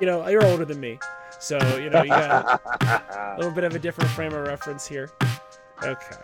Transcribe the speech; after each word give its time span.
you 0.00 0.06
know, 0.06 0.26
you're 0.28 0.44
older 0.44 0.64
than 0.64 0.80
me, 0.80 0.98
so 1.38 1.56
you 1.76 1.90
know 1.90 2.02
you 2.02 2.08
got 2.10 2.60
a 2.82 3.34
little 3.38 3.52
bit 3.52 3.64
of 3.64 3.74
a 3.74 3.78
different 3.78 4.10
frame 4.10 4.32
of 4.32 4.46
reference 4.46 4.86
here. 4.86 5.10
Okay. 5.82 6.16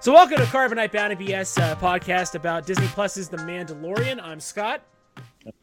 So 0.00 0.12
welcome 0.12 0.38
to 0.38 0.44
Carbonite 0.44 0.92
Bounty 0.92 1.14
BS 1.14 1.60
uh, 1.60 1.76
podcast 1.76 2.34
about 2.34 2.66
Disney 2.66 2.86
Plus's 2.88 3.28
The 3.28 3.36
Mandalorian. 3.38 4.20
I'm 4.22 4.40
Scott, 4.40 4.82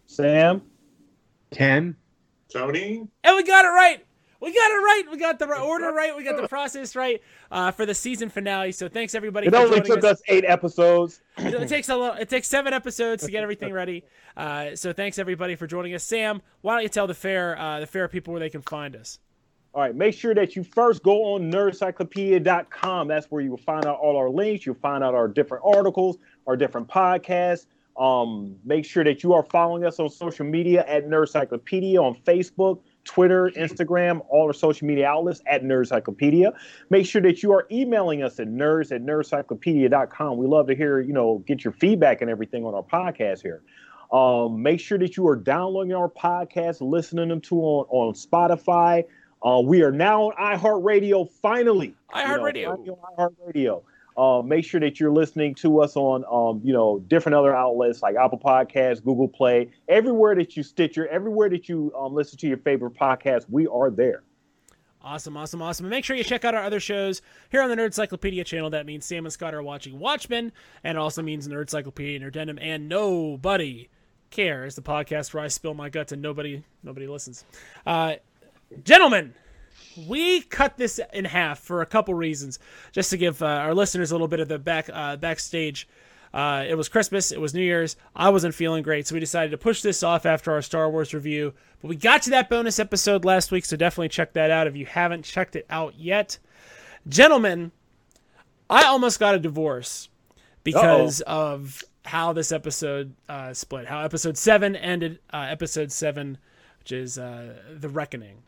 Sam, 0.05 0.61
Ken, 1.51 1.95
Tony. 2.53 3.07
and 3.23 3.35
we 3.35 3.43
got 3.43 3.65
it 3.65 3.69
right. 3.69 4.05
We 4.41 4.53
got 4.53 4.71
it 4.71 4.75
right. 4.75 5.03
We 5.11 5.17
got 5.17 5.37
the 5.37 5.53
order 5.59 5.91
right. 5.91 6.15
We 6.15 6.23
got 6.23 6.41
the 6.41 6.47
process 6.47 6.95
right 6.95 7.21
uh, 7.51 7.71
for 7.71 7.85
the 7.85 7.93
season 7.93 8.29
finale. 8.29 8.71
So 8.71 8.87
thanks 8.87 9.13
everybody. 9.13 9.47
it 9.47 9.53
only 9.53 9.81
took 9.81 10.03
us 10.03 10.21
eight 10.29 10.45
episodes. 10.45 11.21
it 11.37 11.53
it 11.53 11.67
takes 11.67 11.89
a 11.89 11.95
lo- 11.95 12.13
it 12.13 12.29
takes 12.29 12.47
seven 12.47 12.73
episodes 12.73 13.25
to 13.25 13.31
get 13.31 13.43
everything 13.43 13.73
ready. 13.73 14.05
Uh, 14.37 14.75
so 14.75 14.93
thanks 14.93 15.19
everybody 15.19 15.55
for 15.55 15.67
joining 15.67 15.93
us. 15.93 16.03
Sam, 16.03 16.41
why 16.61 16.75
don't 16.75 16.83
you 16.83 16.89
tell 16.89 17.07
the 17.07 17.13
fair 17.13 17.59
uh, 17.59 17.81
the 17.81 17.87
fair 17.87 18.07
people 18.07 18.31
where 18.31 18.39
they 18.39 18.49
can 18.49 18.61
find 18.61 18.95
us? 18.95 19.19
All 19.73 19.81
right, 19.83 19.93
make 19.93 20.15
sure 20.15 20.33
that 20.33 20.55
you 20.55 20.63
first 20.63 21.03
go 21.03 21.35
on 21.35 21.51
nerdcyclopedia.com. 21.51 23.07
That's 23.07 23.27
where 23.27 23.41
you 23.41 23.51
will 23.51 23.57
find 23.57 23.85
out 23.85 23.99
all 23.99 24.17
our 24.17 24.29
links. 24.29 24.65
You'll 24.65 24.75
find 24.75 25.03
out 25.03 25.13
our 25.13 25.27
different 25.27 25.63
articles, 25.65 26.17
our 26.47 26.55
different 26.55 26.87
podcasts. 26.87 27.67
Um, 27.95 28.55
make 28.63 28.85
sure 28.85 29.03
that 29.03 29.21
you 29.21 29.33
are 29.33 29.43
following 29.43 29.85
us 29.85 29.99
on 29.99 30.09
social 30.09 30.45
media 30.45 30.85
at 30.87 31.05
Nerdcyclopedia 31.05 31.97
on 31.97 32.15
Facebook, 32.15 32.79
Twitter, 33.03 33.51
Instagram, 33.55 34.21
all 34.29 34.47
our 34.47 34.53
social 34.53 34.87
media 34.87 35.07
outlets 35.07 35.41
at 35.47 35.63
Nerdcyclopedia. 35.63 36.53
Make 36.89 37.05
sure 37.05 37.21
that 37.21 37.41
you 37.41 37.51
are 37.53 37.65
emailing 37.71 38.23
us 38.23 38.39
at 38.39 38.47
nerds 38.47 38.91
at 38.91 39.01
nerdcyclopedia.com. 39.03 40.37
We 40.37 40.47
love 40.47 40.67
to 40.67 40.75
hear, 40.75 40.99
you 40.99 41.13
know, 41.13 41.43
get 41.47 41.63
your 41.63 41.73
feedback 41.73 42.21
and 42.21 42.29
everything 42.29 42.65
on 42.65 42.73
our 42.73 42.83
podcast 42.83 43.41
here. 43.41 43.61
Um, 44.11 44.61
make 44.61 44.79
sure 44.79 44.97
that 44.97 45.17
you 45.17 45.27
are 45.27 45.35
downloading 45.35 45.93
our 45.93 46.09
podcast, 46.09 46.81
listening 46.81 47.29
them 47.29 47.41
to 47.41 47.55
on, 47.55 47.85
on 47.89 48.13
Spotify. 48.13 49.05
Uh, 49.43 49.61
we 49.63 49.83
are 49.83 49.91
now 49.91 50.31
on 50.31 50.57
iHeartRadio 50.57 51.29
finally. 51.41 51.95
iHeartRadio. 52.13 52.85
You 52.85 52.91
know, 52.91 52.99
iHeartRadio. 53.17 53.83
Uh, 54.19 54.41
make 54.41 54.65
sure 54.65 54.81
that 54.81 54.99
you're 54.99 55.13
listening 55.13 55.55
to 55.55 55.79
us 55.79 55.95
on, 55.95 56.25
um, 56.29 56.59
you 56.61 56.73
know, 56.73 56.99
different 57.07 57.37
other 57.37 57.55
outlets 57.55 58.01
like 58.01 58.17
Apple 58.17 58.37
Podcasts, 58.37 59.01
Google 59.01 59.29
Play, 59.29 59.71
everywhere 59.87 60.35
that 60.35 60.57
you 60.57 60.63
Stitcher, 60.63 61.07
everywhere 61.07 61.47
that 61.47 61.69
you 61.69 61.93
um, 61.97 62.13
listen 62.13 62.37
to 62.39 62.47
your 62.47 62.57
favorite 62.57 62.95
podcast, 62.95 63.45
we 63.47 63.65
are 63.67 63.89
there. 63.89 64.23
Awesome, 65.01 65.37
awesome, 65.37 65.61
awesome. 65.61 65.85
And 65.85 65.91
make 65.91 66.03
sure 66.03 66.17
you 66.17 66.25
check 66.25 66.43
out 66.43 66.53
our 66.53 66.63
other 66.63 66.81
shows 66.81 67.21
here 67.49 67.61
on 67.61 67.69
the 67.69 67.77
Nerd 67.77 67.93
Cyclopedia 67.93 68.43
channel. 68.43 68.69
That 68.69 68.85
means 68.85 69.05
Sam 69.05 69.25
and 69.25 69.31
Scott 69.31 69.53
are 69.53 69.63
watching 69.63 69.97
Watchmen, 69.97 70.51
and 70.83 70.97
it 70.97 70.99
also 70.99 71.21
means 71.21 71.47
Nerd 71.47 71.69
Cyclopedia 71.69 72.19
Nerdendum 72.19 72.59
and 72.61 72.89
Nobody 72.89 73.87
Cares, 74.31 74.75
the 74.75 74.81
podcast 74.81 75.33
where 75.33 75.43
I 75.43 75.47
spill 75.47 75.73
my 75.73 75.87
guts 75.87 76.11
and 76.11 76.21
nobody 76.21 76.61
nobody 76.83 77.07
listens. 77.07 77.45
Uh, 77.85 78.15
gentlemen, 78.83 79.33
we 80.07 80.41
cut 80.41 80.77
this 80.77 80.99
in 81.13 81.25
half 81.25 81.59
for 81.59 81.81
a 81.81 81.85
couple 81.85 82.13
reasons, 82.13 82.59
just 82.91 83.09
to 83.09 83.17
give 83.17 83.41
uh, 83.41 83.45
our 83.45 83.73
listeners 83.73 84.11
a 84.11 84.13
little 84.13 84.27
bit 84.27 84.39
of 84.39 84.47
the 84.47 84.59
back 84.59 84.89
uh, 84.91 85.15
backstage. 85.17 85.87
Uh, 86.33 86.63
it 86.67 86.75
was 86.75 86.87
Christmas, 86.89 87.31
it 87.31 87.41
was 87.41 87.53
New 87.53 87.63
Year's. 87.63 87.95
I 88.15 88.29
wasn't 88.29 88.53
feeling 88.53 88.83
great, 88.83 89.07
so 89.07 89.15
we 89.15 89.19
decided 89.19 89.51
to 89.51 89.57
push 89.57 89.81
this 89.81 90.03
off 90.03 90.25
after 90.25 90.51
our 90.51 90.61
Star 90.61 90.89
Wars 90.89 91.13
review. 91.13 91.53
But 91.81 91.87
we 91.87 91.95
got 91.95 92.21
to 92.23 92.29
that 92.31 92.49
bonus 92.49 92.79
episode 92.79 93.25
last 93.25 93.51
week, 93.51 93.65
so 93.65 93.75
definitely 93.75 94.09
check 94.09 94.33
that 94.33 94.51
out 94.51 94.67
if 94.67 94.75
you 94.75 94.85
haven't 94.85 95.23
checked 95.23 95.55
it 95.55 95.65
out 95.69 95.95
yet. 95.97 96.37
Gentlemen, 97.07 97.71
I 98.69 98.83
almost 98.83 99.19
got 99.19 99.33
a 99.33 99.39
divorce 99.39 100.09
because 100.63 101.21
of 101.21 101.83
how 102.05 102.33
this 102.33 102.51
episode 102.51 103.13
uh, 103.27 103.53
split, 103.53 103.87
how 103.87 104.03
episode 104.03 104.37
seven 104.37 104.75
ended. 104.75 105.19
Uh, 105.33 105.47
episode 105.49 105.91
seven, 105.91 106.37
which 106.79 106.91
is 106.91 107.17
uh, 107.17 107.55
the 107.75 107.89
reckoning. 107.89 108.43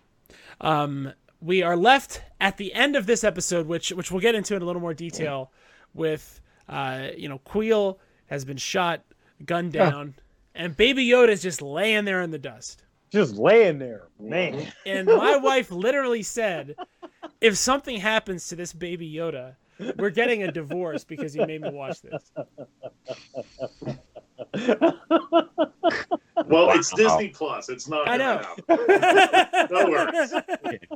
Um, 0.60 1.14
we 1.42 1.64
are 1.64 1.76
left 1.76 2.21
at 2.39 2.58
the 2.58 2.73
end 2.73 2.95
of 2.95 3.05
this 3.05 3.23
episode, 3.23 3.67
which 3.67 3.92
which 3.92 4.11
we'll 4.11 4.21
get 4.21 4.36
into 4.36 4.55
in 4.55 4.61
a 4.61 4.66
little 4.66 4.82
more 4.82 4.93
detail, 4.93 5.52
with 5.93 6.39
uh, 6.70 7.08
you 7.17 7.27
know 7.27 7.39
Kuiil 7.39 7.98
has 8.27 8.45
been 8.45 8.58
shot, 8.58 9.02
gunned 9.45 9.73
down, 9.73 10.16
and 10.55 10.77
Baby 10.77 11.05
Yoda 11.08 11.30
is 11.30 11.42
just 11.42 11.61
laying 11.61 12.05
there 12.05 12.21
in 12.21 12.32
the 12.32 12.39
dust. 12.39 12.83
Just 13.10 13.36
laying 13.36 13.80
there, 13.80 14.08
man. 14.20 14.71
And 14.86 15.08
my 15.08 15.36
wife 15.38 15.71
literally 15.71 16.23
said, 16.23 16.76
"If 17.42 17.58
something 17.58 17.99
happens 17.99 18.48
to 18.49 18.55
this 18.55 18.71
Baby 18.71 19.11
Yoda, 19.11 19.55
we're 19.98 20.11
getting 20.11 20.43
a 20.43 20.52
divorce 20.52 21.04
because 21.04 21.36
you 21.36 21.45
made 21.45 21.61
me 21.61 21.71
watch 21.71 22.02
this." 22.02 22.32
Well, 26.48 26.72
it's 26.72 26.92
Disney 26.94 27.30
Plus. 27.30 27.70
It's 27.70 27.88
not. 27.88 28.08
I 28.08 28.18
know. 28.18 28.38
happen. 28.68 29.68
No 29.72 29.86
worries. 29.90 30.34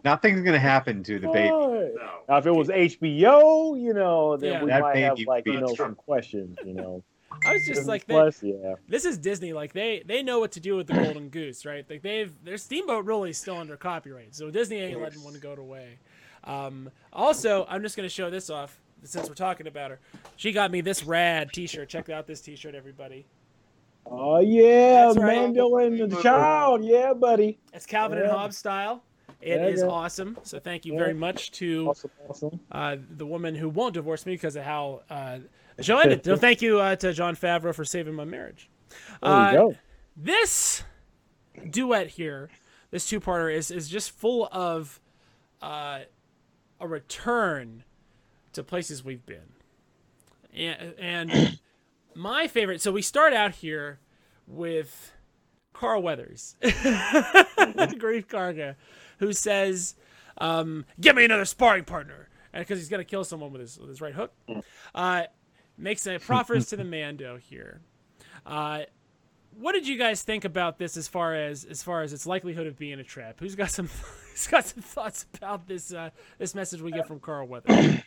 nothing's 0.03 0.41
gonna 0.41 0.59
happen 0.59 1.03
to 1.03 1.19
the 1.19 1.27
baby. 1.29 1.49
No. 1.49 1.93
Now, 2.27 2.37
if 2.37 2.45
it 2.45 2.51
was 2.51 2.67
HBO, 2.69 3.79
you 3.81 3.93
know, 3.93 4.35
then 4.37 4.51
Yeah. 4.53 4.63
we 4.63 4.69
That 4.69 4.81
might 4.81 4.97
have 4.97 5.19
like 5.27 5.45
you 5.45 5.59
know 5.59 5.67
be- 5.67 5.75
some 5.75 5.95
questions, 5.95 6.57
you 6.65 6.73
know. 6.73 7.03
I 7.45 7.53
was 7.53 7.61
just 7.65 7.79
Disney 7.79 7.87
like, 7.87 8.05
they, 8.07 8.13
Plus, 8.13 8.41
yeah. 8.43 8.75
this 8.87 9.03
is 9.05 9.17
Disney. 9.17 9.53
Like 9.53 9.73
they 9.73 10.03
they 10.05 10.23
know 10.23 10.39
what 10.39 10.51
to 10.53 10.59
do 10.59 10.75
with 10.75 10.87
the 10.87 10.93
Golden 10.93 11.29
Goose, 11.29 11.65
right? 11.65 11.85
Like 11.89 12.01
they've 12.01 12.33
their 12.43 12.57
Steamboat 12.57 13.05
Willie 13.05 13.29
is 13.31 13.37
still 13.37 13.57
under 13.57 13.77
copyright, 13.77 14.33
so 14.35 14.49
Disney 14.49 14.77
ain't 14.77 14.99
letting 15.01 15.23
one 15.23 15.37
go 15.39 15.53
away. 15.53 15.99
Um, 16.43 16.89
also, 17.13 17.65
I'm 17.69 17.81
just 17.81 17.95
gonna 17.95 18.09
show 18.09 18.29
this 18.29 18.49
off 18.49 18.79
since 19.03 19.27
we're 19.29 19.35
talking 19.35 19.67
about 19.67 19.91
her. 19.91 19.99
She 20.37 20.51
got 20.51 20.71
me 20.71 20.81
this 20.81 21.03
rad 21.03 21.51
T-shirt. 21.53 21.87
Check 21.89 22.09
out 22.09 22.25
this 22.27 22.41
T-shirt, 22.41 22.73
everybody. 22.75 23.25
Oh 24.05 24.39
yeah, 24.39 25.05
That's 25.07 25.17
right. 25.17 25.35
Mando 25.35 25.75
and 25.77 26.11
the 26.11 26.21
child, 26.21 26.83
yeah, 26.83 27.13
buddy. 27.13 27.57
It's 27.73 27.85
Calvin 27.85 28.19
and 28.19 28.29
Hobbes 28.29 28.57
style. 28.57 29.03
It 29.41 29.59
Yeah, 29.59 29.67
is 29.67 29.81
yeah. 29.81 29.87
awesome. 29.87 30.37
So 30.43 30.59
thank 30.59 30.85
you 30.85 30.93
Yeah. 30.93 30.99
very 30.99 31.13
much 31.13 31.51
to 31.53 31.89
Awesome, 31.89 32.11
awesome. 32.29 32.59
uh, 32.71 32.97
the 33.17 33.25
woman 33.25 33.55
who 33.55 33.69
won't 33.69 33.93
divorce 33.95 34.25
me 34.25 34.33
because 34.33 34.55
of 34.55 34.63
how 34.63 35.01
uh, 35.09 35.39
the 35.75 35.83
show 35.83 35.97
ended. 35.99 36.23
so 36.23 36.35
thank 36.35 36.61
you 36.61 36.79
uh, 36.79 36.95
to 36.97 37.13
Jon 37.13 37.35
Favreau 37.35 37.73
for 37.73 37.83
saving 37.85 38.13
my 38.13 38.25
marriage. 38.25 38.69
There 39.21 39.31
you 39.31 39.37
Uh, 39.37 39.51
go. 39.53 39.75
this 40.15 40.83
duet 41.69 42.07
here, 42.07 42.49
this 42.91 43.07
two-parter 43.09 43.53
is 43.53 43.71
is 43.71 43.89
just 43.89 44.11
full 44.11 44.47
of 44.51 44.99
uh, 45.61 46.01
a 46.79 46.87
return 46.87 47.83
to 48.53 48.63
places 48.63 49.03
we've 49.03 49.25
been, 49.25 49.53
and, 50.55 50.93
and 50.97 51.59
my 52.15 52.47
favorite. 52.47 52.81
So 52.81 52.91
we 52.91 53.01
start 53.01 53.33
out 53.33 53.51
here 53.55 53.99
with 54.47 55.13
Carl 55.73 56.01
Weathers, 56.01 56.55
Greef 56.63 58.27
Karga, 58.27 58.75
who 59.19 59.33
says, 59.33 59.95
um, 60.37 60.85
"Give 60.99 61.15
me 61.15 61.25
another 61.25 61.45
sparring 61.45 61.83
partner," 61.83 62.29
because 62.53 62.79
he's 62.79 62.89
gonna 62.89 63.03
kill 63.03 63.23
someone 63.23 63.51
with 63.51 63.61
his 63.61 63.77
with 63.77 63.89
his 63.89 64.01
right 64.01 64.13
hook, 64.13 64.33
uh, 64.93 65.23
makes 65.77 66.07
a 66.07 66.17
proffers 66.19 66.67
to 66.69 66.77
the 66.77 66.85
Mando 66.85 67.37
here. 67.37 67.81
Uh, 68.45 68.83
what 69.57 69.71
did 69.73 69.87
you 69.87 69.97
guys 69.97 70.21
think 70.21 70.45
about 70.45 70.77
this 70.77 70.97
as 70.97 71.07
far 71.07 71.35
as 71.35 71.65
as 71.65 71.83
far 71.83 72.01
as 72.01 72.13
its 72.13 72.25
likelihood 72.25 72.67
of 72.67 72.77
being 72.77 72.99
a 72.99 73.03
trap? 73.03 73.39
Who's 73.39 73.55
got 73.55 73.71
some 73.71 73.89
who's 74.31 74.47
got 74.47 74.65
some 74.65 74.81
thoughts 74.81 75.25
about 75.35 75.67
this 75.67 75.93
uh, 75.93 76.09
this 76.37 76.55
message 76.55 76.81
we 76.81 76.91
get 76.91 77.07
from 77.07 77.19
Carl 77.19 77.47
Weathers? 77.47 78.01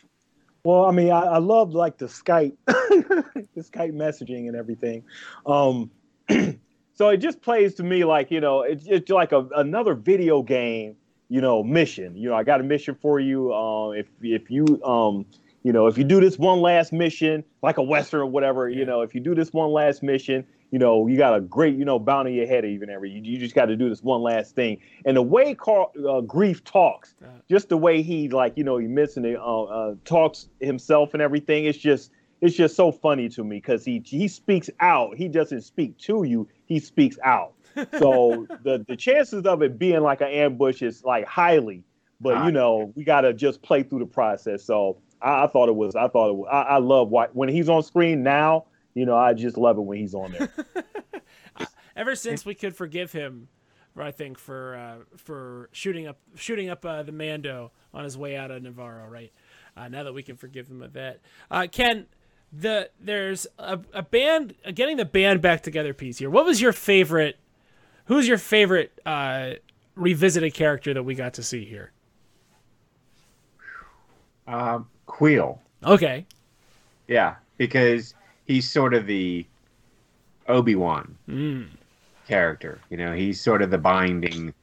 Well, 0.63 0.85
I 0.85 0.91
mean, 0.91 1.11
I, 1.11 1.21
I 1.21 1.37
love 1.37 1.73
like 1.73 1.97
the 1.97 2.05
Skype, 2.05 2.55
the 2.65 3.45
Skype 3.57 3.93
messaging 3.93 4.47
and 4.47 4.55
everything. 4.55 5.03
Um, 5.45 5.91
so 6.93 7.09
it 7.09 7.17
just 7.17 7.41
plays 7.41 7.75
to 7.75 7.83
me 7.83 8.03
like 8.03 8.29
you 8.31 8.41
know, 8.41 8.61
it's 8.61 8.85
it's 8.87 9.09
like 9.09 9.31
a, 9.31 9.47
another 9.55 9.93
video 9.93 10.41
game, 10.41 10.95
you 11.29 11.41
know, 11.41 11.63
mission. 11.63 12.15
You 12.15 12.29
know, 12.29 12.35
I 12.35 12.43
got 12.43 12.59
a 12.59 12.63
mission 12.63 12.95
for 13.01 13.19
you. 13.19 13.53
Um, 13.53 13.95
if 13.95 14.07
if 14.21 14.51
you 14.51 14.65
um, 14.83 15.25
you 15.63 15.71
know, 15.71 15.87
if 15.87 15.97
you 15.97 16.03
do 16.03 16.19
this 16.19 16.37
one 16.37 16.61
last 16.61 16.91
mission, 16.91 17.43
like 17.61 17.77
a 17.77 17.83
western 17.83 18.21
or 18.21 18.25
whatever, 18.25 18.69
you 18.69 18.85
know, 18.85 19.01
if 19.01 19.15
you 19.15 19.21
do 19.21 19.35
this 19.35 19.53
one 19.53 19.71
last 19.71 20.03
mission, 20.03 20.45
you 20.71 20.79
know, 20.79 21.07
you 21.07 21.17
got 21.17 21.35
a 21.35 21.41
great, 21.41 21.75
you 21.75 21.85
know, 21.85 21.97
bounty 21.97 22.43
ahead 22.43 22.63
of 22.63 22.71
you 22.71 22.81
and 22.81 22.91
everything. 22.91 23.25
You, 23.25 23.33
you 23.33 23.39
just 23.39 23.55
got 23.55 23.65
to 23.65 23.75
do 23.75 23.89
this 23.89 24.03
one 24.03 24.21
last 24.21 24.55
thing. 24.55 24.79
And 25.05 25.17
the 25.17 25.21
way 25.21 25.55
Carl 25.55 25.91
uh, 25.97 26.21
Greef 26.21 26.63
talks, 26.63 27.15
just 27.49 27.69
the 27.69 27.77
way 27.77 28.01
he 28.01 28.29
like, 28.29 28.53
you 28.55 28.63
know, 28.63 28.77
he 28.77 28.87
missing 28.87 29.25
it, 29.25 29.37
uh, 29.37 29.63
uh, 29.63 29.95
talks 30.05 30.47
himself 30.59 31.13
and 31.13 31.21
everything. 31.21 31.65
It's 31.65 31.77
just, 31.77 32.11
it's 32.41 32.55
just 32.55 32.75
so 32.75 32.91
funny 32.91 33.29
to 33.29 33.43
me 33.43 33.57
because 33.57 33.83
he 33.83 34.01
he 34.05 34.27
speaks 34.27 34.69
out. 34.79 35.17
He 35.17 35.27
doesn't 35.27 35.61
speak 35.61 35.97
to 35.99 36.23
you. 36.23 36.47
He 36.67 36.79
speaks 36.79 37.17
out. 37.23 37.53
So 37.97 38.47
the 38.63 38.85
the 38.87 38.95
chances 38.95 39.45
of 39.45 39.61
it 39.61 39.77
being 39.77 40.01
like 40.01 40.21
an 40.21 40.29
ambush 40.29 40.81
is 40.81 41.03
like 41.03 41.25
highly. 41.25 41.83
But 42.21 42.45
you 42.45 42.51
know, 42.51 42.93
we 42.95 43.03
got 43.03 43.21
to 43.21 43.33
just 43.33 43.61
play 43.61 43.83
through 43.83 43.99
the 43.99 44.05
process. 44.05 44.63
So 44.63 44.97
I, 45.21 45.43
I 45.43 45.47
thought 45.47 45.69
it 45.69 45.75
was. 45.75 45.95
I 45.95 46.07
thought 46.07 46.29
it 46.29 46.35
was. 46.35 46.47
I, 46.51 46.61
I 46.61 46.77
love 46.77 47.09
what 47.09 47.35
when 47.35 47.49
he's 47.49 47.69
on 47.69 47.83
screen 47.83 48.23
now. 48.23 48.65
You 48.99 49.05
know, 49.05 49.17
I 49.17 49.33
just 49.33 49.57
love 49.57 49.77
it 49.77 49.81
when 49.81 49.97
he's 49.97 50.13
on 50.13 50.31
there. 50.31 50.49
Ever 51.95 52.15
since 52.15 52.45
we 52.45 52.55
could 52.55 52.75
forgive 52.75 53.11
him, 53.11 53.47
for, 53.93 54.03
I 54.03 54.11
think 54.11 54.37
for 54.37 54.75
uh, 54.75 55.17
for 55.17 55.69
shooting 55.71 56.07
up 56.07 56.17
shooting 56.35 56.69
up 56.69 56.85
uh, 56.85 57.03
the 57.03 57.11
Mando 57.11 57.71
on 57.93 58.03
his 58.03 58.17
way 58.17 58.37
out 58.37 58.51
of 58.51 58.61
Nevarro, 58.61 59.09
right? 59.09 59.31
Uh, 59.75 59.87
now 59.87 60.03
that 60.03 60.13
we 60.13 60.23
can 60.23 60.35
forgive 60.35 60.67
him 60.67 60.81
of 60.81 60.93
that, 60.93 61.19
uh, 61.49 61.67
Ken, 61.71 62.05
the 62.53 62.89
there's 62.99 63.47
a, 63.57 63.79
a 63.93 64.03
band 64.03 64.55
getting 64.73 64.97
the 64.97 65.05
band 65.05 65.41
back 65.41 65.63
together 65.63 65.93
piece 65.93 66.19
here. 66.19 66.29
What 66.29 66.45
was 66.45 66.61
your 66.61 66.73
favorite? 66.73 67.39
who's 68.09 68.27
your 68.27 68.39
favorite 68.39 68.91
uh, 69.05 69.51
revisited 69.95 70.53
character 70.53 70.93
that 70.93 71.03
we 71.03 71.15
got 71.15 71.35
to 71.35 71.43
see 71.43 71.63
here? 71.63 71.91
Um, 74.47 74.89
Kuiil. 75.07 75.59
Okay. 75.85 76.25
Yeah, 77.07 77.35
because 77.57 78.15
he's 78.49 78.67
sort 78.69 78.95
of 78.95 79.05
the 79.05 79.45
Obi 80.47 80.75
Wan 80.75 81.15
Mm. 81.29 81.67
character. 82.27 82.79
You 82.89 82.97
know, 82.97 83.13
he's 83.13 83.39
sort 83.39 83.61
of 83.61 83.69
the 83.69 83.77
binding. 83.77 84.53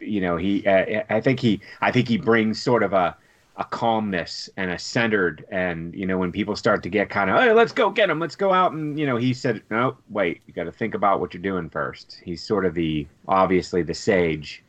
You 0.00 0.20
know, 0.20 0.36
he. 0.36 0.64
Uh, 0.64 1.02
I 1.10 1.20
think 1.20 1.40
he. 1.40 1.60
I 1.80 1.90
think 1.90 2.06
he 2.08 2.16
brings 2.16 2.62
sort 2.62 2.82
of 2.84 2.92
a 2.92 3.16
a 3.56 3.64
calmness 3.64 4.48
and 4.56 4.70
a 4.70 4.78
centered. 4.78 5.44
And 5.50 5.92
you 5.94 6.06
know, 6.06 6.16
when 6.16 6.30
people 6.30 6.54
start 6.54 6.84
to 6.84 6.88
get 6.88 7.10
kind 7.10 7.28
of, 7.28 7.40
hey, 7.40 7.52
let's 7.52 7.72
go 7.72 7.90
get 7.90 8.08
him, 8.08 8.20
let's 8.20 8.36
go 8.36 8.52
out, 8.52 8.70
and 8.70 8.96
you 8.96 9.04
know, 9.04 9.16
he 9.16 9.34
said, 9.34 9.62
no, 9.68 9.96
wait, 10.10 10.40
you 10.46 10.54
got 10.54 10.64
to 10.64 10.72
think 10.72 10.94
about 10.94 11.18
what 11.18 11.34
you're 11.34 11.42
doing 11.42 11.68
first. 11.68 12.20
He's 12.24 12.40
sort 12.40 12.64
of 12.64 12.74
the 12.74 13.08
obviously 13.26 13.82
the 13.82 13.94
sage 13.94 14.62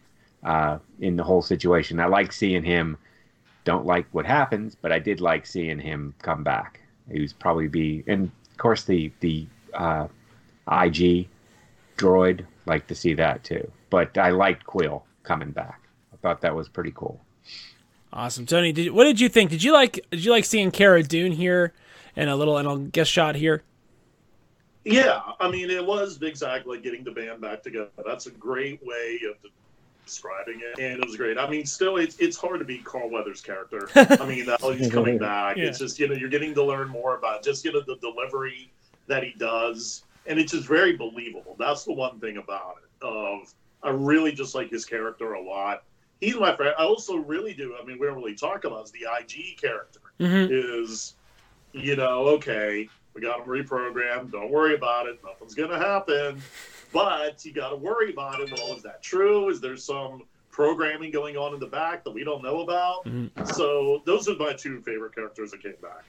uh, 0.43 0.79
in 0.99 1.15
the 1.17 1.23
whole 1.23 1.43
situation. 1.43 1.99
I 1.99 2.07
like 2.07 2.33
seeing 2.33 2.63
him. 2.63 2.97
Don't 3.63 3.85
like 3.85 4.07
what 4.11 4.25
happens, 4.25 4.73
but 4.73 4.91
I 4.91 4.97
did 4.97 5.21
like 5.21 5.45
seeing 5.45 5.77
him 5.77 6.15
come 6.23 6.43
back. 6.43 6.79
He 7.11 7.21
was 7.21 7.33
probably 7.33 7.67
be, 7.67 8.03
and 8.07 8.31
course 8.59 8.83
the 8.83 9.11
the 9.19 9.47
uh, 9.73 10.07
IG 10.71 11.27
droid. 11.97 12.45
Like 12.65 12.85
to 12.87 12.95
see 12.95 13.13
that 13.15 13.43
too. 13.43 13.69
But 13.89 14.17
I 14.17 14.29
liked 14.29 14.65
Quill 14.65 15.03
coming 15.23 15.51
back. 15.51 15.81
I 16.13 16.17
thought 16.17 16.41
that 16.41 16.55
was 16.55 16.69
pretty 16.69 16.91
cool. 16.93 17.19
Awesome, 18.11 18.45
Tony. 18.45 18.71
Did, 18.71 18.91
what 18.91 19.05
did 19.05 19.19
you 19.19 19.29
think? 19.29 19.49
Did 19.49 19.63
you 19.63 19.73
like? 19.73 20.05
Did 20.11 20.23
you 20.23 20.31
like 20.31 20.45
seeing 20.45 20.71
Cara 20.71 21.03
Dune 21.03 21.31
here, 21.31 21.73
and 22.15 22.29
a 22.29 22.35
little 22.35 22.57
and 22.57 22.67
a 22.67 22.77
guest 22.77 23.11
shot 23.11 23.35
here? 23.35 23.63
Yeah, 24.85 25.19
I 25.39 25.51
mean, 25.51 25.69
it 25.69 25.85
was 25.85 26.21
exactly 26.21 26.79
getting 26.79 27.03
the 27.03 27.11
band 27.11 27.41
back 27.41 27.61
together. 27.61 27.89
That's 28.05 28.25
a 28.27 28.31
great 28.31 28.79
way 28.83 29.19
of 29.29 29.51
describing 30.09 30.61
it, 30.61 30.79
and 30.79 30.99
it 31.01 31.05
was 31.05 31.15
great. 31.15 31.37
I 31.37 31.49
mean, 31.49 31.65
still, 31.65 31.97
it's 31.97 32.17
it's 32.17 32.35
hard 32.37 32.59
to 32.59 32.65
beat 32.65 32.83
Carl 32.83 33.09
Weathers' 33.09 33.41
character. 33.41 33.89
I 33.95 34.25
mean, 34.25 34.45
that 34.45 34.59
he's 34.61 34.91
coming 34.91 35.17
back. 35.17 35.57
Yeah. 35.57 35.65
It's 35.65 35.79
just 35.79 35.99
you 35.99 36.07
know 36.07 36.15
you're 36.15 36.29
getting 36.29 36.53
to 36.55 36.63
learn 36.63 36.87
more 36.89 37.15
about 37.15 37.43
just 37.43 37.63
you 37.65 37.71
know 37.71 37.81
the 37.81 37.97
delivery 37.97 38.71
that 39.07 39.23
he 39.23 39.33
does, 39.37 40.03
and 40.25 40.39
it's 40.39 40.51
just 40.51 40.67
very 40.67 40.95
believable. 40.95 41.55
That's 41.59 41.83
the 41.83 41.93
one 41.93 42.19
thing 42.19 42.37
about 42.37 42.75
it. 42.83 43.05
Of 43.05 43.53
I 43.83 43.89
really 43.91 44.31
just 44.31 44.55
like 44.55 44.69
his 44.69 44.85
character 44.85 45.33
a 45.33 45.41
lot. 45.41 45.83
He's 46.19 46.35
my 46.35 46.55
friend. 46.55 46.73
I 46.77 46.83
also 46.83 47.15
really 47.15 47.53
do. 47.53 47.75
I 47.81 47.85
mean, 47.85 47.97
we 47.97 48.05
don't 48.05 48.15
really 48.17 48.35
talk 48.35 48.65
about 48.65 48.83
is 48.85 48.91
the 48.91 49.05
IG 49.19 49.57
character 49.59 50.01
Mm-hmm. 50.19 50.51
is, 50.51 51.13
you 51.71 51.95
know, 51.95 52.27
okay, 52.27 52.89
we 53.13 53.21
got 53.21 53.39
him 53.39 53.45
reprogrammed. 53.47 54.31
Don't 54.33 54.51
worry 54.51 54.75
about 54.75 55.07
it. 55.07 55.17
Nothing's 55.23 55.55
going 55.55 55.69
to 55.69 55.77
happen. 55.77 56.41
But 56.91 57.43
you 57.45 57.53
got 57.53 57.69
to 57.69 57.75
worry 57.75 58.11
about 58.11 58.39
it. 58.39 58.51
Well, 58.51 58.75
is 58.75 58.83
that 58.83 59.01
true? 59.03 59.49
Is 59.49 59.61
there 59.61 59.77
some 59.77 60.23
programming 60.51 61.11
going 61.11 61.37
on 61.37 61.53
in 61.53 61.59
the 61.59 61.67
back 61.67 62.03
that 62.03 62.11
we 62.11 62.23
don't 62.23 62.41
know 62.43 62.61
about? 62.61 63.05
Mhm. 63.05 63.29
So 63.55 64.01
those 64.05 64.27
are 64.27 64.35
my 64.35 64.53
two 64.53 64.81
favorite 64.81 65.13
characters 65.13 65.51
that 65.51 65.61
came 65.61 65.75
back. 65.81 66.05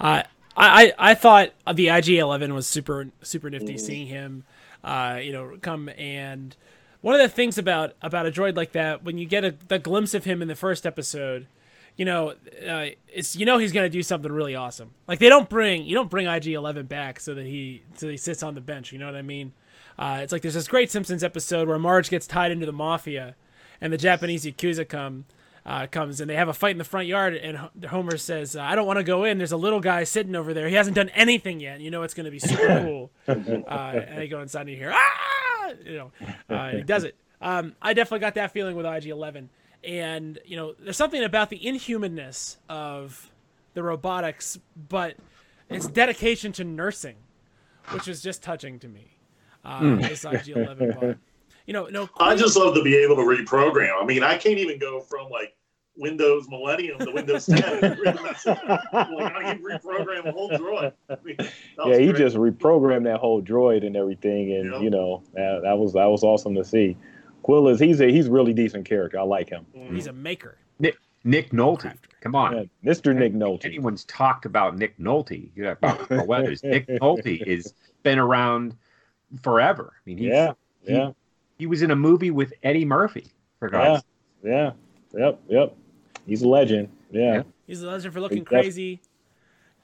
Uh, 0.00 0.22
I, 0.56 0.84
I 0.98 1.10
I 1.10 1.14
thought 1.14 1.50
the 1.74 1.88
IG 1.88 2.10
Eleven 2.18 2.54
was 2.54 2.66
super 2.66 3.08
super 3.22 3.50
nifty. 3.50 3.74
Mhm. 3.74 3.80
Seeing 3.80 4.06
him, 4.06 4.44
uh, 4.82 5.18
you 5.22 5.32
know, 5.32 5.56
come 5.60 5.88
and 5.90 6.56
one 7.02 7.14
of 7.14 7.20
the 7.20 7.28
things 7.28 7.58
about 7.58 7.94
about 8.02 8.26
a 8.26 8.30
droid 8.30 8.56
like 8.56 8.72
that, 8.72 9.02
when 9.04 9.18
you 9.18 9.26
get 9.26 9.44
a 9.44 9.54
the 9.68 9.78
glimpse 9.78 10.14
of 10.14 10.24
him 10.24 10.40
in 10.42 10.48
the 10.48 10.54
first 10.56 10.86
episode, 10.86 11.46
you 11.96 12.04
know, 12.04 12.30
uh, 12.66 12.86
it's 13.12 13.36
you 13.36 13.44
know 13.46 13.58
he's 13.58 13.72
gonna 13.72 13.88
do 13.90 14.02
something 14.02 14.32
really 14.32 14.54
awesome. 14.54 14.90
Like 15.06 15.18
they 15.18 15.28
don't 15.28 15.48
bring 15.48 15.84
you 15.84 15.94
don't 15.94 16.10
bring 16.10 16.26
IG 16.26 16.48
Eleven 16.48 16.86
back 16.86 17.20
so 17.20 17.34
that 17.34 17.46
he 17.46 17.82
so 17.96 18.08
he 18.08 18.16
sits 18.16 18.42
on 18.42 18.54
the 18.54 18.60
bench. 18.60 18.92
You 18.92 18.98
know 18.98 19.06
what 19.06 19.16
I 19.16 19.22
mean? 19.22 19.52
Uh, 19.98 20.20
it's 20.22 20.32
like 20.32 20.42
there's 20.42 20.54
this 20.54 20.68
great 20.68 20.90
Simpsons 20.90 21.22
episode 21.24 21.68
where 21.68 21.78
Marge 21.78 22.10
gets 22.10 22.26
tied 22.26 22.50
into 22.50 22.66
the 22.66 22.72
mafia, 22.72 23.34
and 23.80 23.92
the 23.92 23.98
Japanese 23.98 24.44
yakuza 24.44 24.88
come. 24.88 25.24
Uh, 25.64 25.86
comes 25.86 26.20
and 26.20 26.28
they 26.28 26.34
have 26.34 26.48
a 26.48 26.52
fight 26.52 26.72
in 26.72 26.78
the 26.78 26.82
front 26.82 27.06
yard, 27.06 27.34
and 27.36 27.56
Ho- 27.56 27.70
Homer 27.88 28.16
says, 28.16 28.56
uh, 28.56 28.60
"I 28.60 28.74
don't 28.74 28.84
want 28.84 28.98
to 28.98 29.04
go 29.04 29.22
in. 29.22 29.38
There's 29.38 29.52
a 29.52 29.56
little 29.56 29.78
guy 29.78 30.02
sitting 30.02 30.34
over 30.34 30.52
there. 30.52 30.66
He 30.68 30.74
hasn't 30.74 30.96
done 30.96 31.08
anything 31.10 31.60
yet. 31.60 31.78
You 31.80 31.92
know 31.92 32.02
it's 32.02 32.14
going 32.14 32.24
to 32.24 32.32
be 32.32 32.40
super 32.40 32.80
cool." 32.82 33.10
Uh, 33.28 33.32
and 34.08 34.18
I 34.18 34.26
go 34.26 34.40
inside 34.40 34.62
and 34.62 34.70
you 34.70 34.76
hear, 34.76 34.90
"Ah!" 34.92 35.68
You 35.86 35.96
know, 35.98 36.12
uh, 36.50 36.70
he 36.70 36.82
does 36.82 37.04
it. 37.04 37.14
Um, 37.40 37.76
I 37.80 37.92
definitely 37.94 38.18
got 38.18 38.34
that 38.34 38.50
feeling 38.50 38.74
with 38.74 38.86
IG-11, 38.86 39.50
and 39.84 40.36
you 40.44 40.56
know, 40.56 40.74
there's 40.80 40.96
something 40.96 41.22
about 41.22 41.48
the 41.48 41.64
inhumanness 41.64 42.56
of 42.68 43.30
the 43.74 43.84
robotics, 43.84 44.58
but 44.88 45.14
its 45.70 45.86
dedication 45.86 46.50
to 46.54 46.64
nursing, 46.64 47.14
which 47.90 48.08
is 48.08 48.20
just 48.20 48.42
touching 48.42 48.80
to 48.80 48.88
me. 48.88 49.12
Uh, 49.64 49.96
This 49.96 50.24
IG-11 50.24 51.00
bot. 51.00 51.16
You 51.66 51.72
know, 51.72 51.86
no. 51.86 52.08
I 52.18 52.34
just 52.34 52.56
love 52.56 52.74
to 52.74 52.82
be 52.82 52.96
able 52.96 53.16
to 53.16 53.22
reprogram. 53.22 54.02
I 54.02 54.04
mean, 54.04 54.22
I 54.24 54.36
can't 54.36 54.58
even 54.58 54.78
go 54.78 55.00
from 55.00 55.30
like 55.30 55.54
Windows 55.96 56.48
Millennium 56.48 56.98
to 56.98 57.12
Windows 57.12 57.46
10. 57.46 57.58
like, 57.80 58.16
I 58.92 59.42
can 59.42 59.62
reprogram 59.62 60.26
a 60.26 60.32
whole 60.32 60.50
droid. 60.50 60.92
I 61.08 61.16
mean, 61.22 61.36
yeah, 61.86 61.98
he 61.98 62.06
great. 62.06 62.16
just 62.16 62.36
reprogrammed 62.36 63.04
that 63.04 63.18
whole 63.18 63.40
droid 63.42 63.86
and 63.86 63.96
everything, 63.96 64.52
and 64.54 64.72
Yeah. 64.72 64.80
you 64.80 64.90
know 64.90 65.22
that, 65.34 65.60
that 65.62 65.78
was 65.78 65.92
that 65.92 66.06
was 66.06 66.24
awesome 66.24 66.54
to 66.56 66.64
see. 66.64 66.96
Quill 67.42 67.68
is 67.68 67.78
he's 67.78 68.00
a 68.00 68.06
he's 68.10 68.28
really 68.28 68.52
decent 68.52 68.84
character. 68.84 69.18
I 69.18 69.22
like 69.22 69.48
him. 69.48 69.64
Mhm. 69.76 69.94
He's 69.94 70.06
a 70.08 70.12
maker. 70.12 70.56
Nick 70.80 70.96
Nick 71.24 71.50
Nolte. 71.50 71.94
Come 72.22 72.34
on. 72.34 72.68
Yeah, 72.82 72.92
Mr. 72.92 73.14
Nick 73.14 73.34
Nolte. 73.34 73.66
Anyone's 73.66 74.04
talked 74.06 74.46
about 74.46 74.76
Nick 74.78 74.96
Nolte, 74.98 75.48
you 75.54 75.62
know, 75.64 75.72
about 75.72 76.08
Carl 76.08 76.26
Weathers. 76.26 76.62
Nick 76.64 76.86
Nolte 77.00 77.46
has 77.48 77.74
been 78.02 78.18
around 78.18 78.76
forever. 79.42 79.92
I 79.96 80.00
mean, 80.06 80.18
he's, 80.18 80.28
Yeah, 80.28 80.52
he, 80.86 80.92
yeah, 80.92 81.10
he 81.58 81.66
was 81.66 81.82
in 81.82 81.90
a 81.90 81.96
movie 81.96 82.30
with 82.30 82.52
Eddie 82.62 82.84
Murphy. 82.84 83.32
For 83.58 83.68
God's 83.68 84.02
yeah, 84.42 84.72
yeah. 85.14 85.20
Yep, 85.26 85.40
yep. 85.48 85.76
He's 86.26 86.42
a 86.42 86.48
legend. 86.48 86.88
Yeah. 87.10 87.34
Yeah. 87.34 87.42
He's 87.66 87.82
a 87.82 87.86
legend 87.86 88.12
for 88.12 88.20
looking 88.20 88.38
He's 88.38 88.44
def- 88.44 88.48
crazy, 88.48 89.00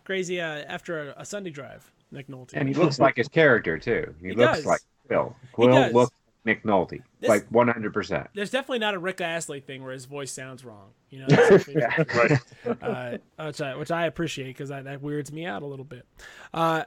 crazy 0.05 0.41
uh, 0.41 0.65
after 0.69 1.11
a, 1.11 1.15
a 1.23 1.25
Sunday 1.25 1.51
drive. 1.51 1.91
Nick 2.11 2.29
Nolte. 2.29 2.55
And 2.55 2.67
he 2.69 2.75
looks 2.75 2.99
like 2.99 3.17
his 3.17 3.29
character 3.29 3.79
too. 3.79 4.15
He, 4.21 4.29
He 4.29 4.35
looks 4.35 4.59
does. 4.59 4.67
like 4.67 4.81
Quill. 5.07 5.37
Quill 5.53 5.91
looks 5.93 6.11
like 6.11 6.45
Nick 6.45 6.63
Nolte, 6.65 7.03
This- 7.21 7.29
like 7.29 7.47
one 7.51 7.69
hundred 7.69 7.93
percent. 7.93 8.29
There's 8.35 8.51
definitely 8.51 8.79
not 8.79 8.95
a 8.95 8.99
Rick 8.99 9.21
Astley 9.21 9.61
thing 9.61 9.83
where 9.83 9.93
his 9.93 10.07
voice 10.07 10.33
sounds 10.33 10.65
wrong. 10.65 10.91
You 11.11 11.21
know, 11.21 11.27
that's 11.29 11.67
something, 11.67 12.39
Right. 12.83 13.21
uh, 13.39 13.47
which 13.47 13.61
I 13.61 13.77
which 13.77 13.91
I 13.91 14.07
appreciate 14.07 14.49
because 14.49 14.71
that, 14.71 14.85
that 14.85 15.03
weirds 15.03 15.31
me 15.33 15.45
out 15.45 15.63
a 15.63 15.67
little 15.67 15.85
bit. 15.85 16.07
Uh, 16.55 16.85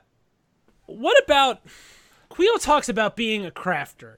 what 0.87 1.23
about 1.23 1.61
Kuiil 2.31 2.61
talks 2.61 2.87
about 2.87 3.15
being 3.15 3.45
a 3.45 3.51
crafter, 3.51 4.17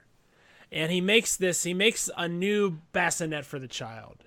and 0.70 0.92
he 0.92 1.00
makes 1.00 1.36
this 1.36 1.64
he 1.64 1.74
makes 1.74 2.08
a 2.16 2.28
new 2.28 2.78
bassinet 2.92 3.44
for 3.44 3.58
the 3.58 3.68
child. 3.68 4.24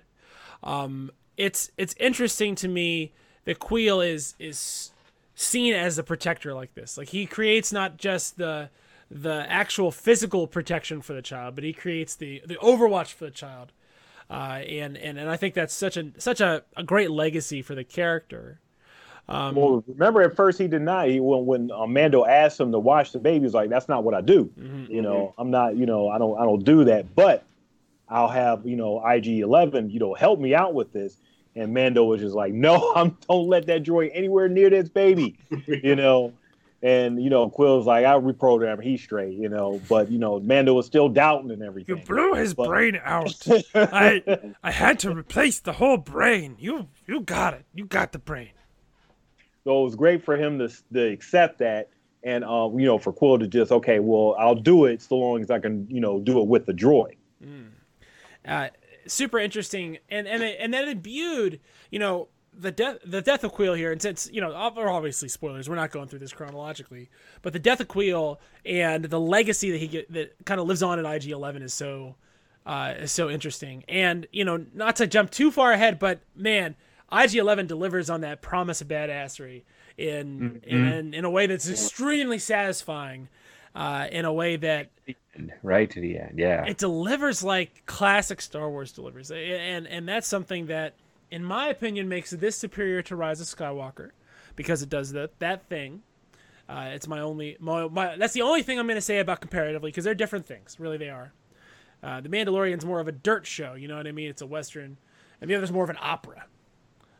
Um, 0.62 1.10
it's 1.36 1.70
it's 1.78 1.94
interesting 1.98 2.54
to 2.56 2.68
me 2.68 3.12
that 3.44 3.58
Kuiil 3.58 4.06
is 4.06 4.34
is 4.38 4.92
seen 5.34 5.72
as 5.72 5.98
a 5.98 6.02
protector 6.02 6.52
like 6.52 6.74
this. 6.74 6.98
Like 6.98 7.08
he 7.08 7.24
creates 7.24 7.72
not 7.72 7.96
just 7.96 8.36
the 8.36 8.68
the 9.10 9.46
actual 9.48 9.90
physical 9.90 10.46
protection 10.46 11.00
for 11.00 11.14
the 11.14 11.22
child, 11.22 11.54
but 11.54 11.64
he 11.64 11.72
creates 11.72 12.14
the 12.14 12.42
the 12.44 12.56
overwatch 12.56 13.14
for 13.14 13.24
the 13.24 13.30
child. 13.30 13.72
Uh, 14.30 14.60
and, 14.68 14.98
and 14.98 15.18
and 15.18 15.30
I 15.30 15.38
think 15.38 15.54
that's 15.54 15.72
such 15.72 15.96
a 15.96 16.12
such 16.18 16.42
a, 16.42 16.62
a 16.76 16.82
great 16.82 17.10
legacy 17.10 17.62
for 17.62 17.74
the 17.74 17.84
character. 17.84 18.60
Um, 19.28 19.54
Well, 19.56 19.84
remember 19.86 20.22
at 20.22 20.34
first 20.34 20.58
he 20.58 20.68
denied 20.68 21.10
he, 21.10 21.20
when 21.20 21.44
when 21.46 21.70
uh, 21.70 21.86
Mando 21.86 22.24
asked 22.24 22.58
him 22.58 22.72
to 22.72 22.78
wash 22.78 23.12
the 23.12 23.18
baby. 23.18 23.40
He 23.40 23.44
was 23.44 23.54
like, 23.54 23.68
"That's 23.70 23.88
not 23.88 24.02
what 24.04 24.14
I 24.14 24.20
do. 24.22 24.50
mhm. 24.58 24.88
You 24.88 25.02
know, 25.02 25.34
I'm 25.36 25.50
not. 25.50 25.76
You 25.76 25.86
know, 25.86 26.08
I 26.08 26.18
don't. 26.18 26.38
I 26.38 26.44
don't 26.44 26.64
do 26.64 26.84
that. 26.84 27.14
But 27.14 27.44
I'll 28.08 28.28
have 28.28 28.64
you 28.66 28.76
know 28.76 29.00
IG-11. 29.04 29.92
You 29.92 30.00
know, 30.00 30.14
help 30.14 30.40
me 30.40 30.54
out 30.54 30.72
with 30.74 30.92
this." 30.92 31.16
And 31.56 31.74
Mando 31.74 32.04
was 32.04 32.20
just 32.20 32.34
like, 32.34 32.52
"No, 32.54 32.92
I'm. 32.96 33.16
Don't 33.28 33.48
let 33.48 33.66
that 33.66 33.82
droid 33.82 34.10
anywhere 34.14 34.48
near 34.48 34.70
this 34.70 34.88
baby." 34.88 35.36
you 35.66 35.94
know. 35.96 36.32
And 36.80 37.20
you 37.20 37.28
know, 37.28 37.50
Quill's 37.50 37.86
like, 37.86 38.06
"I 38.06 38.14
reprogram. 38.14 38.80
He's 38.82 39.02
straight." 39.02 39.36
You 39.36 39.48
know, 39.48 39.80
but 39.88 40.10
you 40.12 40.18
know, 40.18 40.38
Mando 40.40 40.72
was 40.74 40.86
still 40.86 41.08
doubting 41.08 41.50
and 41.50 41.60
everything. 41.62 41.98
You 41.98 42.02
blew 42.04 42.34
his 42.34 42.54
But- 42.54 42.68
brain 42.68 42.98
out. 43.04 43.34
I 43.74 44.22
I 44.62 44.70
had 44.70 45.00
to 45.00 45.10
replace 45.12 45.58
the 45.60 45.72
whole 45.72 45.96
brain. 45.98 46.54
You 46.58 46.86
you 47.06 47.20
got 47.22 47.52
it. 47.54 47.64
You 47.74 47.84
got 47.84 48.12
the 48.12 48.18
brain. 48.20 48.50
So 49.68 49.82
it 49.82 49.84
was 49.84 49.96
great 49.96 50.24
for 50.24 50.34
him 50.34 50.58
to, 50.60 50.70
to 50.94 51.12
accept 51.12 51.58
that, 51.58 51.90
and 52.22 52.42
uh, 52.42 52.70
you 52.74 52.86
know, 52.86 52.96
for 52.96 53.12
Quill 53.12 53.38
to 53.38 53.46
just 53.46 53.70
okay, 53.70 53.98
well, 53.98 54.34
I'll 54.38 54.54
do 54.54 54.86
it 54.86 55.02
so 55.02 55.16
long 55.16 55.42
as 55.42 55.50
I 55.50 55.58
can, 55.58 55.86
you 55.90 56.00
know, 56.00 56.20
do 56.20 56.40
it 56.40 56.48
with 56.48 56.64
the 56.64 56.72
droid. 56.72 57.16
uh, 58.50 58.68
super 59.06 59.38
interesting, 59.38 59.98
and 60.08 60.26
and 60.26 60.42
it, 60.42 60.56
and 60.58 60.72
then 60.72 60.88
imbued, 60.88 61.60
you 61.90 61.98
know, 61.98 62.28
the 62.54 62.72
death 62.72 62.96
the 63.04 63.20
death 63.20 63.44
of 63.44 63.52
Kuiil 63.52 63.76
here, 63.76 63.92
and 63.92 64.00
since 64.00 64.30
you 64.32 64.40
know, 64.40 64.54
obviously 64.54 65.28
spoilers, 65.28 65.68
we're 65.68 65.76
not 65.76 65.90
going 65.90 66.08
through 66.08 66.20
this 66.20 66.32
chronologically, 66.32 67.10
but 67.42 67.52
the 67.52 67.58
death 67.58 67.80
of 67.80 67.88
Kuiil 67.88 68.38
and 68.64 69.04
the 69.04 69.20
legacy 69.20 69.70
that 69.70 69.78
he 69.78 69.86
get 69.86 70.10
that 70.10 70.34
kind 70.46 70.62
of 70.62 70.66
lives 70.66 70.82
on 70.82 70.98
at 70.98 71.04
IG 71.04 71.30
Eleven 71.30 71.60
is 71.60 71.74
so 71.74 72.14
uh, 72.64 72.94
is 73.00 73.12
so 73.12 73.28
interesting, 73.28 73.84
and 73.86 74.26
you 74.32 74.46
know, 74.46 74.64
not 74.72 74.96
to 74.96 75.06
jump 75.06 75.30
too 75.30 75.50
far 75.50 75.72
ahead, 75.72 75.98
but 75.98 76.20
man, 76.34 76.74
IG 77.12 77.36
Eleven 77.36 77.66
delivers 77.66 78.10
on 78.10 78.20
that 78.22 78.42
promise 78.42 78.80
of 78.80 78.88
badassery 78.88 79.62
in 79.96 80.60
in 80.64 81.14
in 81.14 81.24
a 81.24 81.30
way 81.30 81.46
that's 81.46 81.68
extremely 81.68 82.38
satisfying. 82.38 83.28
uh, 83.74 84.08
in 84.10 84.24
a 84.24 84.32
way 84.32 84.56
that 84.56 84.90
right 85.62 85.90
to 85.90 86.00
the 86.00 86.18
end. 86.18 86.34
Yeah, 86.36 86.64
it 86.64 86.78
delivers 86.78 87.42
like 87.44 87.86
classic 87.86 88.40
Star 88.40 88.68
Wars 88.68 88.92
delivers, 88.92 89.30
and 89.30 89.86
and 89.86 90.08
that's 90.08 90.26
something 90.26 90.66
that, 90.66 90.94
in 91.30 91.44
my 91.44 91.68
opinion, 91.68 92.08
makes 92.08 92.30
this 92.30 92.56
superior 92.56 93.02
to 93.02 93.14
Rise 93.16 93.40
of 93.40 93.46
Skywalker, 93.46 94.10
because 94.56 94.82
it 94.82 94.88
does 94.88 95.12
that 95.12 95.38
that 95.38 95.68
thing. 95.68 96.02
Uh, 96.68 96.90
it's 96.92 97.06
my 97.06 97.20
only 97.20 97.56
my, 97.60 97.88
my, 97.88 98.16
that's 98.16 98.34
the 98.34 98.42
only 98.42 98.62
thing 98.62 98.78
I'm 98.78 98.86
going 98.86 98.96
to 98.96 99.00
say 99.00 99.20
about 99.20 99.40
comparatively 99.40 99.90
because 99.90 100.04
they're 100.04 100.14
different 100.14 100.44
things. 100.46 100.76
Really, 100.78 100.98
they 100.98 101.08
are. 101.10 101.32
Uh, 102.02 102.20
the 102.20 102.28
Mandalorian's 102.28 102.84
more 102.84 103.00
of 103.00 103.08
a 103.08 103.12
dirt 103.12 103.46
show, 103.46 103.74
you 103.74 103.88
know 103.88 103.96
what 103.96 104.06
I 104.06 104.12
mean? 104.12 104.28
It's 104.28 104.42
a 104.42 104.46
western, 104.46 104.98
and 105.40 105.48
the 105.48 105.54
other's 105.54 105.72
more 105.72 105.84
of 105.84 105.90
an 105.90 105.98
opera. 106.00 106.44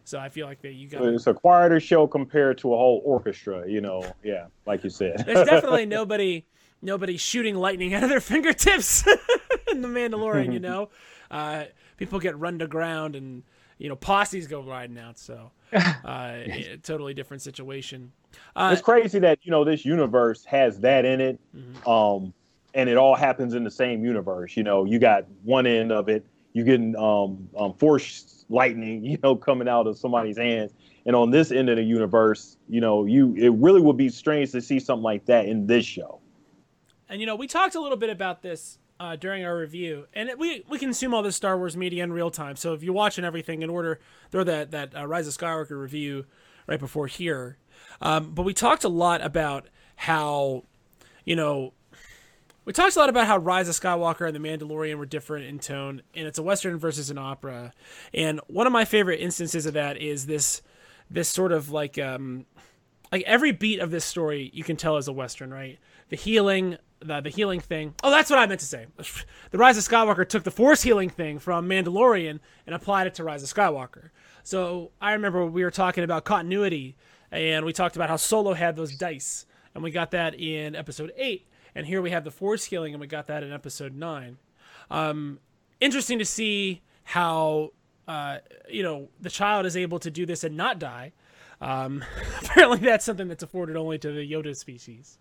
So 0.08 0.18
I 0.18 0.30
feel 0.30 0.46
like 0.46 0.62
that 0.62 0.72
you 0.72 0.88
got 0.88 1.04
it's 1.04 1.26
a 1.26 1.34
quieter 1.34 1.78
show 1.80 2.06
compared 2.06 2.56
to 2.58 2.72
a 2.72 2.76
whole 2.78 3.02
orchestra. 3.04 3.68
You 3.68 3.82
know, 3.82 4.10
yeah, 4.24 4.46
like 4.64 4.82
you 4.82 4.88
said. 4.88 5.22
There's 5.26 5.46
definitely 5.46 5.84
nobody 6.00 6.46
nobody 6.80 7.18
shooting 7.18 7.56
lightning 7.56 7.92
out 7.92 8.04
of 8.04 8.08
their 8.08 8.20
fingertips 8.32 9.06
in 9.70 9.82
the 9.82 9.88
Mandalorian. 9.88 10.50
You 10.50 10.60
know, 10.60 10.88
uh, 11.30 11.64
people 11.98 12.20
get 12.20 12.38
run 12.38 12.58
to 12.60 12.66
ground 12.66 13.16
and 13.16 13.42
you 13.76 13.90
know 13.90 13.96
posses 13.96 14.46
go 14.46 14.62
riding 14.62 14.98
out. 14.98 15.18
So 15.18 15.50
uh, 15.74 16.38
totally 16.82 17.12
different 17.12 17.42
situation. 17.42 18.10
Uh, 18.56 18.70
it's 18.72 18.80
crazy 18.80 19.18
that 19.18 19.40
you 19.42 19.50
know 19.50 19.62
this 19.62 19.84
universe 19.84 20.42
has 20.46 20.80
that 20.80 21.04
in 21.04 21.20
it, 21.20 21.38
mm-hmm. 21.54 21.86
um, 21.86 22.32
and 22.72 22.88
it 22.88 22.96
all 22.96 23.14
happens 23.14 23.52
in 23.52 23.62
the 23.62 23.70
same 23.70 24.02
universe. 24.06 24.56
You 24.56 24.62
know, 24.62 24.86
you 24.86 24.98
got 24.98 25.26
one 25.42 25.66
end 25.66 25.92
of 25.92 26.08
it, 26.08 26.24
you 26.58 26.64
getting 26.64 26.96
um, 26.96 27.48
um, 27.56 27.72
force 27.74 28.44
lightning, 28.48 29.04
you 29.04 29.18
know, 29.22 29.36
coming 29.36 29.68
out 29.68 29.86
of 29.86 29.96
somebody's 29.96 30.36
hands. 30.36 30.72
And 31.06 31.16
on 31.16 31.30
this 31.30 31.52
end 31.52 31.70
of 31.70 31.76
the 31.76 31.82
universe, 31.82 32.56
you 32.68 32.80
know, 32.80 33.04
you 33.06 33.34
it 33.36 33.52
really 33.52 33.80
would 33.80 33.96
be 33.96 34.08
strange 34.08 34.50
to 34.52 34.60
see 34.60 34.78
something 34.78 35.02
like 35.02 35.24
that 35.26 35.46
in 35.46 35.66
this 35.66 35.86
show. 35.86 36.20
And 37.08 37.20
you 37.20 37.26
know, 37.26 37.36
we 37.36 37.46
talked 37.46 37.74
a 37.76 37.80
little 37.80 37.96
bit 37.96 38.10
about 38.10 38.42
this 38.42 38.78
uh, 39.00 39.16
during 39.16 39.44
our 39.44 39.56
review, 39.56 40.06
and 40.12 40.30
we 40.36 40.64
we 40.68 40.78
consume 40.78 41.14
all 41.14 41.22
this 41.22 41.36
Star 41.36 41.56
Wars 41.56 41.76
media 41.76 42.04
in 42.04 42.12
real 42.12 42.30
time. 42.30 42.56
So 42.56 42.74
if 42.74 42.82
you're 42.82 42.92
watching 42.92 43.24
everything 43.24 43.62
in 43.62 43.70
order, 43.70 44.00
throw 44.30 44.44
that 44.44 44.72
that 44.72 44.94
uh, 44.94 45.06
Rise 45.06 45.26
of 45.26 45.34
Skywalker 45.34 45.80
review 45.80 46.26
right 46.66 46.80
before 46.80 47.06
here. 47.06 47.56
Um, 48.02 48.32
but 48.32 48.42
we 48.42 48.52
talked 48.52 48.84
a 48.84 48.88
lot 48.88 49.24
about 49.24 49.68
how, 49.96 50.64
you 51.24 51.34
know, 51.34 51.72
we 52.68 52.74
talked 52.74 52.96
a 52.96 52.98
lot 52.98 53.08
about 53.08 53.26
how 53.26 53.38
Rise 53.38 53.66
of 53.66 53.74
Skywalker 53.74 54.26
and 54.26 54.36
The 54.36 54.46
Mandalorian 54.46 54.98
were 54.98 55.06
different 55.06 55.46
in 55.46 55.58
tone, 55.58 56.02
and 56.14 56.26
it's 56.26 56.36
a 56.36 56.42
western 56.42 56.76
versus 56.76 57.08
an 57.08 57.16
opera. 57.16 57.72
And 58.12 58.42
one 58.46 58.66
of 58.66 58.74
my 58.74 58.84
favorite 58.84 59.20
instances 59.20 59.64
of 59.64 59.72
that 59.72 59.96
is 59.96 60.26
this 60.26 60.60
this 61.08 61.30
sort 61.30 61.50
of 61.50 61.70
like 61.70 61.98
um 61.98 62.44
like 63.10 63.22
every 63.26 63.52
beat 63.52 63.80
of 63.80 63.90
this 63.90 64.04
story 64.04 64.50
you 64.52 64.64
can 64.64 64.76
tell 64.76 64.98
is 64.98 65.08
a 65.08 65.14
western, 65.14 65.50
right? 65.50 65.78
The 66.10 66.16
healing, 66.16 66.76
the 67.00 67.22
the 67.22 67.30
healing 67.30 67.60
thing. 67.60 67.94
Oh, 68.02 68.10
that's 68.10 68.28
what 68.28 68.38
I 68.38 68.44
meant 68.44 68.60
to 68.60 68.66
say. 68.66 68.84
The 69.50 69.56
Rise 69.56 69.78
of 69.78 69.84
Skywalker 69.84 70.28
took 70.28 70.44
the 70.44 70.50
force 70.50 70.82
healing 70.82 71.08
thing 71.08 71.38
from 71.38 71.70
Mandalorian 71.70 72.38
and 72.66 72.74
applied 72.74 73.06
it 73.06 73.14
to 73.14 73.24
Rise 73.24 73.42
of 73.42 73.48
Skywalker. 73.48 74.10
So 74.42 74.90
I 75.00 75.14
remember 75.14 75.46
we 75.46 75.64
were 75.64 75.70
talking 75.70 76.04
about 76.04 76.26
continuity, 76.26 76.98
and 77.32 77.64
we 77.64 77.72
talked 77.72 77.96
about 77.96 78.10
how 78.10 78.16
Solo 78.16 78.52
had 78.52 78.76
those 78.76 78.94
dice, 78.94 79.46
and 79.74 79.82
we 79.82 79.90
got 79.90 80.10
that 80.10 80.38
in 80.38 80.76
episode 80.76 81.14
eight 81.16 81.46
and 81.78 81.86
here 81.86 82.02
we 82.02 82.10
have 82.10 82.24
the 82.24 82.30
force 82.32 82.64
healing, 82.64 82.92
and 82.92 83.00
we 83.00 83.06
got 83.06 83.28
that 83.28 83.44
in 83.44 83.52
episode 83.52 83.94
nine. 83.94 84.36
Um, 84.90 85.38
interesting 85.80 86.18
to 86.18 86.24
see 86.24 86.82
how 87.04 87.70
uh, 88.08 88.38
you 88.68 88.82
know 88.82 89.08
the 89.20 89.30
child 89.30 89.64
is 89.64 89.76
able 89.76 90.00
to 90.00 90.10
do 90.10 90.26
this 90.26 90.42
and 90.42 90.56
not 90.56 90.80
die. 90.80 91.12
Um, 91.60 92.04
apparently, 92.42 92.78
that's 92.78 93.04
something 93.04 93.28
that's 93.28 93.44
afforded 93.44 93.76
only 93.76 93.96
to 93.98 94.10
the 94.10 94.28
Yoda 94.28 94.56
species. 94.56 95.18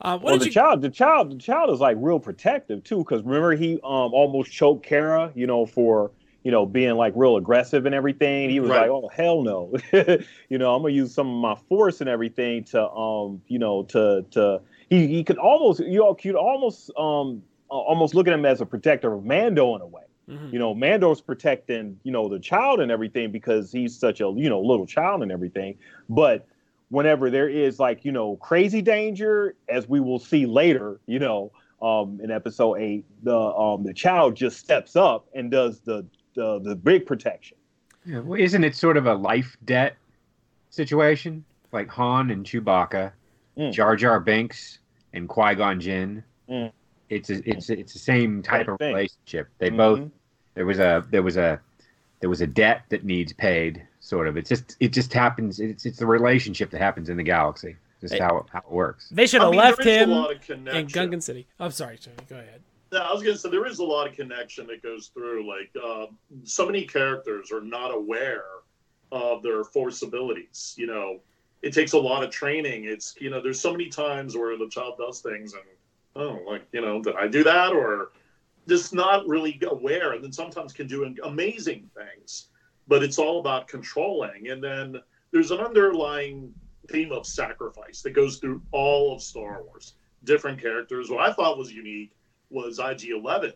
Uh, 0.00 0.18
well, 0.20 0.38
the 0.38 0.46
you... 0.46 0.50
child, 0.50 0.82
the 0.82 0.90
child, 0.90 1.30
the 1.30 1.38
child 1.38 1.70
is 1.70 1.78
like 1.78 1.96
real 2.00 2.18
protective 2.18 2.82
too, 2.82 2.98
because 2.98 3.22
remember 3.22 3.54
he 3.54 3.74
um 3.74 4.12
almost 4.12 4.50
choked 4.50 4.84
Cara, 4.84 5.30
you 5.36 5.46
know, 5.46 5.66
for 5.66 6.10
you 6.42 6.50
know 6.50 6.66
being 6.66 6.94
like 6.94 7.12
real 7.14 7.36
aggressive 7.36 7.86
and 7.86 7.94
everything. 7.94 8.50
He 8.50 8.58
was 8.58 8.70
right. 8.70 8.80
like, 8.80 8.90
oh 8.90 9.08
hell 9.12 9.42
no, 9.42 9.72
you 10.48 10.58
know, 10.58 10.74
I'm 10.74 10.82
gonna 10.82 10.94
use 10.94 11.14
some 11.14 11.28
of 11.28 11.36
my 11.36 11.54
force 11.68 12.00
and 12.00 12.10
everything 12.10 12.64
to 12.64 12.90
um 12.90 13.40
you 13.46 13.60
know 13.60 13.84
to 13.84 14.26
to 14.32 14.62
he 14.90 15.06
he 15.06 15.24
could 15.24 15.38
almost 15.38 15.80
you 15.80 16.04
all 16.04 16.14
could 16.14 16.34
almost 16.34 16.90
um 16.98 17.42
almost 17.68 18.14
look 18.14 18.26
at 18.26 18.34
him 18.34 18.44
as 18.44 18.60
a 18.60 18.66
protector 18.66 19.12
of 19.12 19.24
Mando 19.24 19.76
in 19.76 19.80
a 19.80 19.86
way. 19.86 20.02
Mm-hmm. 20.28 20.52
You 20.52 20.58
know, 20.58 20.74
Mando's 20.74 21.20
protecting 21.20 21.98
you 22.02 22.12
know 22.12 22.28
the 22.28 22.40
child 22.40 22.80
and 22.80 22.90
everything 22.90 23.30
because 23.30 23.72
he's 23.72 23.96
such 23.96 24.20
a 24.20 24.32
you 24.36 24.50
know 24.50 24.60
little 24.60 24.86
child 24.86 25.22
and 25.22 25.32
everything. 25.32 25.78
But 26.08 26.46
whenever 26.90 27.30
there 27.30 27.48
is 27.48 27.78
like 27.78 28.04
you 28.04 28.12
know 28.12 28.36
crazy 28.36 28.82
danger, 28.82 29.54
as 29.68 29.88
we 29.88 30.00
will 30.00 30.18
see 30.18 30.44
later, 30.44 31.00
you 31.06 31.20
know, 31.20 31.52
um, 31.80 32.20
in 32.22 32.30
episode 32.30 32.74
eight, 32.74 33.04
the 33.22 33.36
um 33.36 33.84
the 33.84 33.94
child 33.94 34.34
just 34.34 34.58
steps 34.58 34.96
up 34.96 35.26
and 35.34 35.50
does 35.50 35.80
the 35.80 36.04
the, 36.34 36.60
the 36.60 36.76
big 36.76 37.06
protection. 37.06 37.56
Yeah, 38.04 38.20
well, 38.20 38.40
isn't 38.40 38.64
it 38.64 38.74
sort 38.74 38.96
of 38.96 39.06
a 39.06 39.14
life 39.14 39.56
debt 39.64 39.96
situation 40.70 41.44
like 41.72 41.88
Han 41.88 42.30
and 42.30 42.44
Chewbacca? 42.44 43.12
Mm. 43.60 43.72
Jar 43.72 43.94
Jar 43.94 44.18
Binks 44.20 44.78
and 45.12 45.28
Qui 45.28 45.54
Gon 45.54 45.78
Jinn. 45.78 46.24
Mm. 46.48 46.72
It's 47.10 47.28
a, 47.28 47.48
it's 47.48 47.68
a, 47.68 47.78
it's 47.78 47.92
the 47.92 47.98
same 47.98 48.42
type 48.42 48.68
of 48.68 48.78
relationship. 48.80 49.48
They 49.58 49.68
mm-hmm. 49.68 49.76
both 49.76 50.10
there 50.54 50.66
was 50.66 50.78
a 50.78 51.04
there 51.10 51.22
was 51.22 51.36
a 51.36 51.60
there 52.20 52.30
was 52.30 52.40
a 52.40 52.46
debt 52.46 52.84
that 52.88 53.04
needs 53.04 53.32
paid. 53.32 53.86
Sort 54.00 54.26
of. 54.28 54.36
It's 54.36 54.48
just 54.48 54.76
it 54.80 54.92
just 54.92 55.12
happens. 55.12 55.60
It's 55.60 55.84
it's 55.84 55.98
the 55.98 56.06
relationship 56.06 56.70
that 56.70 56.80
happens 56.80 57.10
in 57.10 57.16
the 57.16 57.22
galaxy. 57.22 57.76
Just 58.00 58.18
how 58.18 58.38
it, 58.38 58.46
how 58.50 58.60
it 58.60 58.70
works. 58.70 59.10
They 59.10 59.26
should 59.26 59.42
have 59.42 59.48
I 59.48 59.50
mean, 59.50 59.60
left 59.60 59.84
him 59.84 60.10
in 60.10 60.86
Gungan 60.86 61.22
City. 61.22 61.46
I'm 61.58 61.66
oh, 61.66 61.70
sorry, 61.70 61.98
Tony. 61.98 62.16
Go 62.30 62.36
ahead. 62.36 62.62
Yeah, 62.92 63.00
I 63.00 63.12
was 63.12 63.22
gonna 63.22 63.36
say 63.36 63.50
there 63.50 63.66
is 63.66 63.78
a 63.78 63.84
lot 63.84 64.08
of 64.08 64.16
connection 64.16 64.66
that 64.68 64.82
goes 64.82 65.08
through. 65.08 65.46
Like 65.46 65.70
uh, 65.82 66.06
so 66.44 66.64
many 66.64 66.86
characters 66.86 67.52
are 67.52 67.60
not 67.60 67.94
aware 67.94 68.44
of 69.12 69.42
their 69.42 69.64
force 69.64 70.00
abilities. 70.00 70.74
You 70.78 70.86
know, 70.86 71.20
it 71.62 71.72
takes 71.72 71.92
a 71.92 71.98
lot 71.98 72.22
of 72.22 72.30
training. 72.30 72.84
It's 72.84 73.14
you 73.20 73.30
know, 73.30 73.40
there's 73.40 73.60
so 73.60 73.72
many 73.72 73.88
times 73.88 74.36
where 74.36 74.56
the 74.56 74.68
child 74.68 74.94
does 74.98 75.20
things 75.20 75.54
and 75.54 75.62
oh, 76.16 76.40
like 76.46 76.62
you 76.72 76.80
know, 76.80 77.02
did 77.02 77.16
I 77.16 77.28
do 77.28 77.44
that 77.44 77.72
or 77.72 78.12
just 78.68 78.94
not 78.94 79.26
really 79.26 79.58
aware, 79.68 80.12
and 80.12 80.22
then 80.22 80.32
sometimes 80.32 80.72
can 80.72 80.86
do 80.86 81.14
amazing 81.24 81.90
things. 81.94 82.48
But 82.88 83.02
it's 83.02 83.18
all 83.18 83.40
about 83.40 83.68
controlling, 83.68 84.48
and 84.48 84.62
then 84.62 84.96
there's 85.30 85.50
an 85.50 85.60
underlying 85.60 86.52
theme 86.88 87.12
of 87.12 87.26
sacrifice 87.26 88.02
that 88.02 88.10
goes 88.10 88.38
through 88.38 88.62
all 88.72 89.14
of 89.14 89.22
Star 89.22 89.62
Wars. 89.62 89.94
Different 90.24 90.60
characters. 90.60 91.08
What 91.08 91.20
I 91.20 91.32
thought 91.32 91.56
was 91.56 91.72
unique 91.72 92.12
was 92.50 92.78
IG-11 92.78 93.52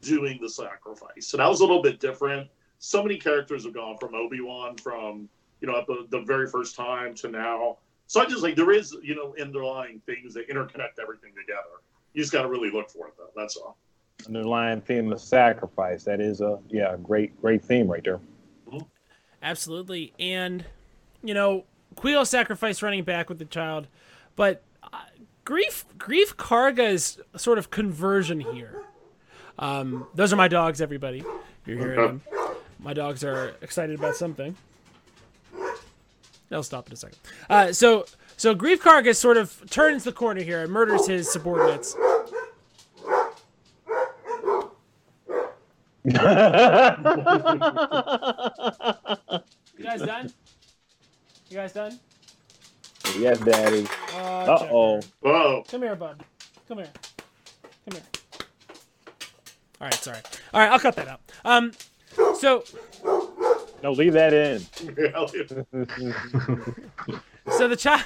doing 0.00 0.38
the 0.40 0.50
sacrifice, 0.50 1.26
so 1.26 1.36
that 1.36 1.48
was 1.48 1.60
a 1.60 1.62
little 1.62 1.82
bit 1.82 2.00
different. 2.00 2.48
So 2.78 3.02
many 3.02 3.16
characters 3.16 3.64
have 3.64 3.72
gone 3.72 3.96
from 3.98 4.14
Obi 4.14 4.40
Wan, 4.40 4.76
from 4.76 5.28
you 5.64 5.72
know, 5.72 5.78
at 5.78 5.86
the, 5.86 6.06
the 6.10 6.20
very 6.20 6.46
first 6.46 6.76
time 6.76 7.14
to 7.14 7.28
now. 7.28 7.78
So 8.06 8.20
I 8.20 8.26
just 8.26 8.42
like 8.42 8.54
there 8.54 8.70
is, 8.70 8.94
you 9.02 9.14
know, 9.14 9.34
underlying 9.40 10.02
things 10.04 10.34
that 10.34 10.50
interconnect 10.50 11.00
everything 11.00 11.30
together. 11.30 11.80
You 12.12 12.20
just 12.20 12.34
got 12.34 12.42
to 12.42 12.48
really 12.48 12.70
look 12.70 12.90
for 12.90 13.06
it, 13.08 13.14
though. 13.16 13.30
That's 13.34 13.56
all. 13.56 13.78
Underlying 14.26 14.82
theme 14.82 15.10
of 15.10 15.20
sacrifice. 15.22 16.04
That 16.04 16.20
is 16.20 16.42
a 16.42 16.58
yeah, 16.68 16.96
great 17.02 17.40
great 17.40 17.64
theme 17.64 17.88
right 17.88 18.04
there. 18.04 18.20
Mm-hmm. 18.68 18.80
Absolutely, 19.42 20.12
and 20.18 20.66
you 21.22 21.32
know, 21.32 21.64
Kuiil 21.96 22.26
sacrifice 22.26 22.82
running 22.82 23.04
back 23.04 23.30
with 23.30 23.38
the 23.38 23.46
child, 23.46 23.86
but 24.36 24.62
uh, 24.82 24.98
grief 25.46 25.86
Greef 25.96 26.36
Karga's 26.36 27.18
sort 27.36 27.56
of 27.56 27.70
conversion 27.70 28.40
here. 28.40 28.82
Um, 29.58 30.08
those 30.14 30.30
are 30.30 30.36
my 30.36 30.48
dogs, 30.48 30.82
everybody. 30.82 31.24
You're 31.64 31.78
hearing 31.78 32.00
them. 32.00 32.22
My 32.78 32.92
dogs 32.92 33.24
are 33.24 33.54
excited 33.62 33.98
about 33.98 34.14
something. 34.14 34.56
I'll 36.54 36.62
stop 36.62 36.86
in 36.88 36.92
a 36.92 36.96
second. 36.96 37.18
Uh, 37.50 37.72
so 37.72 38.06
so 38.36 38.54
Greef 38.54 38.78
Karga 38.78 39.14
sort 39.14 39.36
of 39.36 39.68
turns 39.70 40.04
the 40.04 40.12
corner 40.12 40.42
here 40.42 40.62
and 40.62 40.72
murders 40.72 41.06
his 41.06 41.30
subordinates. 41.30 41.96
you 46.04 46.12
guys 46.12 46.96
done? 50.02 50.30
You 51.48 51.56
guys 51.56 51.72
done? 51.72 51.98
Yes, 53.18 53.38
Daddy. 53.38 53.86
Uh 54.14 54.66
oh. 54.70 55.00
Whoa. 55.20 55.64
Come 55.68 55.82
here, 55.82 55.96
bud. 55.96 56.22
Come 56.68 56.78
here. 56.78 56.90
Come 57.84 57.92
here. 57.92 58.02
All 59.80 59.86
right, 59.86 59.94
sorry. 59.94 60.18
All 60.52 60.60
right, 60.60 60.70
I'll 60.70 60.78
cut 60.78 60.94
that 60.96 61.08
out. 61.08 61.20
Um, 61.44 61.72
so 62.38 62.64
no, 63.84 63.92
leave 63.92 64.14
that 64.14 64.32
in. 64.32 64.60
so 67.52 67.68
the 67.68 67.76
child, 67.76 68.02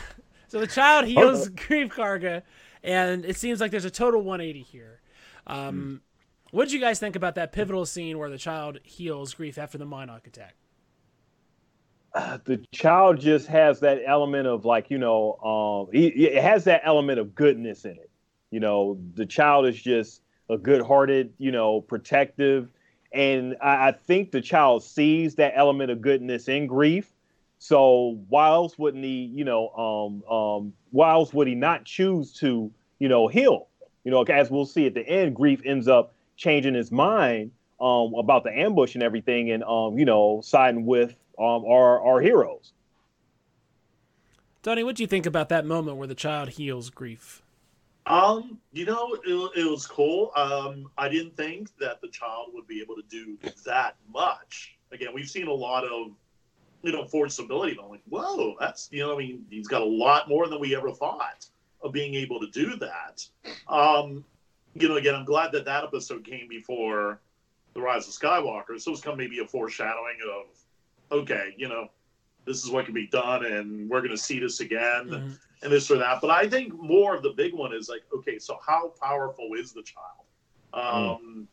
so 0.49 0.59
the 0.59 0.67
child 0.67 1.05
heals 1.05 1.49
Greef 1.51 1.89
Karga, 1.89 2.43
and 2.83 3.25
it 3.25 3.37
seems 3.37 3.61
like 3.61 3.71
there's 3.71 3.85
a 3.85 3.91
total 3.91 4.23
180 4.23 4.61
here. 4.61 5.01
Um, 5.47 5.57
mm. 5.57 6.01
What 6.51 6.65
did 6.65 6.73
you 6.73 6.81
guys 6.81 6.99
think 6.99 7.15
about 7.15 7.37
that 7.37 7.53
pivotal 7.53 7.87
scene 7.87 8.19
where 8.19 8.29
the 8.29 8.39
child 8.39 8.81
heals 8.83 9.35
Greef 9.35 9.57
after 9.57 9.79
the 9.79 9.87
Mynock 9.87 10.27
attack? 10.27 10.57
Uh, 12.13 12.39
the 12.45 12.57
child 12.73 13.21
just 13.21 13.47
has 13.47 13.79
that 13.79 14.01
element 14.05 14.49
of 14.49 14.65
like 14.65 14.91
you 14.91 14.99
know, 14.99 15.37
um, 15.37 15.93
he, 15.93 16.09
it 16.09 16.43
has 16.43 16.65
that 16.65 16.83
element 16.85 17.21
of 17.21 17.37
goodness 17.37 17.85
in 17.85 17.93
it. 17.93 18.11
You 18.51 18.59
know, 18.59 18.99
the 19.15 19.27
child 19.27 19.67
is 19.67 19.81
just 19.81 20.23
a 20.51 20.59
good-hearted, 20.59 21.35
you 21.39 21.53
know, 21.53 21.83
protective, 21.83 22.69
and 23.13 23.57
I, 23.61 23.89
I 23.89 23.93
think 23.93 24.31
the 24.31 24.41
child 24.41 24.83
sees 24.83 25.37
that 25.37 25.53
element 25.57 25.91
of 25.91 26.01
goodness 26.01 26.49
in 26.49 26.69
Greef. 26.69 27.07
So 27.59 28.21
why 28.29 28.49
else 28.49 28.79
wouldn't 28.79 29.05
he, 29.05 29.33
you 29.35 29.45
know, 29.45 29.71
um, 29.71 30.33
um, 30.33 30.73
why 30.91 31.11
else 31.11 31.33
would 31.33 31.49
he 31.49 31.55
not 31.55 31.85
choose 31.85 32.33
to, 32.35 32.71
you 32.99 33.09
know, 33.09 33.27
heal? 33.27 33.67
You 34.05 34.13
know, 34.13 34.23
as 34.23 34.51
we'll 34.51 34.67
see 34.67 34.87
at 34.87 34.95
the 34.95 35.07
end, 35.07 35.37
Greef 35.37 35.67
ends 35.67 35.89
up 35.89 36.15
changing 36.37 36.75
his 36.75 36.93
mind 36.93 37.51
um, 37.81 38.15
about 38.15 38.45
the 38.45 38.57
ambush 38.57 38.95
and 38.95 39.03
everything, 39.03 39.51
and 39.51 39.63
um, 39.65 39.99
you 39.99 40.05
know, 40.05 40.41
siding 40.43 40.87
with 40.87 41.11
um, 41.39 41.65
our 41.65 42.01
our 42.01 42.21
heroes. 42.21 42.73
Tony, 44.63 44.83
what 44.83 44.97
do 44.97 45.03
you 45.03 45.07
think 45.07 45.27
about 45.27 45.49
that 45.51 45.65
moment 45.65 45.97
where 45.97 46.09
the 46.09 46.15
child 46.15 46.51
heals 46.51 46.91
Greef? 46.91 47.41
Um, 48.09 48.59
you 48.73 48.85
know, 48.87 49.17
it, 49.25 49.61
it 49.61 49.71
was 49.71 49.87
cool. 49.87 50.33
Um, 50.35 50.91
I 50.97 51.09
didn't 51.09 51.37
think 51.37 51.69
that 51.79 52.01
the 52.01 52.09
child 52.09 52.51
would 52.55 52.67
be 52.67 52.81
able 52.81 52.97
to 52.97 53.03
do 53.09 53.39
that 53.67 53.97
much. 54.13 54.77
Again, 54.93 55.11
we've 55.15 55.29
seen 55.29 55.47
a 55.47 55.53
lot 55.53 55.85
of, 55.85 56.13
you 56.83 56.93
know, 56.93 57.05
force 57.05 57.39
ability. 57.39 57.73
And 57.73 57.81
I'm 57.81 57.91
like, 57.91 58.03
whoa, 58.09 58.57
that's, 58.59 58.89
you 58.91 59.01
know, 59.01 59.15
I 59.15 59.19
mean, 59.19 59.45
he's 59.51 59.69
got 59.69 59.83
a 59.83 59.85
lot 59.85 60.29
more 60.29 60.49
than 60.49 60.61
we 60.61 60.75
ever 60.75 60.91
thought 60.91 61.47
of 61.83 61.93
being 61.93 62.15
able 62.15 62.41
to 62.41 62.47
do 62.49 62.77
that. 62.77 63.25
Um, 63.69 64.25
you 64.75 64.89
know, 64.89 64.97
again, 64.97 65.15
I'm 65.15 65.25
glad 65.25 65.53
that 65.53 65.65
that 65.67 65.85
episode 65.85 66.25
came 66.25 66.49
before 66.49 67.21
the 67.75 67.81
Rise 67.81 68.09
of 68.09 68.15
Skywalker. 68.15 68.81
So 68.81 68.93
it's 68.93 69.01
kind 69.01 69.13
of 69.13 69.19
maybe 69.19 69.39
a 69.41 69.47
foreshadowing 69.47 70.19
of, 70.33 71.19
okay, 71.21 71.55
you 71.57 71.69
know, 71.69 71.89
this 72.45 72.65
is 72.65 72.71
what 72.71 72.87
can 72.87 72.95
be 72.95 73.07
done, 73.07 73.45
and 73.45 73.91
we're 73.91 74.01
going 74.01 74.11
to 74.11 74.17
see 74.17 74.39
this 74.39 74.61
again, 74.61 75.07
mm-hmm. 75.07 75.33
And 75.63 75.73
this 75.73 75.91
or 75.91 75.99
that. 75.99 76.21
But 76.21 76.31
I 76.31 76.49
think 76.49 76.75
more 76.75 77.15
of 77.15 77.23
the 77.23 77.31
big 77.31 77.55
one 77.55 77.73
is 77.73 77.89
like, 77.89 78.03
okay, 78.15 78.39
so 78.39 78.59
how 78.65 78.93
powerful 79.01 79.51
is 79.59 79.73
the 79.73 79.83
child? 79.83 80.27
Mm. 80.75 80.95
Um, 80.95 81.49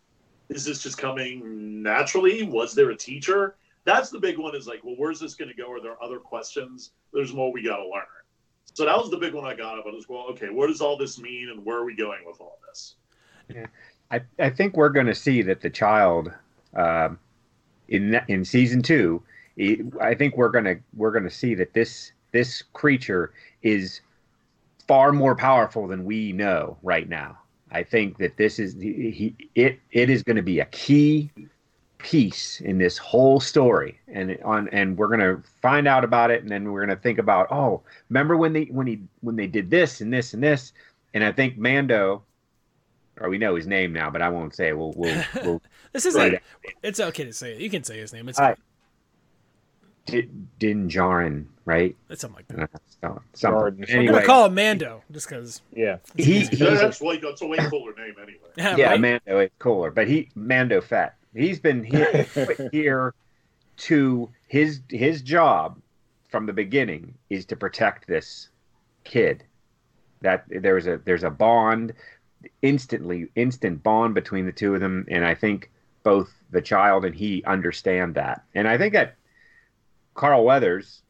mm. 0.49 0.55
Is 0.55 0.65
this 0.65 0.83
just 0.83 0.97
coming 0.97 1.81
naturally? 1.81 2.43
Was 2.43 2.75
there 2.75 2.91
a 2.91 2.95
teacher? 2.95 3.55
That's 3.83 4.09
the 4.09 4.19
big 4.19 4.37
one. 4.37 4.55
Is 4.55 4.67
like, 4.67 4.83
well, 4.83 4.95
where's 4.97 5.19
this 5.19 5.33
going 5.33 5.49
to 5.49 5.55
go? 5.55 5.71
Are 5.71 5.81
there 5.81 6.01
other 6.03 6.19
questions? 6.19 6.91
There's 7.13 7.33
more 7.33 7.51
we 7.51 7.63
got 7.63 7.77
to 7.77 7.83
learn. 7.83 8.03
So 8.73 8.85
that 8.85 8.97
was 8.97 9.09
the 9.09 9.17
big 9.17 9.33
one 9.33 9.45
I 9.45 9.55
got 9.55 9.79
about 9.79 9.95
as 9.95 10.07
well. 10.09 10.27
Okay, 10.31 10.49
what 10.49 10.67
does 10.67 10.81
all 10.81 10.97
this 10.97 11.19
mean, 11.19 11.49
and 11.49 11.65
where 11.65 11.77
are 11.77 11.85
we 11.85 11.95
going 11.95 12.19
with 12.25 12.41
all 12.41 12.59
this? 12.67 12.95
Yeah. 13.47 13.65
I, 14.11 14.21
I 14.37 14.49
think 14.49 14.75
we're 14.75 14.89
going 14.89 15.05
to 15.07 15.15
see 15.15 15.41
that 15.43 15.61
the 15.61 15.69
child 15.69 16.31
uh, 16.75 17.09
in 17.87 18.19
in 18.27 18.45
season 18.45 18.81
two 18.81 19.23
I 20.01 20.15
think 20.15 20.35
we're 20.35 20.49
gonna 20.49 20.75
we're 20.95 21.11
gonna 21.11 21.29
see 21.29 21.55
that 21.55 21.73
this 21.73 22.11
this 22.35 22.61
creature 22.73 23.31
is 23.61 24.01
far 24.89 25.13
more 25.13 25.35
powerful 25.35 25.87
than 25.87 26.03
we 26.03 26.33
know 26.33 26.77
right 26.83 27.07
now. 27.07 27.37
I 27.71 27.81
think 27.81 28.17
that 28.17 28.35
this 28.35 28.59
is 28.59 28.73
he 28.75 29.33
it 29.55 29.79
it 29.91 30.09
is 30.09 30.21
going 30.21 30.35
to 30.35 30.43
be 30.43 30.59
a 30.59 30.65
key 30.65 31.31
piece 31.97 32.59
in 32.59 32.77
this 32.77 32.97
whole 32.97 33.39
story, 33.39 33.97
and 34.09 34.37
on 34.43 34.67
and 34.69 34.97
we're 34.97 35.07
going 35.07 35.21
to 35.21 35.41
find 35.61 35.87
out 35.87 36.03
about 36.03 36.29
it, 36.29 36.41
and 36.41 36.51
then 36.51 36.71
we're 36.71 36.85
going 36.85 36.95
to 36.95 37.01
think 37.01 37.19
about 37.19 37.47
oh, 37.51 37.81
remember 38.09 38.35
when 38.35 38.51
they 38.51 38.65
when 38.65 38.85
he 38.85 38.99
when 39.21 39.37
they 39.37 39.47
did 39.47 39.69
this 39.69 40.01
and 40.01 40.11
this 40.11 40.33
and 40.33 40.43
this, 40.43 40.73
and 41.13 41.23
I 41.23 41.31
think 41.31 41.57
Mando, 41.57 42.21
or 43.21 43.29
we 43.29 43.37
know 43.37 43.55
his 43.55 43.65
name 43.65 43.93
now, 43.93 44.09
but 44.09 44.21
I 44.21 44.27
won't 44.27 44.53
say 44.53 44.69
it. 44.69 44.77
We'll 44.77 44.93
we'll, 44.97 45.23
we'll 45.41 45.61
this 45.93 46.05
is 46.05 46.15
like 46.15 46.43
it's 46.83 46.99
okay 46.99 47.23
to 47.23 47.33
say 47.33 47.53
it. 47.53 47.61
You 47.61 47.69
can 47.69 47.85
say 47.85 47.97
his 47.97 48.11
name. 48.11 48.27
It's 48.27 48.39
Din 50.05 50.89
Djarin, 50.89 51.45
right? 51.65 51.95
It's 52.09 52.21
something 52.21 52.45
like 52.49 52.69
that. 52.69 52.81
Uh, 53.03 53.19
something. 53.33 53.83
Anyway, 53.89 54.05
We're 54.07 54.13
gonna 54.13 54.25
call 54.25 54.45
him 54.45 54.55
Mando 54.55 55.01
just 55.11 55.27
because. 55.27 55.61
Yeah, 55.73 55.97
he, 56.15 56.41
he 56.41 56.55
that's, 56.55 57.01
way, 57.01 57.17
that's 57.17 57.41
a 57.41 57.47
way 57.47 57.57
cooler 57.69 57.93
name 57.95 58.15
anyway. 58.21 58.39
Yeah, 58.57 58.75
yeah 58.77 58.89
right? 58.91 59.01
Mando 59.01 59.39
is 59.39 59.49
cooler, 59.59 59.91
but 59.91 60.07
he 60.07 60.29
Mando 60.35 60.81
Fett. 60.81 61.15
He's 61.33 61.59
been 61.59 61.83
here, 61.83 62.25
here 62.71 63.13
to 63.77 64.29
his 64.47 64.81
his 64.89 65.21
job 65.21 65.81
from 66.29 66.45
the 66.45 66.53
beginning 66.53 67.15
is 67.29 67.45
to 67.47 67.55
protect 67.55 68.07
this 68.07 68.49
kid. 69.03 69.43
That 70.21 70.45
there's 70.47 70.87
a 70.87 70.99
there's 71.03 71.23
a 71.23 71.29
bond, 71.29 71.93
instantly 72.61 73.27
instant 73.35 73.83
bond 73.83 74.13
between 74.13 74.45
the 74.45 74.51
two 74.51 74.73
of 74.73 74.81
them, 74.81 75.05
and 75.09 75.25
I 75.25 75.35
think 75.35 75.71
both 76.03 76.31
the 76.51 76.61
child 76.61 77.05
and 77.05 77.15
he 77.15 77.43
understand 77.43 78.15
that, 78.15 78.43
and 78.53 78.67
I 78.67 78.77
think 78.77 78.93
that 78.93 79.15
Carl 80.15 80.45
Weathers, 80.45 81.03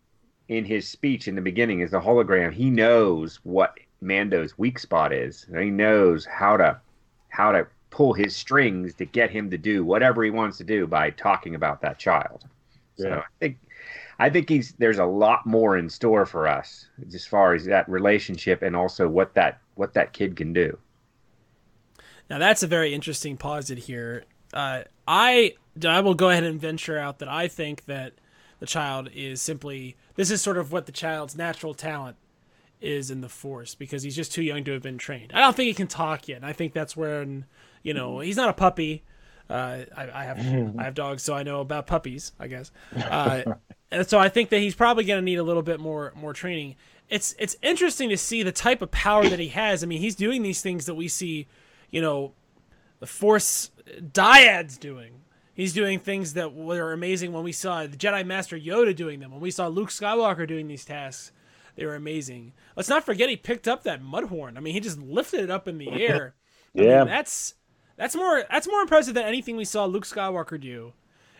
in 0.50 0.66
his 0.66 0.88
speech 0.88 1.28
in 1.28 1.36
the 1.36 1.42
beginning, 1.42 1.80
is 1.80 1.92
the 1.92 2.02
hologram. 2.02 2.52
He 2.52 2.70
knows 2.70 3.40
what 3.44 3.78
Mando's 4.02 4.58
weak 4.58 4.78
spot 4.78 5.14
is. 5.14 5.48
He 5.58 5.70
knows 5.70 6.26
how 6.26 6.58
to 6.58 6.80
how 7.30 7.52
to 7.52 7.68
pull 7.90 8.14
his 8.14 8.36
strings 8.36 8.94
to 8.96 9.06
get 9.06 9.30
him 9.30 9.50
to 9.50 9.58
do 9.58 9.86
whatever 9.86 10.24
he 10.24 10.30
wants 10.30 10.58
to 10.58 10.64
do 10.64 10.86
by 10.86 11.12
talking 11.12 11.56
about 11.56 11.82
that 11.82 11.98
child. 11.98 12.46
Yeah. 12.98 13.04
So 13.04 13.12
I 13.20 13.24
think 13.40 13.58
I 14.20 14.30
think 14.30 14.50
he's 14.50 14.74
there's 14.74 15.00
a 15.00 15.06
lot 15.06 15.46
more 15.46 15.78
in 15.78 15.90
store 15.90 16.26
for 16.26 16.48
us 16.48 16.88
as 17.14 17.26
far 17.26 17.54
as 17.54 17.66
that 17.66 17.88
relationship 17.88 18.62
and 18.62 18.76
also 18.76 19.08
what 19.08 19.34
that 19.36 19.60
what 19.76 19.94
that 19.94 20.14
kid 20.14 20.36
can 20.36 20.52
do. 20.52 20.78
Now 22.30 22.40
that's 22.40 22.64
a 22.64 22.68
very 22.68 22.94
interesting 22.94 23.38
posit 23.38 23.78
here. 23.78 24.26
Uh, 24.54 24.84
I 25.08 25.54
I 25.86 26.02
will 26.02 26.16
go 26.16 26.30
ahead 26.30 26.44
and 26.44 26.60
venture 26.60 26.98
out 26.98 27.20
that 27.20 27.30
I 27.30 27.48
think 27.48 27.86
that 27.86 28.14
the 28.60 28.66
child 28.66 29.10
is 29.14 29.42
simply 29.42 29.96
this 30.16 30.32
is 30.32 30.42
sort 30.42 30.58
of 30.58 30.72
what 30.72 30.86
the 30.86 30.92
child's 30.92 31.36
natural 31.36 31.74
talent 31.74 32.18
is 32.82 33.10
in 33.10 33.22
the 33.22 33.30
force 33.30 33.76
because 33.76 34.04
he's 34.04 34.16
just 34.16 34.32
too 34.32 34.44
young 34.44 34.64
to 34.64 34.72
have 34.72 34.82
been 34.82 34.98
trained. 34.98 35.32
I 35.34 35.40
don't 35.40 35.56
think 35.56 35.68
he 35.68 35.74
can 35.74 35.88
talk 35.88 36.28
yet. 36.28 36.38
And 36.38 36.46
I 36.46 36.54
think 36.54 36.74
that's 36.74 36.96
when 36.96 37.46
you 37.84 37.94
know 37.94 38.20
he's 38.20 38.38
not 38.38 38.50
a 38.50 38.54
puppy. 38.54 39.04
Uh, 39.48 39.86
I, 39.96 40.10
I, 40.12 40.24
have 40.24 40.40
I 40.80 40.84
have 40.84 40.96
dogs, 40.96 41.22
so 41.22 41.36
I 41.36 41.44
know 41.44 41.62
about 41.62 41.86
puppies. 41.86 42.32
I 42.40 42.48
guess, 42.48 42.72
uh, 42.96 43.44
and 43.92 44.08
so 44.08 44.18
I 44.18 44.30
think 44.30 44.50
that 44.50 44.60
he's 44.60 44.74
probably 44.74 45.04
going 45.04 45.20
to 45.20 45.26
need 45.26 45.38
a 45.38 45.44
little 45.44 45.62
bit 45.62 45.80
more 45.80 46.14
more 46.16 46.34
training. 46.34 46.76
It's 47.10 47.36
it's 47.38 47.56
interesting 47.62 48.10
to 48.10 48.18
see 48.18 48.42
the 48.42 48.52
type 48.52 48.82
of 48.82 48.90
power 48.90 49.28
that 49.28 49.40
he 49.40 49.50
has. 49.50 49.84
I 49.84 49.88
mean, 49.88 50.02
he's 50.02 50.16
doing 50.16 50.42
these 50.42 50.62
things 50.62 50.88
that 50.88 50.96
we 50.96 51.08
see, 51.08 51.48
you 51.92 52.02
know, 52.02 52.34
the 53.00 53.06
Force 53.06 53.70
dyads 54.00 54.80
doing 54.80 55.22
He's 55.56 55.74
doing 55.74 56.00
things 56.00 56.34
that 56.34 56.54
were 56.54 56.92
amazing 56.92 57.32
when 57.32 57.44
we 57.44 57.54
saw 57.54 57.88
the 57.88 57.96
Jedi 57.96 58.26
Master 58.26 58.60
Yoda 58.60 58.94
doing 58.94 59.22
them. 59.22 59.32
When 59.32 59.40
we 59.40 59.52
saw 59.52 59.68
Luke 59.68 59.90
Skywalker 59.90 60.46
doing 60.46 60.68
these 60.68 60.84
tasks, 60.84 61.32
they 61.76 61.86
were 61.86 61.96
amazing. 61.96 62.52
Let's 62.76 62.90
not 62.90 63.06
forget 63.06 63.30
he 63.30 63.38
picked 63.38 63.68
up 63.68 63.84
that 63.84 64.02
mud 64.02 64.26
horn. 64.26 64.58
I 64.58 64.60
mean, 64.60 64.74
he 64.74 64.82
just 64.82 65.00
lifted 65.00 65.40
it 65.40 65.50
up 65.50 65.68
in 65.68 65.78
the 65.78 65.90
air. 65.90 66.36
yeah, 66.74 67.00
mean, 67.00 67.08
that's 67.08 67.56
that's 67.96 68.16
more 68.16 68.44
that's 68.52 68.68
more 68.68 68.82
impressive 68.82 69.14
than 69.14 69.24
anything 69.24 69.56
we 69.56 69.64
saw 69.64 69.86
Luke 69.86 70.06
Skywalker 70.06 70.60
do 70.60 70.92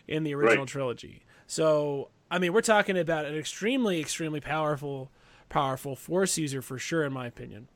in 0.08 0.24
the 0.24 0.34
original 0.34 0.64
right. 0.64 0.68
trilogy. 0.68 1.22
So, 1.46 2.08
I 2.30 2.38
mean, 2.38 2.54
we're 2.54 2.62
talking 2.62 2.96
about 2.96 3.26
an 3.26 3.36
extremely, 3.36 4.00
extremely 4.00 4.40
powerful, 4.40 5.10
powerful 5.48 5.94
Force 5.94 6.38
user 6.38 6.62
for 6.62 6.78
sure, 6.78 7.04
in 7.04 7.12
my 7.12 7.26
opinion. 7.26 7.68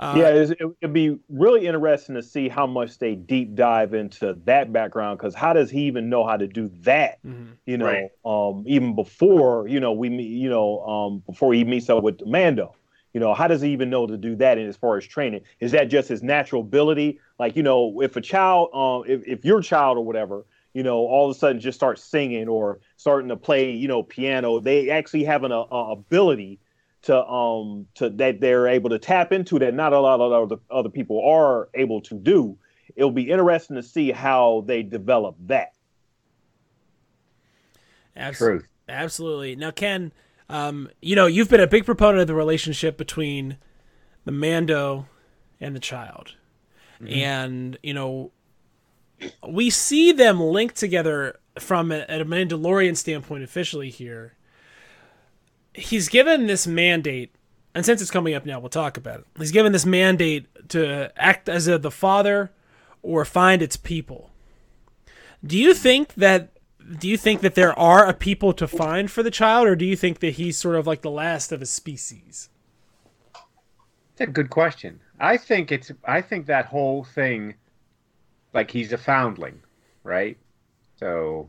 Uh, 0.00 0.14
yeah, 0.16 0.28
it, 0.28 0.58
would 0.80 0.92
be 0.94 1.18
really 1.28 1.66
interesting 1.66 2.14
to 2.14 2.22
see 2.22 2.48
how 2.48 2.66
much 2.66 2.98
they 2.98 3.14
deep 3.14 3.54
dive 3.54 3.92
into 3.92 4.34
that 4.46 4.72
background 4.72 5.18
because 5.18 5.34
how 5.34 5.52
does 5.52 5.70
he 5.70 5.82
even 5.82 6.08
know 6.08 6.26
how 6.26 6.38
to 6.38 6.46
do 6.46 6.70
that? 6.80 7.22
Mm-hmm. 7.22 7.52
You 7.66 7.76
know, 7.76 7.84
right. 7.84 8.10
um, 8.24 8.64
even 8.66 8.94
before 8.94 9.68
you 9.68 9.78
know 9.78 9.92
we 9.92 10.08
meet, 10.08 10.30
you 10.30 10.48
know, 10.48 10.80
um, 10.86 11.22
before 11.26 11.52
he 11.52 11.64
meets 11.64 11.90
up 11.90 12.02
with 12.02 12.24
Mando. 12.26 12.74
You 13.12 13.20
know, 13.20 13.34
how 13.34 13.46
does 13.46 13.60
he 13.60 13.72
even 13.72 13.90
know 13.90 14.06
to 14.06 14.16
do 14.16 14.36
that? 14.36 14.56
And 14.56 14.68
as 14.68 14.76
far 14.76 14.96
as 14.96 15.04
training, 15.04 15.42
is 15.58 15.72
that 15.72 15.88
just 15.88 16.08
his 16.08 16.22
natural 16.22 16.62
ability? 16.62 17.18
Like, 17.38 17.56
you 17.56 17.62
know, 17.62 18.00
if 18.00 18.16
a 18.16 18.20
child, 18.20 18.70
um, 18.72 19.02
if, 19.06 19.26
if 19.26 19.44
your 19.44 19.60
child 19.60 19.98
or 19.98 20.04
whatever, 20.04 20.46
you 20.74 20.84
know, 20.84 20.98
all 20.98 21.28
of 21.28 21.36
a 21.36 21.38
sudden 21.38 21.60
just 21.60 21.76
starts 21.76 22.04
singing 22.04 22.48
or 22.48 22.78
starting 22.96 23.28
to 23.28 23.36
play, 23.36 23.72
you 23.72 23.88
know, 23.88 24.04
piano, 24.04 24.60
they 24.60 24.90
actually 24.90 25.24
have 25.24 25.42
an 25.42 25.50
a, 25.50 25.56
a 25.56 25.90
ability 25.90 26.60
to 27.02 27.24
um 27.26 27.86
to 27.94 28.10
that 28.10 28.40
they're 28.40 28.68
able 28.68 28.90
to 28.90 28.98
tap 28.98 29.32
into 29.32 29.58
that 29.58 29.74
not 29.74 29.92
a 29.92 30.00
lot 30.00 30.20
of 30.20 30.32
other, 30.32 30.62
other 30.70 30.88
people 30.88 31.24
are 31.26 31.68
able 31.74 32.00
to 32.02 32.18
do. 32.18 32.58
It'll 32.94 33.10
be 33.10 33.30
interesting 33.30 33.76
to 33.76 33.82
see 33.82 34.10
how 34.10 34.64
they 34.66 34.82
develop 34.82 35.36
that. 35.46 35.74
Absolutely 38.16 38.66
absolutely. 38.88 39.56
Now 39.56 39.70
ken 39.70 40.12
um 40.48 40.90
you 41.00 41.16
know 41.16 41.26
you've 41.26 41.48
been 41.48 41.60
a 41.60 41.66
big 41.66 41.86
proponent 41.86 42.20
of 42.20 42.26
the 42.26 42.34
relationship 42.34 42.98
between 42.98 43.56
the 44.24 44.32
mando 44.32 45.06
and 45.60 45.74
the 45.74 45.80
child. 45.80 46.34
Mm-hmm. 47.00 47.14
and 47.14 47.78
you 47.82 47.94
know 47.94 48.30
we 49.48 49.70
see 49.70 50.12
them 50.12 50.38
linked 50.38 50.76
together 50.76 51.38
from 51.58 51.90
a, 51.90 52.00
a 52.08 52.24
mandalorian 52.26 52.94
standpoint 52.94 53.42
officially 53.42 53.88
here 53.88 54.34
he's 55.74 56.08
given 56.08 56.46
this 56.46 56.66
mandate, 56.66 57.34
and 57.74 57.84
since 57.84 58.02
it's 58.02 58.10
coming 58.10 58.34
up 58.34 58.44
now, 58.44 58.58
we'll 58.58 58.68
talk 58.68 58.96
about 58.96 59.20
it. 59.20 59.26
He's 59.38 59.52
given 59.52 59.72
this 59.72 59.86
mandate 59.86 60.46
to 60.70 61.12
act 61.16 61.48
as 61.48 61.68
a, 61.68 61.78
the 61.78 61.90
father 61.90 62.50
or 63.02 63.24
find 63.24 63.62
its 63.62 63.76
people. 63.76 64.30
Do 65.44 65.58
you 65.58 65.74
think 65.74 66.14
that? 66.14 66.50
Do 66.98 67.08
you 67.08 67.16
think 67.16 67.40
that 67.42 67.54
there 67.54 67.78
are 67.78 68.06
a 68.06 68.12
people 68.12 68.52
to 68.54 68.66
find 68.66 69.10
for 69.10 69.22
the 69.22 69.30
child, 69.30 69.68
or 69.68 69.76
do 69.76 69.84
you 69.84 69.94
think 69.94 70.18
that 70.20 70.32
he's 70.32 70.58
sort 70.58 70.76
of 70.76 70.86
like 70.86 71.02
the 71.02 71.10
last 71.10 71.52
of 71.52 71.62
a 71.62 71.66
species? 71.66 72.48
That's 74.16 74.28
a 74.28 74.32
good 74.32 74.50
question. 74.50 75.00
I 75.20 75.36
think 75.36 75.70
it's. 75.70 75.92
I 76.04 76.20
think 76.20 76.46
that 76.46 76.66
whole 76.66 77.04
thing, 77.04 77.54
like 78.52 78.70
he's 78.70 78.92
a 78.92 78.98
foundling, 78.98 79.60
right? 80.02 80.36
So, 80.98 81.48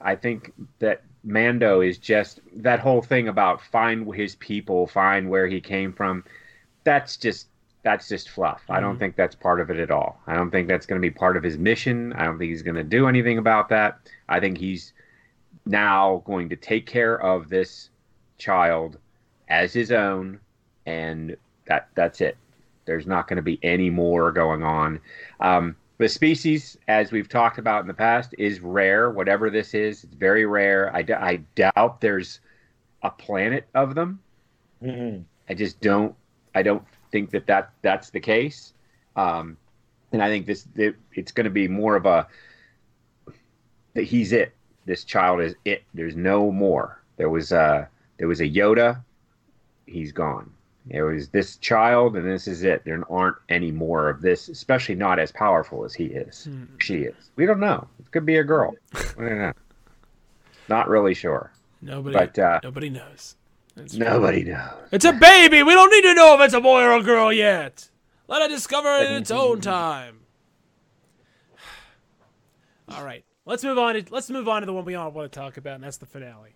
I 0.00 0.14
think 0.16 0.52
that 0.80 1.02
Mando 1.26 1.80
is 1.80 1.98
just 1.98 2.40
that 2.54 2.78
whole 2.80 3.02
thing 3.02 3.28
about 3.28 3.60
find 3.60 4.14
his 4.14 4.36
people, 4.36 4.86
find 4.86 5.28
where 5.28 5.46
he 5.48 5.60
came 5.60 5.92
from. 5.92 6.24
That's 6.84 7.16
just 7.16 7.48
that's 7.82 8.08
just 8.08 8.30
fluff. 8.30 8.64
I 8.68 8.80
don't 8.80 8.96
Mhm. 8.96 8.98
think 8.98 9.16
that's 9.16 9.36
part 9.36 9.60
of 9.60 9.70
it 9.70 9.78
at 9.78 9.92
all. 9.92 10.20
I 10.26 10.34
don't 10.34 10.50
think 10.50 10.66
that's 10.66 10.86
going 10.86 11.00
to 11.00 11.08
be 11.08 11.14
part 11.14 11.36
of 11.36 11.44
his 11.44 11.56
mission. 11.56 12.12
I 12.14 12.24
don't 12.24 12.36
think 12.36 12.48
he's 12.50 12.62
going 12.62 12.74
to 12.74 12.82
do 12.82 13.06
anything 13.06 13.38
about 13.38 13.68
that. 13.68 13.98
I 14.28 14.40
think 14.40 14.58
he's 14.58 14.92
now 15.66 16.22
going 16.26 16.48
to 16.48 16.56
take 16.56 16.86
care 16.86 17.20
of 17.20 17.48
this 17.48 17.90
child 18.38 18.98
as 19.48 19.72
his 19.72 19.92
own, 19.92 20.40
and 20.84 21.36
that 21.66 21.88
that's 21.94 22.20
it. 22.20 22.36
There's 22.86 23.06
not 23.06 23.28
going 23.28 23.36
to 23.36 23.42
be 23.42 23.60
any 23.62 23.90
more 23.90 24.32
going 24.32 24.64
on. 24.64 25.00
Um, 25.40 25.76
the 25.98 26.08
species, 26.08 26.76
as 26.88 27.10
we've 27.12 27.28
talked 27.28 27.58
about 27.58 27.80
in 27.80 27.86
the 27.86 27.94
past, 27.94 28.34
is 28.38 28.60
rare. 28.60 29.10
Whatever 29.10 29.48
this 29.50 29.72
is, 29.74 30.04
it's 30.04 30.14
very 30.14 30.44
rare. 30.46 30.94
I, 30.94 31.02
d- 31.02 31.14
I 31.14 31.36
doubt 31.54 32.00
there's 32.00 32.40
a 33.02 33.10
planet 33.10 33.66
of 33.74 33.94
them. 33.94 34.20
Mhm. 34.82 35.24
I 35.48 35.54
just 35.54 35.80
don't. 35.80 36.14
I 36.54 36.62
don't 36.62 36.82
think 37.12 37.30
that, 37.30 37.46
that 37.46 37.70
that's 37.82 38.10
the 38.10 38.20
case. 38.20 38.74
Um, 39.14 39.56
and 40.12 40.22
I 40.22 40.28
think 40.28 40.46
this 40.46 40.66
it, 40.76 40.96
it's 41.12 41.32
going 41.32 41.44
to 41.44 41.50
be 41.50 41.68
more 41.68 41.96
of 41.96 42.04
a 42.06 42.26
that 43.94 44.04
he's 44.04 44.32
it. 44.32 44.54
This 44.84 45.04
child 45.04 45.40
is 45.40 45.54
it. 45.64 45.82
There's 45.94 46.16
no 46.16 46.50
more. 46.50 47.00
There 47.16 47.30
was 47.30 47.52
a 47.52 47.88
there 48.18 48.28
was 48.28 48.40
a 48.40 48.48
Yoda. 48.48 49.02
He's 49.86 50.12
gone. 50.12 50.52
There 50.86 51.06
was 51.06 51.28
this 51.28 51.56
child, 51.56 52.16
and 52.16 52.30
this 52.30 52.46
is 52.46 52.62
it. 52.62 52.84
There 52.84 53.02
aren't 53.10 53.36
any 53.48 53.72
more 53.72 54.08
of 54.08 54.22
this, 54.22 54.48
especially 54.48 54.94
not 54.94 55.18
as 55.18 55.32
powerful 55.32 55.84
as 55.84 55.94
he 55.94 56.04
is. 56.04 56.44
Hmm. 56.44 56.64
She 56.78 56.98
is. 57.02 57.30
We 57.34 57.44
don't 57.44 57.58
know. 57.58 57.88
It 57.98 58.10
could 58.12 58.24
be 58.24 58.36
a 58.36 58.44
girl. 58.44 58.74
We 59.18 59.26
don't 59.28 59.38
know. 59.38 59.52
Not 60.68 60.88
really 60.88 61.14
sure. 61.14 61.52
Nobody, 61.82 62.16
But 62.16 62.38
uh, 62.38 62.60
nobody 62.62 62.90
knows. 62.90 63.36
That's 63.74 63.94
nobody 63.94 64.44
knows. 64.44 64.88
It's 64.92 65.04
a 65.04 65.12
baby. 65.12 65.62
We 65.62 65.74
don't 65.74 65.90
need 65.90 66.02
to 66.02 66.14
know 66.14 66.34
if 66.34 66.40
it's 66.40 66.54
a 66.54 66.60
boy 66.60 66.82
or 66.82 66.92
a 66.92 67.02
girl 67.02 67.32
yet. 67.32 67.90
Let 68.28 68.42
it 68.42 68.54
discover 68.54 68.88
it 68.98 69.10
in 69.10 69.16
its 69.18 69.30
own 69.30 69.60
time. 69.60 70.20
All 72.88 73.04
right, 73.04 73.24
let's 73.44 73.62
move 73.62 73.78
on. 73.78 73.94
To, 73.94 74.04
let's 74.10 74.30
move 74.30 74.48
on 74.48 74.62
to 74.62 74.66
the 74.66 74.72
one 74.72 74.84
we 74.84 74.94
all 74.94 75.10
want 75.10 75.30
to 75.30 75.38
talk 75.38 75.56
about, 75.56 75.74
and 75.74 75.84
that's 75.84 75.98
the 75.98 76.06
finale. 76.06 76.54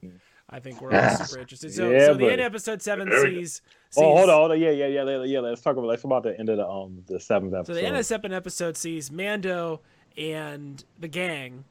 I 0.53 0.59
think 0.61 0.81
we're 0.81 0.93
all 0.93 1.17
super 1.17 1.41
interested. 1.41 1.73
So, 1.73 1.91
Yeah, 1.91 2.07
so 2.07 2.15
the 2.15 2.27
end 2.31 2.41
of 2.41 2.47
episode 2.47 2.83
seven 2.83 3.09
There 3.09 3.23
we 3.25 3.31
go. 3.35 3.39
sees. 3.41 3.63
Oh, 3.97 4.17
hold 4.17 4.31
on, 4.31 4.37
hold 4.37 4.51
on. 4.53 4.61
Yeah, 4.61 4.71
yeah, 4.71 4.87
yeah, 4.89 5.05
yeah. 5.05 5.23
yeah. 5.23 5.41
Let's 5.41 5.61
talk 5.61 5.77
about. 5.77 5.87
Let's 5.87 6.03
talk 6.03 6.09
about 6.11 6.23
the 6.25 6.39
end 6.39 6.49
of 6.49 6.57
the 6.57 6.69
um 6.69 7.05
the 7.07 7.21
seventh 7.21 7.55
episode. 7.55 7.73
So 7.73 7.75
the 7.75 7.87
end 7.87 7.95
of 7.95 8.01
the 8.01 8.05
second 8.05 8.35
episode 8.35 8.77
sees 8.77 9.11
Mando 9.13 9.81
and 10.17 10.85
the 10.99 11.09
gang 11.09 11.65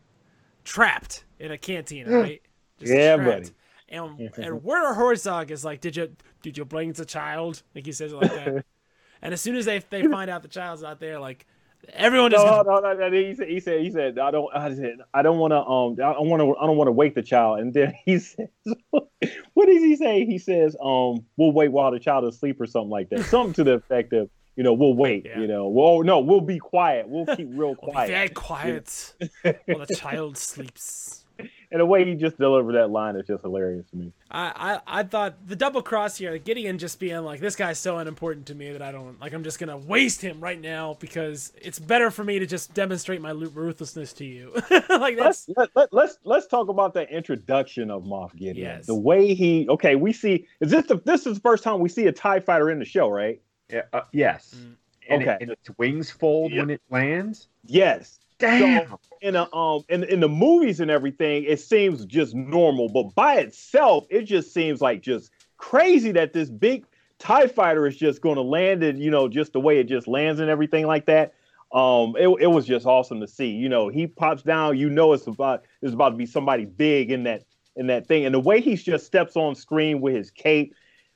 trapped 0.64 1.26
in 1.40 1.52
a 1.52 1.58
cantina, 1.58 2.12
right? 2.20 2.42
Just 2.80 2.94
Yeah, 2.94 3.16
trapped. 3.18 3.30
buddy. 3.30 3.52
And 3.90 4.32
and 4.38 4.64
Werner 4.64 4.94
Herzog 4.94 5.52
is 5.52 5.66
like, 5.66 5.82
"Did 5.82 5.96
you 5.98 6.16
did 6.42 6.58
you 6.58 6.66
bring 6.66 6.94
the 6.94 7.06
child?" 7.06 7.64
Like 7.76 7.86
he 7.86 7.92
says 7.92 8.14
it 8.14 8.16
like 8.16 8.32
that. 8.34 8.66
and 9.22 9.34
as 9.34 9.42
soon 9.42 9.56
as 9.56 9.66
they 9.66 9.80
they 9.90 10.04
find 10.08 10.30
out 10.30 10.42
the 10.42 10.48
child's 10.48 10.82
not 10.84 11.00
there, 11.00 11.20
like 11.20 11.46
everyone 11.94 12.32
just 12.32 12.46
No, 12.46 12.62
no, 12.62 12.80
no, 12.80 12.94
no, 12.94 13.12
He 13.12 13.36
said, 13.36 13.48
he 13.50 13.60
said, 13.60 13.82
he 13.82 13.92
said, 13.92 14.20
I 14.20 14.32
don't, 14.32 14.50
I 14.54 14.74
said, 14.74 14.98
I 15.14 15.22
don't 15.22 15.38
want 15.38 15.52
to, 15.52 15.58
um, 15.58 15.94
I 15.94 16.14
don't 16.14 16.30
want 16.30 16.42
to, 16.42 16.56
I 16.58 16.66
don't 16.68 16.78
want 16.78 16.88
to 16.88 16.92
wake 16.94 17.16
the 17.16 17.22
child. 17.22 17.60
And 17.60 17.74
then 17.74 17.94
he 18.06 18.20
says, 18.20 18.48
what 18.90 19.66
does 19.66 19.84
he 19.84 19.96
say? 19.96 20.26
He 20.26 20.38
says, 20.38 20.76
um, 20.82 21.26
we'll 21.38 21.52
wait 21.52 21.70
while 21.72 21.92
the 21.92 22.00
child 22.00 22.26
is 22.26 22.36
asleep 22.36 22.60
or 22.60 22.66
something 22.66 22.90
like 22.90 23.10
that. 23.10 23.26
Something 23.26 23.54
to 23.54 23.64
the 23.64 23.74
effect 23.74 24.14
of, 24.14 24.30
you 24.56 24.64
know, 24.64 24.74
we'll 24.74 24.94
wait. 24.94 25.26
Yeah. 25.26 25.40
You 25.40 25.48
know, 25.48 25.68
well, 25.68 26.04
no, 26.04 26.20
we'll 26.20 26.42
be 26.42 26.60
quiet. 26.60 27.08
We'll 27.08 27.26
keep 27.36 27.48
real 27.52 27.76
"Be 27.86 27.92
quiet. 27.92 28.10
very 28.10 28.30
quiet 28.30 29.14
while 29.42 29.86
the 29.86 29.96
child 29.96 30.38
sleeps." 30.38 31.26
And 31.72 31.80
the 31.80 31.86
way 31.86 32.04
he 32.04 32.16
just 32.16 32.40
delivered 32.40 32.74
that 32.74 32.90
line 32.90 33.16
is 33.16 33.28
just 33.28 33.44
hilarious 33.44 33.86
to 33.92 33.96
me. 33.96 34.12
I, 34.32 34.80
I 34.88 35.00
I 35.02 35.04
thought 35.04 35.36
the 35.48 35.56
double 35.56 35.84
cross 35.84 36.18
here, 36.18 36.36
Gideon 36.40 36.80
just 36.80 37.00
being 37.00 37.20
like, 37.20 37.40
this 37.40 37.56
guy's 37.56 37.78
so 37.78 38.00
unimportant 38.00 38.48
to 38.48 38.56
me 38.56 38.72
that 38.72 38.82
I 38.82 38.92
don't 38.92 39.20
like. 39.22 39.34
I'm 39.34 39.44
just 39.44 39.60
gonna 39.60 39.78
waste 39.78 40.20
him 40.22 40.40
right 40.40 40.60
now 40.60 40.98
because 41.00 41.54
it's 41.62 41.78
better 41.78 42.10
for 42.10 42.24
me 42.24 42.40
to 42.40 42.48
just 42.48 42.74
demonstrate 42.74 43.22
my 43.22 43.30
ruthlessness 43.32 44.14
to 44.14 44.26
you. 44.26 44.52
like 44.90 45.16
that's 45.18 45.48
let's 45.48 45.58
let, 45.58 45.70
let, 45.76 45.94
let's 45.94 46.18
let's 46.24 46.48
talk 46.48 46.70
about 46.70 46.96
the 46.96 47.08
introduction 47.08 47.92
of 47.92 48.04
Moff 48.04 48.36
Gideon. 48.36 48.58
Yes. 48.58 48.88
The 48.88 48.96
way 48.96 49.36
he 49.36 49.68
okay, 49.70 49.96
we 49.96 50.12
see 50.12 50.48
is 50.62 50.72
this 50.72 50.88
the 50.88 50.96
this 51.06 51.28
is 51.28 51.36
the 51.36 51.42
first 51.42 51.64
time 51.64 51.80
we 51.82 51.90
see 51.90 52.08
a 52.08 52.12
TIE 52.12 52.40
fighter 52.40 52.72
in 52.72 52.80
the 52.80 52.86
show, 52.86 53.10
right? 53.10 53.40
Yeah, 53.72 53.84
uh, 53.94 54.02
yes. 54.12 54.56
Mm. 54.58 54.76
And, 55.08 55.22
Okay. 55.24 55.32
it, 55.34 55.42
and 55.42 55.52
its 55.52 55.70
wings 55.78 56.10
fold 56.10 56.52
Yep. 56.52 56.60
when 56.60 56.70
it 56.72 56.82
lands. 56.90 57.48
Yes. 57.66 58.20
Damn. 58.40 58.98
in 59.22 59.36
a 59.36 59.54
um 59.54 59.84
in 59.90 60.04
in 60.06 60.20
the 60.22 60.30
movies 60.30 60.80
and 60.80 60.90
everything, 60.90 61.44
it 61.44 61.60
seems 61.60 62.06
just 62.06 62.34
normal, 62.34 62.90
but 62.90 63.14
by 63.16 63.36
itself, 63.36 64.06
it 64.10 64.24
just 64.24 64.54
seems 64.54 64.82
like 64.82 65.02
just 65.02 65.32
crazy 65.58 66.12
that 66.14 66.34
this 66.34 66.50
big 66.50 66.86
TIE 67.20 67.48
fighter 67.48 67.86
is 67.86 67.98
just 67.98 68.22
going 68.22 68.36
to 68.36 68.42
land 68.42 68.82
and 68.82 69.00
you 69.00 69.12
know 69.12 69.28
just 69.28 69.54
the 69.54 69.60
way 69.60 69.78
it 69.80 69.86
just 69.86 70.08
lands 70.08 70.40
and 70.40 70.50
everything 70.50 70.88
like 70.88 71.06
that. 71.08 71.34
Um, 71.72 72.16
it, 72.18 72.28
it 72.42 72.48
was 72.48 72.66
just 72.66 72.86
awesome 72.88 73.20
to 73.20 73.28
see. 73.28 73.50
You 73.50 73.70
know, 73.70 73.90
he 73.90 74.08
pops 74.08 74.42
down, 74.42 74.78
you 74.78 74.90
know 74.90 75.14
it's 75.14 75.28
about 75.28 75.64
it's 75.82 75.94
about 75.94 76.10
to 76.12 76.16
be 76.16 76.26
somebody 76.26 76.66
big 76.66 77.12
in 77.12 77.24
that 77.24 77.44
in 77.76 77.88
that 77.88 78.08
thing, 78.08 78.26
and 78.26 78.34
the 78.34 78.40
way 78.40 78.62
he 78.62 78.76
just 78.76 79.06
steps 79.06 79.36
on 79.36 79.56
screen 79.56 80.02
with 80.02 80.16
his 80.16 80.32
cape. 80.32 80.74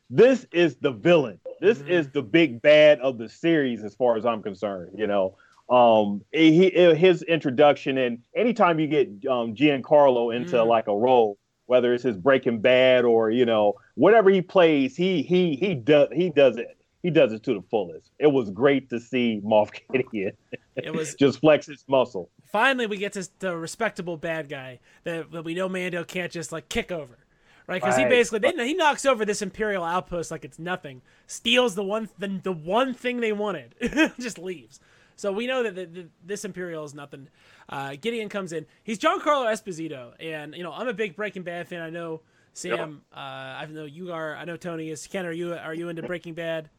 This 0.10 0.46
is 0.52 0.76
the 0.76 0.92
villain. 0.92 1.40
This 1.60 1.80
Mhm. 1.80 1.90
is 1.90 2.10
the 2.10 2.22
big 2.22 2.62
bad 2.62 3.00
of 3.00 3.18
the 3.18 3.28
series, 3.30 3.84
as 3.84 3.96
far 3.96 4.16
as 4.18 4.26
I'm 4.26 4.44
concerned. 4.44 4.92
You 4.96 5.08
know, 5.08 5.38
um 5.70 6.22
he 6.32 6.70
his 6.70 7.22
introduction 7.24 7.98
and 7.98 8.20
anytime 8.36 8.80
you 8.80 8.88
get 8.88 9.08
um 9.30 9.56
Giancarlo 9.56 10.36
into 10.36 10.56
Mm. 10.58 10.68
like 10.68 10.88
a 10.88 10.96
role 10.96 11.38
whether 11.68 11.94
it's 11.94 12.04
his 12.04 12.18
Breaking 12.18 12.60
Bad 12.60 13.06
or 13.06 13.32
you 13.32 13.46
know 13.46 13.76
whatever 13.96 14.30
he 14.30 14.42
plays 14.42 14.96
he 14.98 15.22
he 15.22 15.56
he 15.56 15.74
does 15.74 16.10
he 16.14 16.30
does 16.30 16.58
it 16.58 16.78
he 17.02 17.10
does 17.10 17.32
it 17.32 17.44
to 17.44 17.54
the 17.54 17.62
fullest 17.72 18.12
it 18.20 18.28
was 18.28 18.50
great 18.50 18.90
to 18.90 19.00
see 19.00 19.42
Moff 19.44 19.72
Gideon 19.94 20.34
it 20.76 20.94
was 20.94 21.16
just 21.20 21.40
flex 21.40 21.68
his 21.68 21.86
muscle 21.88 22.30
finally 22.52 22.86
we 22.86 22.98
get 22.98 23.14
to 23.14 23.28
the 23.40 23.56
respectable 23.56 24.18
bad 24.18 24.50
guy 24.50 24.80
that, 25.06 25.32
that 25.32 25.44
we 25.46 25.54
know 25.54 25.70
Mando 25.70 26.04
can't 26.04 26.32
just 26.32 26.52
like 26.52 26.68
kick 26.70 26.92
over. 26.92 27.18
Right, 27.66 27.82
because 27.82 27.96
he 27.96 28.04
basically 28.04 28.40
they, 28.40 28.68
he 28.68 28.74
knocks 28.74 29.06
over 29.06 29.24
this 29.24 29.42
imperial 29.42 29.86
outpost 29.86 30.32
like 30.32 30.44
it's 30.44 30.60
nothing, 30.60 31.02
steals 31.28 31.76
the 31.76 31.84
one 31.84 32.10
the, 32.20 32.28
the 32.28 32.52
one 32.52 32.94
thing 32.94 33.22
they 33.22 33.32
wanted, 33.32 33.74
just 34.20 34.38
leaves. 34.38 34.82
So 35.24 35.32
we 35.32 35.48
know 35.48 35.64
that 35.64 35.74
the, 35.74 35.86
the, 35.86 36.10
this 36.26 36.44
imperial 36.44 36.84
is 36.84 36.94
nothing. 36.94 37.30
Uh, 37.70 37.96
Gideon 37.96 38.28
comes 38.28 38.52
in. 38.52 38.66
He's 38.84 39.00
Giancarlo 39.00 39.46
Esposito, 39.46 40.12
and 40.20 40.54
you 40.54 40.64
know 40.64 40.74
I'm 40.74 40.90
a 40.90 40.94
big 40.94 41.16
Breaking 41.16 41.44
Bad 41.44 41.66
fan. 41.66 41.82
I 41.82 41.90
know 41.90 42.24
Sam. 42.52 43.04
Uh, 43.16 43.20
I 43.62 43.66
know 43.68 43.86
you 43.86 44.12
are. 44.12 44.36
I 44.36 44.44
know 44.44 44.58
Tony 44.58 44.90
is. 44.90 45.08
Ken, 45.08 45.26
are 45.26 45.32
you 45.32 45.54
are 45.54 45.74
you 45.74 45.88
into 45.88 46.04
Breaking 46.04 46.34
Bad? 46.34 46.70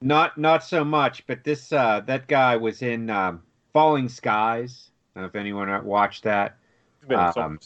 Not 0.00 0.36
not 0.36 0.64
so 0.64 0.84
much, 0.84 1.26
but 1.26 1.44
this 1.44 1.72
uh, 1.72 2.00
that 2.00 2.26
guy 2.26 2.56
was 2.56 2.82
in 2.82 3.08
um, 3.10 3.42
Falling 3.72 4.08
Skies. 4.08 4.90
I 5.14 5.20
don't 5.20 5.24
know 5.24 5.28
if 5.28 5.36
anyone 5.36 5.84
watched 5.84 6.24
that 6.24 6.58
It's 7.00 7.08
been 7.08 7.20
Um, 7.36 7.60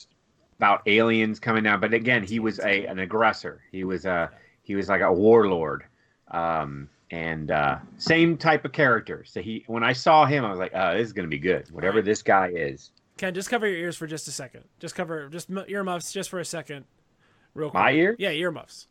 about 0.59 0.83
aliens 0.87 1.41
coming 1.41 1.65
down. 1.65 1.81
But 1.81 1.95
again, 1.95 2.23
he 2.25 2.41
was 2.41 2.61
a 2.61 2.87
an 2.87 2.99
aggressor. 2.99 3.63
He 3.73 3.85
was 3.85 4.05
a 4.05 4.31
he 4.63 4.75
was 4.77 4.89
like 4.89 5.01
a 5.01 5.13
warlord, 5.13 5.85
um, 6.31 6.91
and 7.11 7.51
uh, 7.51 7.79
same 7.97 8.37
type 8.37 8.65
of 8.65 8.73
character. 8.73 9.25
So 9.27 9.41
he 9.41 9.65
when 9.67 9.83
I 9.83 9.93
saw 9.93 10.27
him, 10.27 10.45
I 10.45 10.51
was 10.51 10.59
like, 10.59 10.73
oh, 10.75 10.95
this 10.97 11.07
is 11.07 11.13
gonna 11.13 11.29
be 11.29 11.39
good. 11.39 11.71
Whatever 11.71 11.97
Right. 11.97 12.05
this 12.05 12.23
guy 12.23 12.49
is. 12.55 12.91
Ken, 13.17 13.35
just 13.35 13.51
cover 13.51 13.67
your 13.67 13.77
ears 13.79 13.97
for 13.97 14.07
just 14.07 14.29
a 14.29 14.31
second. 14.31 14.65
Just 14.79 14.95
cover 14.95 15.29
just 15.29 15.51
m- 15.51 15.65
earmuffs 15.69 16.13
just 16.13 16.31
for 16.31 16.39
a 16.39 16.45
second, 16.45 16.85
real 17.55 17.71
quick. 17.71 17.83
My 17.83 17.91
ear? 17.93 18.15
Yeah, 18.19 18.31
earmuffs. 18.31 18.87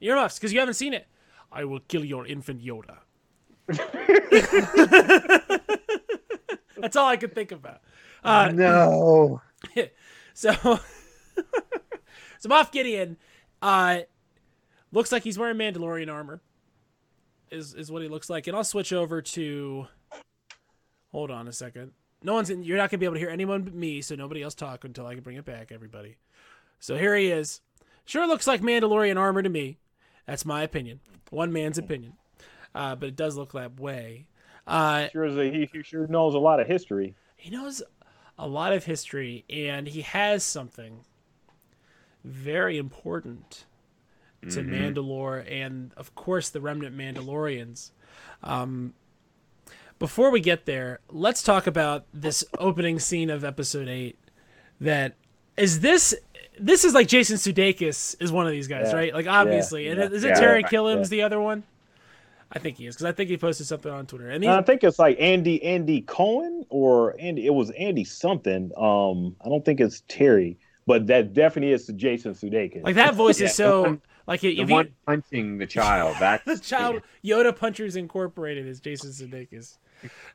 Earmuffs, 0.00 0.38
because 0.38 0.52
you 0.52 0.58
haven't 0.58 0.74
seen 0.74 0.92
it. 0.92 1.06
I 1.52 1.64
will 1.64 1.78
kill 1.80 2.04
your 2.04 2.26
infant 2.26 2.62
Yoda. 2.64 2.98
That's 6.76 6.96
all 6.96 7.06
I 7.06 7.16
could 7.16 7.34
think 7.34 7.52
about. 7.52 7.80
Uh, 8.22 8.50
no. 8.52 9.40
so, 10.34 10.52
so 12.38 12.48
Moff 12.48 12.72
Gideon 12.72 13.16
uh, 13.62 14.00
looks 14.92 15.12
like 15.12 15.22
he's 15.22 15.38
wearing 15.38 15.56
Mandalorian 15.56 16.12
armor. 16.12 16.40
Is 17.54 17.74
is 17.74 17.90
what 17.90 18.02
he 18.02 18.08
looks 18.08 18.28
like, 18.28 18.46
and 18.46 18.56
I'll 18.56 18.64
switch 18.64 18.92
over 18.92 19.22
to. 19.22 19.86
Hold 21.12 21.30
on 21.30 21.46
a 21.46 21.52
second. 21.52 21.92
No 22.22 22.34
one's 22.34 22.50
in. 22.50 22.62
You're 22.62 22.76
not 22.76 22.90
gonna 22.90 22.98
be 22.98 23.06
able 23.06 23.14
to 23.14 23.20
hear 23.20 23.30
anyone 23.30 23.62
but 23.62 23.74
me, 23.74 24.02
so 24.02 24.14
nobody 24.14 24.42
else 24.42 24.54
talk 24.54 24.84
until 24.84 25.06
I 25.06 25.14
can 25.14 25.22
bring 25.22 25.36
it 25.36 25.44
back. 25.44 25.70
Everybody. 25.72 26.16
So 26.80 26.96
here 26.96 27.14
he 27.16 27.30
is. 27.30 27.60
Sure 28.04 28.26
looks 28.26 28.46
like 28.46 28.60
Mandalorian 28.60 29.18
armor 29.18 29.42
to 29.42 29.48
me. 29.48 29.78
That's 30.26 30.44
my 30.44 30.62
opinion. 30.62 31.00
One 31.30 31.52
man's 31.52 31.78
opinion. 31.78 32.14
Uh, 32.74 32.96
but 32.96 33.08
it 33.08 33.16
does 33.16 33.36
look 33.36 33.52
that 33.52 33.78
way. 33.78 34.26
Uh, 34.66 35.08
sure 35.10 35.24
is 35.24 35.36
a, 35.36 35.50
he, 35.50 35.68
he 35.72 35.82
sure 35.82 36.06
knows 36.06 36.34
a 36.34 36.38
lot 36.38 36.58
of 36.58 36.66
history 36.66 37.14
he 37.44 37.50
knows 37.50 37.82
a 38.38 38.48
lot 38.48 38.72
of 38.72 38.84
history 38.84 39.44
and 39.50 39.86
he 39.86 40.00
has 40.00 40.42
something 40.42 41.04
very 42.24 42.78
important 42.78 43.66
to 44.50 44.60
Mhm. 44.62 44.94
Mandalore 44.94 45.44
and 45.50 45.92
of 45.96 46.14
course 46.14 46.48
the 46.50 46.60
remnant 46.60 46.96
Mandalorians. 46.96 47.90
Um, 48.42 48.94
before 49.98 50.30
we 50.30 50.40
get 50.40 50.66
there, 50.66 51.00
let's 51.10 51.42
talk 51.42 51.66
about 51.66 52.04
this 52.12 52.44
opening 52.58 52.98
scene 52.98 53.30
of 53.30 53.44
episode 53.44 53.88
eight. 53.88 54.18
That 54.80 55.14
is 55.56 55.80
this. 55.80 56.14
This 56.58 56.84
is 56.84 56.94
like 56.94 57.08
Jason 57.08 57.36
Sudeikis 57.36 58.16
is 58.20 58.30
one 58.30 58.46
of 58.46 58.52
these 58.52 58.68
guys, 58.68 58.88
Yeah. 58.90 58.96
right? 58.96 59.14
Like 59.14 59.26
obviously, 59.26 59.88
and 59.88 60.00
is 60.12 60.24
it 60.24 60.28
yeah, 60.28 60.34
Terry 60.34 60.62
right, 60.62 60.70
Killam's 60.70 61.10
yeah. 61.10 61.16
the 61.16 61.22
other 61.22 61.40
one? 61.40 61.62
I 62.52 62.58
think 62.60 62.76
he 62.76 62.86
is 62.86 62.94
because 62.94 63.06
I 63.06 63.12
think 63.12 63.30
he 63.30 63.36
posted 63.36 63.66
something 63.66 63.90
on 63.90 64.06
Twitter. 64.06 64.30
And 64.30 64.44
And 64.44 64.52
I 64.52 64.62
think 64.62 64.84
it's 64.84 64.98
like 64.98 65.16
Andy 65.18 65.60
Andy 65.64 66.02
Cohen 66.02 66.64
or 66.68 67.16
Andy. 67.18 67.46
It 67.46 67.54
was 67.54 67.70
Andy 67.70 68.04
something. 68.04 68.70
Um, 68.76 69.34
I 69.44 69.48
don't 69.48 69.64
think 69.64 69.80
it's 69.80 70.02
Terry, 70.06 70.56
but 70.86 71.06
that 71.08 71.34
definitely 71.34 71.72
is 71.72 71.86
Jason 71.96 72.32
Sudeikis. 72.34 72.84
like 72.84 72.94
that 72.96 73.14
voice 73.14 73.40
Yeah, 73.40 73.46
is 73.46 73.54
so 73.54 73.82
the 73.82 73.88
one- 73.88 74.02
like 74.26 74.40
The 74.40 74.58
if 74.60 74.68
you, 74.68 74.74
one 74.74 74.94
punching 75.06 75.58
the 75.58 75.66
child. 75.66 76.16
That's 76.20 76.44
the 76.44 76.58
child 76.58 77.02
Yoda 77.24 77.56
Punchers 77.56 77.96
Incorporated 77.96 78.66
is 78.66 78.80
Jason 78.80 79.10
Sudeikis. 79.10 79.78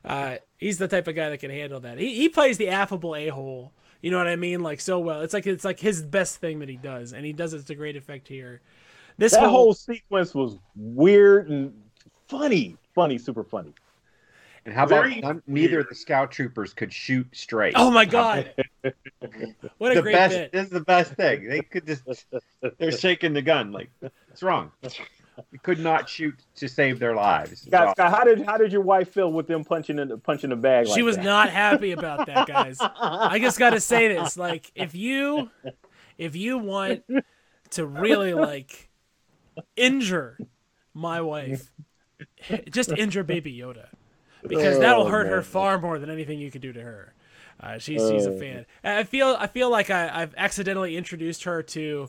Uh, 0.04 0.36
he's 0.58 0.78
the 0.78 0.88
type 0.88 1.06
of 1.08 1.14
guy 1.14 1.30
that 1.30 1.38
can 1.38 1.50
handle 1.50 1.80
that. 1.80 1.98
He 1.98 2.14
he 2.14 2.28
plays 2.28 2.58
the 2.58 2.68
affable 2.68 3.16
a 3.16 3.28
hole. 3.28 3.72
You 4.02 4.10
know 4.10 4.18
what 4.18 4.28
I 4.28 4.36
mean? 4.36 4.62
Like 4.62 4.80
so 4.80 4.98
well. 4.98 5.20
It's 5.20 5.34
like 5.34 5.46
it's 5.46 5.64
like 5.64 5.78
his 5.78 6.02
best 6.02 6.36
thing 6.36 6.60
that 6.60 6.68
he 6.68 6.76
does, 6.76 7.12
and 7.12 7.24
he 7.24 7.32
does 7.32 7.52
it 7.52 7.66
to 7.66 7.74
great 7.74 7.96
effect 7.96 8.28
here. 8.28 8.60
This 9.18 9.32
that 9.32 9.40
whole, 9.40 9.50
whole 9.50 9.74
sequence 9.74 10.34
was 10.34 10.58
weird 10.74 11.50
and 11.50 11.74
funny, 12.28 12.76
funny, 12.94 13.18
super 13.18 13.44
funny. 13.44 13.74
And 14.66 14.74
how 14.74 14.84
about 14.84 15.08
none, 15.16 15.42
neither 15.46 15.80
of 15.80 15.88
the 15.88 15.94
scout 15.94 16.30
troopers 16.30 16.74
could 16.74 16.92
shoot 16.92 17.26
straight? 17.32 17.74
oh 17.76 17.90
my 17.90 18.04
god, 18.06 18.52
what 19.78 19.92
a 19.92 19.94
the 19.96 20.02
great 20.02 20.14
best. 20.14 20.34
bit! 20.36 20.52
This 20.52 20.64
is 20.64 20.70
the 20.70 20.80
best 20.80 21.14
thing. 21.14 21.48
They 21.48 21.60
could 21.60 21.86
just. 21.86 22.04
They're 22.78 22.92
shaking 22.92 23.32
the 23.32 23.42
gun 23.42 23.72
like, 23.72 23.90
it's 24.30 24.42
wrong? 24.42 24.72
We 25.52 25.58
could 25.58 25.78
not 25.78 26.08
shoot 26.08 26.34
to 26.56 26.68
save 26.68 26.98
their 26.98 27.14
lives. 27.14 27.62
Scott, 27.62 27.96
Scott, 27.96 28.10
how 28.10 28.24
did 28.24 28.44
how 28.44 28.58
did 28.58 28.72
your 28.72 28.82
wife 28.82 29.10
feel 29.10 29.32
with 29.32 29.46
them 29.46 29.64
punching 29.64 29.98
in 29.98 30.08
the 30.08 30.18
punching 30.18 30.50
the 30.50 30.56
bag? 30.56 30.86
She 30.86 30.94
like 30.94 31.04
was 31.04 31.16
that? 31.16 31.24
not 31.24 31.50
happy 31.50 31.92
about 31.92 32.26
that, 32.26 32.46
guys. 32.46 32.78
I 32.80 33.38
just 33.38 33.58
got 33.58 33.70
to 33.70 33.80
say 33.80 34.08
this: 34.08 34.36
like, 34.36 34.70
if 34.74 34.94
you, 34.94 35.50
if 36.18 36.36
you 36.36 36.58
want 36.58 37.04
to 37.70 37.86
really 37.86 38.34
like 38.34 38.90
injure 39.76 40.38
my 40.92 41.20
wife, 41.20 41.70
just 42.70 42.90
injure 42.90 43.24
Baby 43.24 43.56
Yoda, 43.56 43.86
because 44.46 44.78
that'll 44.78 45.04
Oh, 45.04 45.08
hurt 45.08 45.26
her 45.28 45.42
far 45.42 45.78
more 45.78 45.98
than 45.98 46.10
anything 46.10 46.38
you 46.38 46.50
could 46.50 46.60
do 46.62 46.72
to 46.72 46.80
her. 46.82 47.14
Uh, 47.60 47.78
she's 47.78 48.00
she's 48.08 48.26
a 48.26 48.30
Oh. 48.30 48.38
fan. 48.38 48.66
I 48.82 49.02
feel 49.04 49.36
I 49.38 49.46
feel 49.46 49.70
like 49.70 49.90
I, 49.90 50.22
I've 50.22 50.34
accidentally 50.36 50.96
introduced 50.96 51.44
her 51.44 51.62
to 51.62 52.08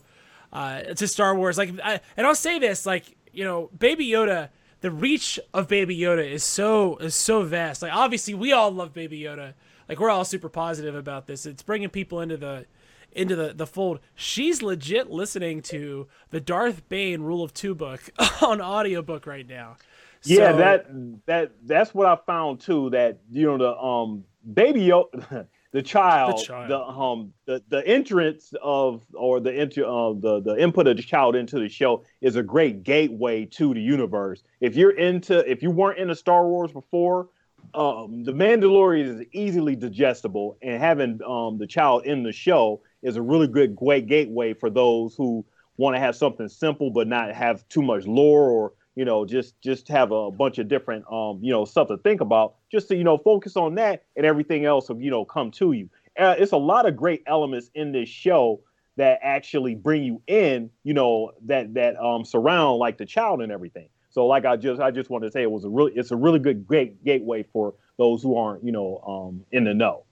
uh, 0.53 0.81
to 0.81 1.07
Star 1.07 1.35
Wars. 1.35 1.57
Like, 1.57 1.73
I, 1.83 1.99
and 2.17 2.25
I'll 2.27 2.35
say 2.35 2.59
this: 2.59 2.85
like, 2.85 3.15
you 3.33 3.43
know, 3.43 3.69
Baby 3.77 4.07
Yoda. 4.07 4.49
The 4.81 4.89
reach 4.89 5.39
of 5.53 5.67
Baby 5.67 5.95
Yoda 5.95 6.27
is 6.27 6.43
so 6.43 6.97
is 6.97 7.13
so 7.13 7.43
vast. 7.43 7.83
Like, 7.83 7.93
obviously, 7.93 8.33
we 8.33 8.51
all 8.51 8.71
love 8.71 8.93
Baby 8.93 9.19
Yoda. 9.19 9.53
Like, 9.87 9.99
we're 9.99 10.09
all 10.09 10.25
super 10.25 10.49
positive 10.49 10.95
about 10.95 11.27
this. 11.27 11.45
It's 11.45 11.61
bringing 11.61 11.89
people 11.89 12.19
into 12.19 12.35
the 12.35 12.65
into 13.11 13.35
the, 13.35 13.53
the 13.53 13.67
fold. 13.67 13.99
She's 14.15 14.63
legit 14.63 15.11
listening 15.11 15.61
to 15.63 16.07
the 16.31 16.39
Darth 16.39 16.89
Bane 16.89 17.21
Rule 17.21 17.43
of 17.43 17.53
Two 17.53 17.75
book 17.75 18.09
on 18.41 18.59
audiobook 18.59 19.27
right 19.27 19.47
now. 19.47 19.75
Yeah, 20.23 20.51
So- 20.51 20.57
that 20.57 20.85
that 21.25 21.51
that's 21.65 21.93
what 21.93 22.07
I 22.07 22.15
found 22.25 22.59
too. 22.61 22.89
That 22.91 23.19
you 23.31 23.45
know 23.47 23.57
the 23.57 23.75
um 23.77 24.23
baby 24.53 24.81
Yoda, 24.81 25.47
the 25.71 25.81
child, 25.81 26.39
The 26.39 26.43
child. 26.43 26.69
the 26.69 26.79
um 26.79 27.33
the 27.45 27.63
the 27.69 27.85
entrance 27.87 28.53
of 28.61 29.03
or 29.13 29.39
the 29.39 29.53
enter 29.53 29.85
uh, 29.85 30.13
the 30.13 30.41
the 30.41 30.55
input 30.61 30.87
of 30.87 30.97
the 30.97 31.03
child 31.03 31.35
into 31.35 31.59
the 31.59 31.69
show 31.69 32.03
is 32.21 32.35
a 32.35 32.43
great 32.43 32.83
gateway 32.83 33.45
to 33.45 33.73
the 33.73 33.81
universe. 33.81 34.43
If 34.59 34.75
you're 34.75 34.91
into 34.97 35.49
if 35.49 35.63
you 35.63 35.71
weren't 35.71 35.99
into 35.99 36.15
Star 36.15 36.47
Wars 36.47 36.71
before, 36.71 37.29
um, 37.73 38.23
the 38.23 38.33
Mandalorian 38.33 39.21
is 39.21 39.25
easily 39.31 39.75
digestible, 39.75 40.57
and 40.61 40.79
having 40.79 41.19
um 41.25 41.57
the 41.57 41.67
child 41.67 42.05
in 42.05 42.21
the 42.23 42.31
show 42.31 42.81
is 43.01 43.15
a 43.15 43.21
really 43.21 43.47
good 43.47 43.75
great 43.75 44.05
gateway 44.07 44.53
for 44.53 44.69
those 44.69 45.15
who 45.15 45.43
want 45.77 45.95
to 45.95 45.99
have 45.99 46.15
something 46.15 46.47
simple 46.47 46.91
but 46.91 47.07
not 47.07 47.33
have 47.33 47.67
too 47.69 47.81
much 47.81 48.05
lore 48.05 48.49
or 48.51 48.73
you 48.95 49.05
know 49.05 49.25
just 49.25 49.59
just 49.61 49.87
have 49.87 50.11
a 50.11 50.31
bunch 50.31 50.57
of 50.57 50.67
different 50.67 51.05
um 51.11 51.39
you 51.41 51.51
know 51.51 51.65
stuff 51.65 51.87
to 51.87 51.97
think 51.97 52.21
about 52.21 52.55
just 52.71 52.87
to 52.87 52.95
you 52.95 53.03
know 53.03 53.17
focus 53.17 53.55
on 53.55 53.75
that 53.75 54.03
and 54.15 54.25
everything 54.25 54.65
else 54.65 54.89
will 54.89 55.01
you 55.01 55.11
know 55.11 55.25
come 55.25 55.51
to 55.51 55.71
you. 55.71 55.89
Uh, 56.19 56.35
it's 56.37 56.51
a 56.51 56.57
lot 56.57 56.85
of 56.85 56.95
great 56.95 57.23
elements 57.25 57.69
in 57.73 57.91
this 57.91 58.09
show 58.09 58.59
that 58.97 59.19
actually 59.21 59.75
bring 59.75 60.03
you 60.03 60.21
in 60.27 60.69
you 60.83 60.93
know 60.93 61.31
that 61.45 61.73
that 61.73 61.97
um 61.97 62.25
surround 62.25 62.79
like 62.79 62.97
the 62.97 63.05
child 63.05 63.41
and 63.41 63.51
everything. 63.51 63.89
So 64.09 64.27
like 64.27 64.45
i 64.45 64.57
just 64.57 64.81
i 64.81 64.91
just 64.91 65.09
wanted 65.09 65.27
to 65.27 65.31
say 65.31 65.41
it 65.41 65.51
was 65.51 65.63
a 65.63 65.69
really 65.69 65.93
it's 65.95 66.11
a 66.11 66.17
really 66.17 66.39
good 66.39 66.67
great 66.67 67.03
gateway 67.03 67.43
for 67.53 67.75
those 67.97 68.21
who 68.21 68.35
aren't 68.35 68.63
you 68.63 68.71
know 68.71 69.01
um 69.07 69.45
in 69.51 69.63
the 69.63 69.73
know. 69.73 70.03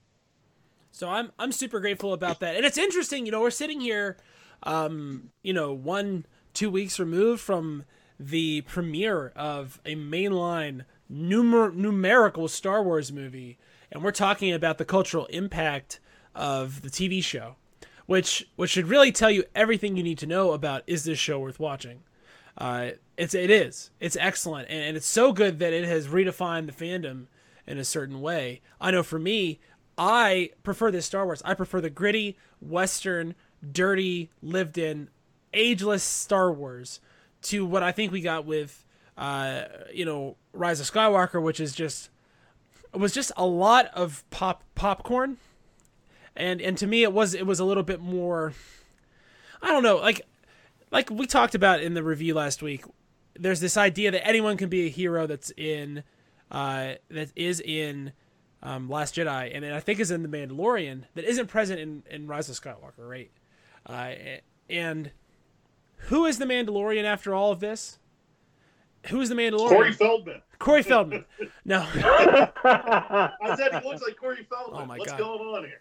So 0.92 1.08
I'm 1.08 1.32
I'm 1.38 1.52
super 1.52 1.80
grateful 1.80 2.12
about 2.12 2.40
that. 2.40 2.56
And 2.56 2.64
it's 2.64 2.78
interesting, 2.78 3.26
you 3.26 3.32
know, 3.32 3.40
we're 3.40 3.50
sitting 3.50 3.80
here 3.80 4.16
um, 4.62 5.30
you 5.42 5.52
know, 5.52 5.72
one 5.72 6.26
two 6.52 6.70
weeks 6.70 6.98
removed 6.98 7.40
from 7.40 7.84
the 8.20 8.60
premiere 8.62 9.32
of 9.34 9.80
a 9.86 9.96
mainline 9.96 10.84
numer- 11.10 11.74
numerical 11.74 12.48
Star 12.48 12.82
Wars 12.82 13.10
movie, 13.10 13.58
and 13.90 14.04
we're 14.04 14.12
talking 14.12 14.52
about 14.52 14.76
the 14.76 14.84
cultural 14.84 15.24
impact 15.26 16.00
of 16.34 16.82
the 16.82 16.90
TV 16.90 17.24
show, 17.24 17.56
which 18.04 18.46
which 18.56 18.70
should 18.70 18.88
really 18.88 19.10
tell 19.10 19.30
you 19.30 19.44
everything 19.54 19.96
you 19.96 20.02
need 20.02 20.18
to 20.18 20.26
know 20.26 20.52
about 20.52 20.82
is 20.86 21.04
this 21.04 21.18
show 21.18 21.38
worth 21.38 21.58
watching. 21.58 22.02
Uh, 22.58 22.90
it's 23.16 23.34
it 23.34 23.50
is 23.50 23.90
it's 24.00 24.16
excellent 24.20 24.68
and, 24.68 24.82
and 24.82 24.96
it's 24.96 25.06
so 25.06 25.32
good 25.32 25.58
that 25.60 25.72
it 25.72 25.84
has 25.84 26.08
redefined 26.08 26.66
the 26.66 26.72
fandom 26.72 27.26
in 27.66 27.78
a 27.78 27.84
certain 27.84 28.20
way. 28.20 28.60
I 28.80 28.90
know 28.90 29.02
for 29.02 29.18
me, 29.18 29.60
I 29.96 30.50
prefer 30.62 30.90
this 30.90 31.06
Star 31.06 31.24
Wars. 31.24 31.40
I 31.44 31.54
prefer 31.54 31.80
the 31.80 31.88
gritty, 31.88 32.36
western, 32.60 33.34
dirty, 33.72 34.30
lived 34.42 34.76
in, 34.76 35.08
ageless 35.54 36.02
Star 36.02 36.52
Wars 36.52 37.00
to 37.42 37.64
what 37.64 37.82
I 37.82 37.92
think 37.92 38.12
we 38.12 38.20
got 38.20 38.44
with, 38.44 38.84
uh, 39.16 39.62
you 39.92 40.04
know, 40.04 40.36
Rise 40.52 40.80
of 40.80 40.90
Skywalker, 40.90 41.42
which 41.42 41.60
is 41.60 41.74
just 41.74 42.10
it 42.92 42.98
was 42.98 43.12
just 43.12 43.32
a 43.36 43.46
lot 43.46 43.86
of 43.94 44.24
pop 44.30 44.64
popcorn, 44.74 45.38
and 46.36 46.60
and 46.60 46.76
to 46.78 46.86
me 46.86 47.02
it 47.02 47.12
was 47.12 47.34
it 47.34 47.46
was 47.46 47.60
a 47.60 47.64
little 47.64 47.82
bit 47.82 48.00
more. 48.00 48.52
I 49.62 49.68
don't 49.68 49.82
know, 49.82 49.96
like 49.96 50.22
like 50.90 51.10
we 51.10 51.26
talked 51.26 51.54
about 51.54 51.80
in 51.82 51.94
the 51.94 52.02
review 52.02 52.34
last 52.34 52.62
week. 52.62 52.84
There's 53.38 53.60
this 53.60 53.76
idea 53.76 54.10
that 54.10 54.26
anyone 54.26 54.56
can 54.56 54.68
be 54.68 54.86
a 54.86 54.90
hero 54.90 55.26
that's 55.26 55.52
in, 55.56 56.02
uh, 56.50 56.94
that 57.10 57.30
is 57.36 57.60
in 57.60 58.12
um, 58.62 58.88
Last 58.90 59.14
Jedi, 59.14 59.54
and 59.54 59.64
I 59.64 59.80
think 59.80 60.00
is 60.00 60.10
in 60.10 60.22
The 60.22 60.28
Mandalorian 60.28 61.04
that 61.14 61.24
isn't 61.24 61.46
present 61.46 61.80
in, 61.80 62.02
in 62.10 62.26
Rise 62.26 62.48
of 62.48 62.60
Skywalker, 62.60 63.08
right? 63.08 63.30
Uh, 63.86 64.40
and 64.68 65.12
who 66.08 66.24
is 66.26 66.38
the 66.38 66.44
Mandalorian 66.44 67.04
after 67.04 67.34
all 67.34 67.50
of 67.52 67.60
this? 67.60 67.98
Who 69.06 69.20
is 69.20 69.28
the 69.28 69.34
Mandalorian? 69.34 69.68
Corey 69.68 69.92
Feldman. 69.92 70.42
Corey 70.58 70.82
Feldman. 70.82 71.24
No, 71.64 71.86
I 71.94 73.54
said 73.56 73.80
he 73.82 73.88
looks 73.88 74.02
like 74.02 74.16
Corey 74.16 74.46
Feldman. 74.48 74.82
Oh 74.82 74.86
my 74.86 74.98
What's 74.98 75.12
God. 75.12 75.18
going 75.18 75.40
on 75.40 75.64
here? 75.64 75.80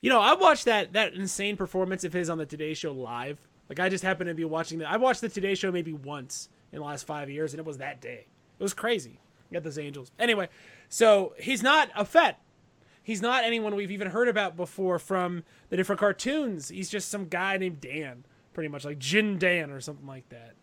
you 0.00 0.10
know 0.10 0.20
I 0.20 0.34
watched 0.34 0.66
that 0.66 0.92
that 0.92 1.14
insane 1.14 1.56
performance 1.56 2.04
of 2.04 2.12
his 2.12 2.28
on 2.28 2.38
the 2.38 2.46
Today 2.46 2.74
Show 2.74 2.92
live. 2.92 3.38
Like 3.68 3.80
I 3.80 3.88
just 3.88 4.04
happened 4.04 4.28
to 4.28 4.34
be 4.34 4.44
watching 4.44 4.78
that. 4.80 4.90
I 4.90 4.96
watched 4.98 5.20
the 5.20 5.28
Today 5.28 5.54
Show 5.54 5.72
maybe 5.72 5.92
once 5.92 6.48
in 6.72 6.78
the 6.80 6.84
last 6.84 7.06
five 7.06 7.30
years, 7.30 7.52
and 7.54 7.60
it 7.60 7.66
was 7.66 7.78
that 7.78 8.00
day. 8.00 8.26
It 8.58 8.62
was 8.62 8.74
crazy. 8.74 9.18
You 9.50 9.54
got 9.54 9.62
those 9.64 9.78
angels. 9.78 10.10
Anyway, 10.18 10.48
so 10.88 11.34
he's 11.38 11.62
not 11.62 11.88
a 11.96 12.04
Fett. 12.04 12.40
He's 13.02 13.22
not 13.22 13.44
anyone 13.44 13.74
we've 13.74 13.90
even 13.90 14.10
heard 14.10 14.28
about 14.28 14.56
before 14.56 14.98
from 14.98 15.44
the 15.68 15.76
different 15.76 16.00
cartoons. 16.00 16.68
He's 16.70 16.88
just 16.90 17.08
some 17.08 17.28
guy 17.28 17.56
named 17.56 17.80
Dan, 17.80 18.24
pretty 18.54 18.68
much 18.68 18.84
like 18.84 18.98
Jin 18.98 19.38
Dan 19.38 19.70
or 19.70 19.80
something 19.80 20.06
like 20.06 20.28
that. 20.30 20.54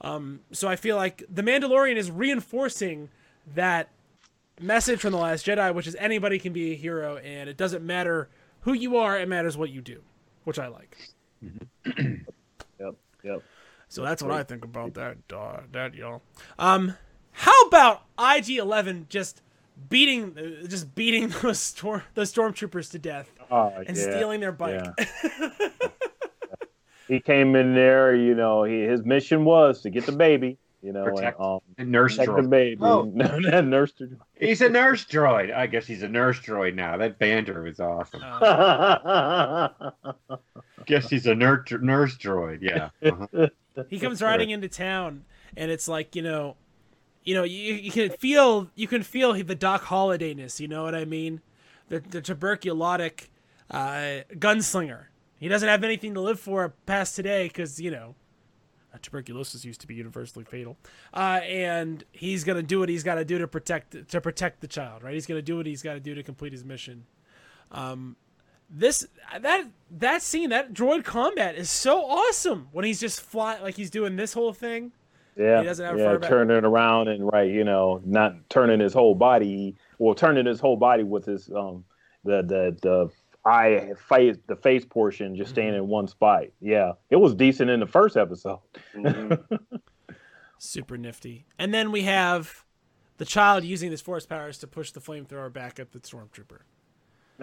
Um, 0.00 0.40
so 0.52 0.68
I 0.68 0.76
feel 0.76 0.96
like 0.96 1.22
the 1.28 1.42
Mandalorian 1.42 1.96
is 1.96 2.10
reinforcing 2.10 3.08
that 3.54 3.88
message 4.60 5.00
from 5.00 5.12
the 5.12 5.18
Last 5.18 5.46
Jedi, 5.46 5.74
which 5.74 5.86
is 5.86 5.96
anybody 5.98 6.38
can 6.38 6.52
be 6.52 6.72
a 6.72 6.74
hero, 6.76 7.16
and 7.16 7.48
it 7.48 7.56
doesn't 7.56 7.84
matter 7.84 8.28
who 8.60 8.72
you 8.74 8.96
are; 8.96 9.18
it 9.18 9.28
matters 9.28 9.56
what 9.56 9.70
you 9.70 9.80
do, 9.80 10.02
which 10.44 10.58
I 10.58 10.68
like. 10.68 10.96
yep 11.86 12.94
yep 13.22 13.42
So 13.88 14.02
that's 14.02 14.22
what 14.22 14.32
I 14.32 14.42
think 14.42 14.64
about 14.64 14.94
that, 14.94 15.16
uh, 15.34 15.60
that 15.72 15.94
y'all. 15.94 16.22
Um, 16.58 16.94
how 17.32 17.60
about 17.62 18.02
IG 18.18 18.50
Eleven 18.58 19.06
just 19.08 19.42
beating, 19.88 20.36
uh, 20.36 20.66
just 20.66 20.94
beating 20.94 21.28
those 21.42 21.58
storm, 21.60 22.02
those 22.14 22.32
stormtroopers 22.32 22.90
to 22.92 22.98
death 22.98 23.32
Oh, 23.50 23.72
and 23.86 23.96
yeah, 23.96 24.02
stealing 24.02 24.40
their 24.40 24.52
bike? 24.52 24.84
yeah. 24.98 25.68
he 27.08 27.20
came 27.20 27.56
in 27.56 27.74
there 27.74 28.14
you 28.14 28.34
know 28.34 28.64
he, 28.64 28.82
his 28.82 29.04
mission 29.04 29.44
was 29.44 29.80
to 29.82 29.90
get 29.90 30.06
the 30.06 30.12
baby 30.12 30.58
you 30.82 30.92
know 30.92 31.04
Protect 31.04 31.38
and, 31.38 31.46
um 31.46 31.60
And 31.78 31.90
nurse 31.90 32.16
protect 32.16 32.36
the 32.36 32.42
droid. 32.42 32.50
baby 32.50 32.78
Oh. 32.82 33.02
nurse 33.62 33.92
the 33.98 34.16
He's 34.38 34.60
a 34.60 34.68
nurse 34.68 35.04
droid. 35.04 35.52
I 35.52 35.66
guess 35.66 35.86
he's 35.86 36.02
a 36.04 36.08
nurse 36.08 36.38
droid 36.38 36.74
now. 36.76 36.96
That 36.96 37.18
banter 37.18 37.62
was 37.62 37.80
awesome. 37.80 38.22
Uh, 38.22 39.68
Guess 40.86 41.10
he's 41.10 41.26
a 41.26 41.34
nurse 41.34 41.72
nurse 41.80 42.16
droid. 42.16 42.58
Yeah. 42.62 42.90
Uh-huh. 43.02 43.48
he 43.88 43.98
comes 43.98 44.22
riding 44.22 44.50
into 44.50 44.68
town, 44.68 45.24
and 45.56 45.70
it's 45.72 45.88
like 45.88 46.14
you 46.14 46.22
know, 46.22 46.56
you 47.24 47.34
know, 47.34 47.42
you, 47.42 47.74
you 47.74 47.90
can 47.90 48.10
feel 48.10 48.70
you 48.76 48.86
can 48.86 49.02
feel 49.02 49.32
the 49.32 49.54
Doc 49.56 49.82
Hollidayness. 49.84 50.60
You 50.60 50.68
know 50.68 50.84
what 50.84 50.94
I 50.94 51.04
mean? 51.04 51.40
The 51.88 51.98
the 51.98 52.22
tuberculotic 52.22 53.28
uh, 53.70 54.22
gunslinger. 54.34 55.06
He 55.38 55.48
doesn't 55.48 55.68
have 55.68 55.84
anything 55.84 56.14
to 56.14 56.20
live 56.20 56.40
for 56.40 56.74
past 56.86 57.16
today 57.16 57.48
because 57.48 57.80
you 57.80 57.90
know 57.90 58.14
tuberculosis 59.02 59.64
used 59.64 59.80
to 59.80 59.86
be 59.86 59.94
universally 59.94 60.44
fatal, 60.44 60.76
uh, 61.14 61.40
and 61.44 62.04
he's 62.12 62.44
gonna 62.44 62.62
do 62.62 62.80
what 62.80 62.88
he's 62.88 63.02
got 63.04 63.14
to 63.16 63.24
do 63.24 63.38
to 63.38 63.46
protect 63.46 64.08
to 64.08 64.20
protect 64.20 64.60
the 64.60 64.66
child. 64.66 65.02
Right? 65.02 65.14
He's 65.14 65.26
gonna 65.26 65.42
do 65.42 65.56
what 65.56 65.66
he's 65.66 65.82
got 65.82 65.94
to 65.94 66.00
do 66.00 66.14
to 66.14 66.22
complete 66.22 66.52
his 66.52 66.64
mission. 66.64 67.04
Um, 67.70 68.16
this 68.70 69.06
that 69.40 69.66
that 69.90 70.22
scene 70.22 70.50
that 70.50 70.72
droid 70.72 71.04
combat 71.04 71.54
is 71.54 71.70
so 71.70 72.04
awesome 72.04 72.68
when 72.72 72.84
he's 72.84 73.00
just 73.00 73.20
fly 73.20 73.58
like 73.60 73.76
he's 73.76 73.90
doing 73.90 74.16
this 74.16 74.32
whole 74.32 74.52
thing. 74.52 74.92
Yeah, 75.36 75.60
He 75.60 75.66
doesn't 75.66 75.84
have 75.86 75.98
yeah, 75.98 76.18
turning 76.18 76.64
around 76.64 77.06
and 77.08 77.30
right, 77.32 77.48
you 77.48 77.62
know, 77.62 78.02
not 78.04 78.50
turning 78.50 78.80
his 78.80 78.92
whole 78.92 79.14
body, 79.14 79.76
well, 79.98 80.14
turning 80.14 80.46
his 80.46 80.58
whole 80.58 80.76
body 80.76 81.04
with 81.04 81.24
his 81.24 81.48
um 81.50 81.84
the 82.24 82.42
the 82.42 82.76
the 82.82 83.10
eye 83.44 83.92
face 84.08 84.36
the 84.46 84.56
face 84.56 84.84
portion 84.84 85.36
just 85.36 85.50
staying 85.50 85.68
Mm-hmm. 85.72 85.84
in 85.84 85.88
one 85.88 86.08
spot. 86.08 86.44
Yeah, 86.60 86.92
it 87.10 87.16
was 87.16 87.34
decent 87.34 87.70
in 87.70 87.80
the 87.80 87.86
first 87.86 88.16
episode. 88.16 88.60
Mhm. 88.94 89.40
Super 90.58 90.96
nifty. 90.96 91.46
And 91.58 91.72
then 91.72 91.92
we 91.92 92.02
have 92.02 92.64
the 93.18 93.24
child 93.24 93.64
using 93.64 93.90
his 93.90 94.00
force 94.00 94.26
powers 94.26 94.58
to 94.58 94.66
push 94.66 94.90
the 94.90 95.00
flamethrower 95.00 95.52
back 95.52 95.78
at 95.78 95.92
the 95.92 96.00
stormtrooper. 96.00 96.60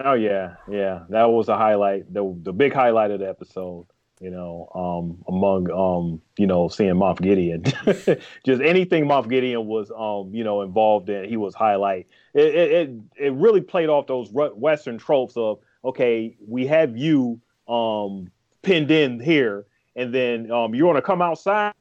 Oh 0.04 0.12
yeah, 0.12 0.56
yeah, 0.70 1.04
that 1.08 1.24
was 1.30 1.48
a 1.48 1.56
highlight, 1.56 2.12
the 2.12 2.36
the 2.42 2.52
big 2.52 2.74
highlight 2.74 3.10
of 3.10 3.20
the 3.20 3.28
episode. 3.28 3.86
You 4.20 4.30
know, 4.30 4.70
um, 4.74 5.22
among 5.28 5.70
um, 5.70 6.22
you 6.38 6.46
know, 6.46 6.68
seeing 6.68 6.94
Moff 6.94 7.20
Gideon, 7.20 7.62
just 8.46 8.62
anything 8.62 9.04
Moff 9.06 9.28
Gideon 9.28 9.66
was 9.66 9.90
um, 9.90 10.34
you 10.34 10.42
know, 10.44 10.62
involved 10.62 11.08
in, 11.10 11.28
he 11.28 11.36
was 11.36 11.54
highlight. 11.54 12.06
It 12.34 12.54
it 12.54 12.70
it, 12.72 12.90
it 13.26 13.32
really 13.34 13.60
played 13.62 13.88
off 13.90 14.06
those 14.06 14.30
Western 14.30 14.96
tropes 14.98 15.36
of 15.36 15.58
okay, 15.86 16.36
we 16.46 16.66
have 16.66 16.96
you 16.96 17.40
um 17.68 18.30
pinned 18.62 18.90
in 18.90 19.20
here, 19.20 19.66
and 19.94 20.14
then 20.14 20.50
um 20.50 20.74
you 20.74 20.84
want 20.86 20.96
to 20.96 21.02
come 21.02 21.22
outside, 21.22 21.72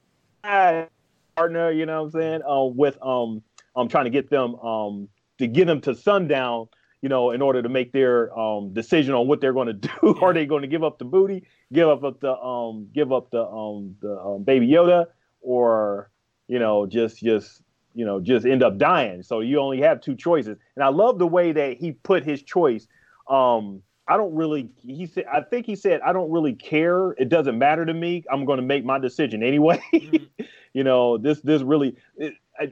partner. 0.43 1.71
You 1.71 1.85
know 1.85 2.03
what 2.03 2.15
I'm 2.15 2.21
saying? 2.21 2.41
Um, 2.47 2.77
with 2.77 2.97
um, 3.01 3.41
I'm 3.75 3.87
trying 3.87 4.05
to 4.05 4.11
get 4.11 4.29
them 4.29 4.55
um 4.55 5.09
to 5.39 5.47
get 5.47 5.67
them 5.67 5.81
to 5.81 5.95
sundown 5.95 6.67
you 7.05 7.09
know, 7.09 7.29
in 7.29 7.39
order 7.43 7.61
to 7.61 7.69
make 7.69 7.91
their 7.91 8.35
um, 8.35 8.73
decision 8.73 9.13
on 9.13 9.27
what 9.27 9.39
they're 9.39 9.53
going 9.53 9.67
to 9.73 9.73
do. 9.73 10.17
Are 10.23 10.33
they 10.33 10.47
going 10.47 10.63
to 10.63 10.67
give 10.67 10.83
up 10.83 10.97
the 10.97 11.05
booty, 11.05 11.43
give 11.71 11.87
up 11.87 12.19
the 12.19 12.35
um, 12.35 12.87
give 12.95 13.13
up 13.13 13.29
the 13.29 13.45
um, 13.45 13.95
the 14.01 14.17
um, 14.19 14.43
baby 14.43 14.67
Yoda, 14.67 15.05
or 15.39 16.09
you 16.47 16.57
know, 16.57 16.87
just 16.87 17.19
just 17.19 17.61
you 17.93 18.05
know, 18.05 18.19
just 18.19 18.47
end 18.47 18.63
up 18.63 18.79
dying? 18.79 19.21
So 19.21 19.41
you 19.41 19.59
only 19.59 19.81
have 19.81 20.01
two 20.01 20.15
choices. 20.15 20.57
And 20.75 20.83
I 20.83 20.87
love 20.87 21.19
the 21.19 21.27
way 21.27 21.51
that 21.51 21.77
he 21.77 21.91
put 21.91 22.23
his 22.23 22.41
choice. 22.41 22.87
Um, 23.29 23.83
I 24.07 24.17
don't 24.17 24.35
really. 24.35 24.69
He 24.85 25.05
said. 25.07 25.25
I 25.31 25.41
think 25.41 25.65
he 25.65 25.75
said, 25.75 26.01
"I 26.01 26.13
don't 26.13 26.31
really 26.31 26.53
care. 26.53 27.11
It 27.13 27.29
doesn't 27.29 27.57
matter 27.57 27.85
to 27.85 27.93
me. 27.93 28.23
I'm 28.31 28.45
going 28.45 28.57
to 28.57 28.65
make 28.65 28.85
my 28.85 28.99
decision 28.99 29.41
anyway." 29.43 29.81
Mhm. 29.93 30.27
you 30.73 30.83
know, 30.83 31.17
this 31.17 31.39
this 31.41 31.61
really. 31.61 31.95
It, 32.17 32.33
I, 32.59 32.71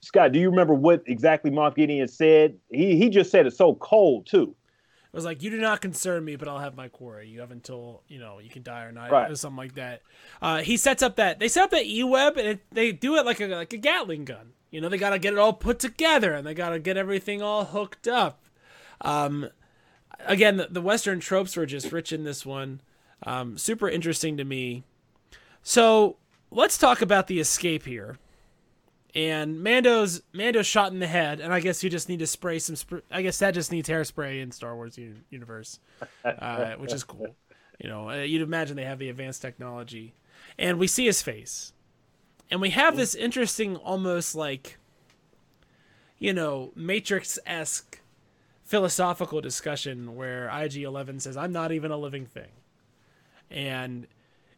Scott, 0.00 0.32
do 0.32 0.38
you 0.38 0.50
remember 0.50 0.74
what 0.74 1.02
exactly 1.06 1.50
Moff 1.50 1.76
Gideon 1.76 2.06
said? 2.08 2.56
He 2.70 2.96
he 2.96 3.08
just 3.08 3.30
said 3.30 3.46
it 3.46 3.54
so 3.56 3.74
cold 3.76 4.26
too. 4.26 4.54
It 5.12 5.16
was 5.16 5.24
like, 5.24 5.42
"You 5.42 5.50
do 5.50 5.58
not 5.58 5.80
concern 5.80 6.24
me, 6.24 6.36
but 6.36 6.48
I'll 6.48 6.58
have 6.58 6.74
my 6.76 6.88
quarry. 6.88 7.28
You 7.28 7.40
have 7.40 7.50
until 7.52 8.02
you 8.08 8.18
know 8.18 8.38
you 8.40 8.50
can 8.50 8.62
die 8.62 8.82
or 8.84 8.92
not, 8.92 9.10
Right. 9.10 9.30
or 9.30 9.36
something 9.36 9.56
like 9.56 9.76
that." 9.76 10.02
Uh, 10.42 10.58
he 10.58 10.76
sets 10.76 11.02
up 11.02 11.16
that 11.16 11.38
they 11.38 11.48
set 11.48 11.64
up 11.64 11.70
that 11.70 11.86
E 11.86 12.02
web, 12.04 12.36
and 12.36 12.46
it, 12.48 12.60
they 12.72 12.92
do 12.92 13.14
it 13.16 13.24
like 13.24 13.40
a 13.40 13.46
like 13.46 13.72
a 13.72 13.78
Gatling 13.78 14.24
gun. 14.26 14.52
You 14.70 14.80
know, 14.80 14.88
they 14.88 14.98
got 14.98 15.10
to 15.10 15.18
get 15.20 15.32
it 15.32 15.38
all 15.38 15.52
put 15.52 15.78
together, 15.78 16.34
and 16.34 16.44
they 16.46 16.52
got 16.52 16.70
to 16.70 16.80
get 16.80 16.96
everything 16.96 17.40
all 17.40 17.64
hooked 17.64 18.08
up. 18.08 18.42
Um, 19.00 19.48
again, 20.26 20.56
the, 20.56 20.68
the 20.70 20.80
Western 20.80 21.20
tropes 21.20 21.56
were 21.56 21.66
just 21.66 21.92
rich 21.92 22.12
in 22.12 22.24
this 22.24 22.44
one. 22.44 22.80
Um, 23.22 23.56
super 23.58 23.88
interesting 23.88 24.36
to 24.36 24.44
me. 24.44 24.84
So 25.62 26.16
let's 26.50 26.76
talk 26.76 27.00
about 27.02 27.26
the 27.26 27.40
escape 27.40 27.84
here. 27.84 28.18
And 29.14 29.62
Mando's 29.62 30.22
Mando's 30.32 30.66
shot 30.66 30.92
in 30.92 30.98
the 30.98 31.06
head, 31.06 31.38
and 31.38 31.52
I 31.52 31.60
guess 31.60 31.84
you 31.84 31.88
just 31.88 32.08
need 32.08 32.18
to 32.18 32.26
spray 32.26 32.58
some. 32.58 32.74
Sp- 32.74 33.06
I 33.12 33.22
guess 33.22 33.38
that 33.38 33.54
just 33.54 33.70
needs 33.70 33.88
hairspray 33.88 34.42
in 34.42 34.50
Star 34.50 34.74
Wars 34.74 34.98
uni- 34.98 35.20
universe, 35.30 35.78
uh, 36.24 36.72
which 36.72 36.92
is 36.92 37.04
cool. 37.04 37.36
You 37.78 37.88
know, 37.88 38.10
uh, 38.10 38.22
you'd 38.22 38.42
imagine 38.42 38.74
they 38.74 38.84
have 38.84 38.98
the 38.98 39.08
advanced 39.08 39.40
technology, 39.40 40.14
and 40.58 40.80
we 40.80 40.88
see 40.88 41.06
his 41.06 41.22
face, 41.22 41.72
and 42.50 42.60
we 42.60 42.70
have 42.70 42.96
this 42.96 43.14
interesting, 43.14 43.76
almost 43.76 44.34
like, 44.34 44.78
you 46.18 46.32
know, 46.32 46.72
Matrix 46.74 47.38
esque 47.46 48.00
philosophical 48.64 49.40
discussion 49.40 50.16
where 50.16 50.48
IG 50.48 50.76
Eleven 50.82 51.20
says, 51.20 51.36
"I'm 51.36 51.52
not 51.52 51.72
even 51.72 51.90
a 51.90 51.96
living 51.96 52.26
thing," 52.26 52.50
and 53.50 54.06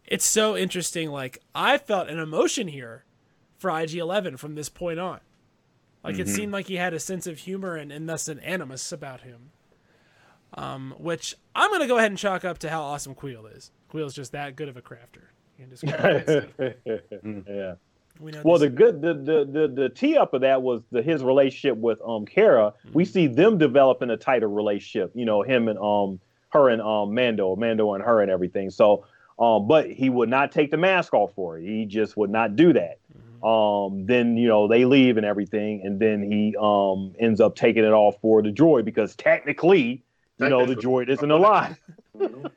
it's 0.06 0.24
so 0.26 0.56
interesting. 0.56 1.10
Like 1.10 1.40
I 1.54 1.78
felt 1.78 2.08
an 2.08 2.18
emotion 2.18 2.68
here 2.68 3.04
for 3.58 3.70
IG 3.70 3.94
Eleven 3.96 4.36
from 4.36 4.54
this 4.54 4.68
point 4.68 4.98
on. 4.98 5.20
Like 6.04 6.18
it 6.20 6.28
seemed 6.28 6.52
like 6.52 6.66
he 6.66 6.76
had 6.76 6.94
a 6.94 7.00
sense 7.00 7.26
of 7.26 7.38
humor 7.38 7.74
and, 7.74 7.90
and 7.90 8.08
thus 8.08 8.28
an 8.28 8.38
animus 8.40 8.92
about 8.92 9.22
him. 9.22 9.50
Um, 10.54 10.94
which 10.98 11.34
I'm 11.54 11.70
gonna 11.72 11.88
go 11.88 11.98
ahead 11.98 12.12
and 12.12 12.18
chalk 12.18 12.44
up 12.44 12.58
to 12.58 12.70
how 12.70 12.82
awesome 12.82 13.14
Kuiil 13.16 13.54
is. 13.56 13.72
Kuiil's 13.92 14.14
just 14.14 14.30
that 14.32 14.54
good 14.54 14.68
of 14.68 14.76
a 14.76 14.82
crafter. 14.82 15.24
You 15.58 15.66
can 15.66 15.70
just- 15.70 15.82
yeah. 17.48 17.74
We 18.18 18.32
know 18.32 18.42
Well, 18.44 18.58
the 18.58 18.68
good 18.68 19.00
the 19.02 19.14
the 19.14 19.44
the, 19.44 19.68
the 19.68 19.88
tee 19.88 20.16
up 20.16 20.34
of 20.34 20.40
that 20.42 20.62
was 20.62 20.82
the 20.90 21.02
his 21.02 21.22
relationship 21.22 21.76
with 21.76 22.00
um 22.02 22.26
Cara. 22.26 22.72
We 22.92 23.04
see 23.04 23.26
them 23.26 23.58
developing 23.58 24.10
a 24.10 24.16
tighter 24.16 24.48
relationship. 24.48 25.12
You 25.14 25.24
know, 25.24 25.42
him 25.42 25.68
and 25.68 25.78
um 25.78 26.20
her 26.50 26.68
and 26.68 26.80
um 26.80 27.14
Mando, 27.14 27.56
Mando 27.56 27.94
and 27.94 28.02
her 28.02 28.22
and 28.22 28.30
everything. 28.30 28.70
So, 28.70 29.04
um, 29.38 29.68
but 29.68 29.90
he 29.90 30.08
would 30.08 30.28
not 30.28 30.52
take 30.52 30.70
the 30.70 30.76
mask 30.76 31.12
off 31.12 31.34
for 31.34 31.54
her. 31.54 31.60
He 31.60 31.84
just 31.84 32.16
would 32.16 32.30
not 32.30 32.56
do 32.56 32.72
that. 32.72 32.98
Um, 33.46 34.06
then 34.06 34.36
you 34.36 34.48
know 34.48 34.66
they 34.66 34.84
leave 34.84 35.18
and 35.18 35.26
everything, 35.26 35.82
and 35.84 36.00
then 36.00 36.22
he 36.22 36.56
um 36.58 37.14
ends 37.18 37.40
up 37.40 37.54
taking 37.54 37.84
it 37.84 37.92
off 37.92 38.16
for 38.20 38.42
the 38.42 38.50
droid 38.50 38.84
because 38.84 39.14
technically, 39.14 40.02
you 40.38 40.48
know, 40.48 40.64
the 40.66 40.74
droid 40.74 41.10
isn't 41.10 41.30
alive. 41.30 41.78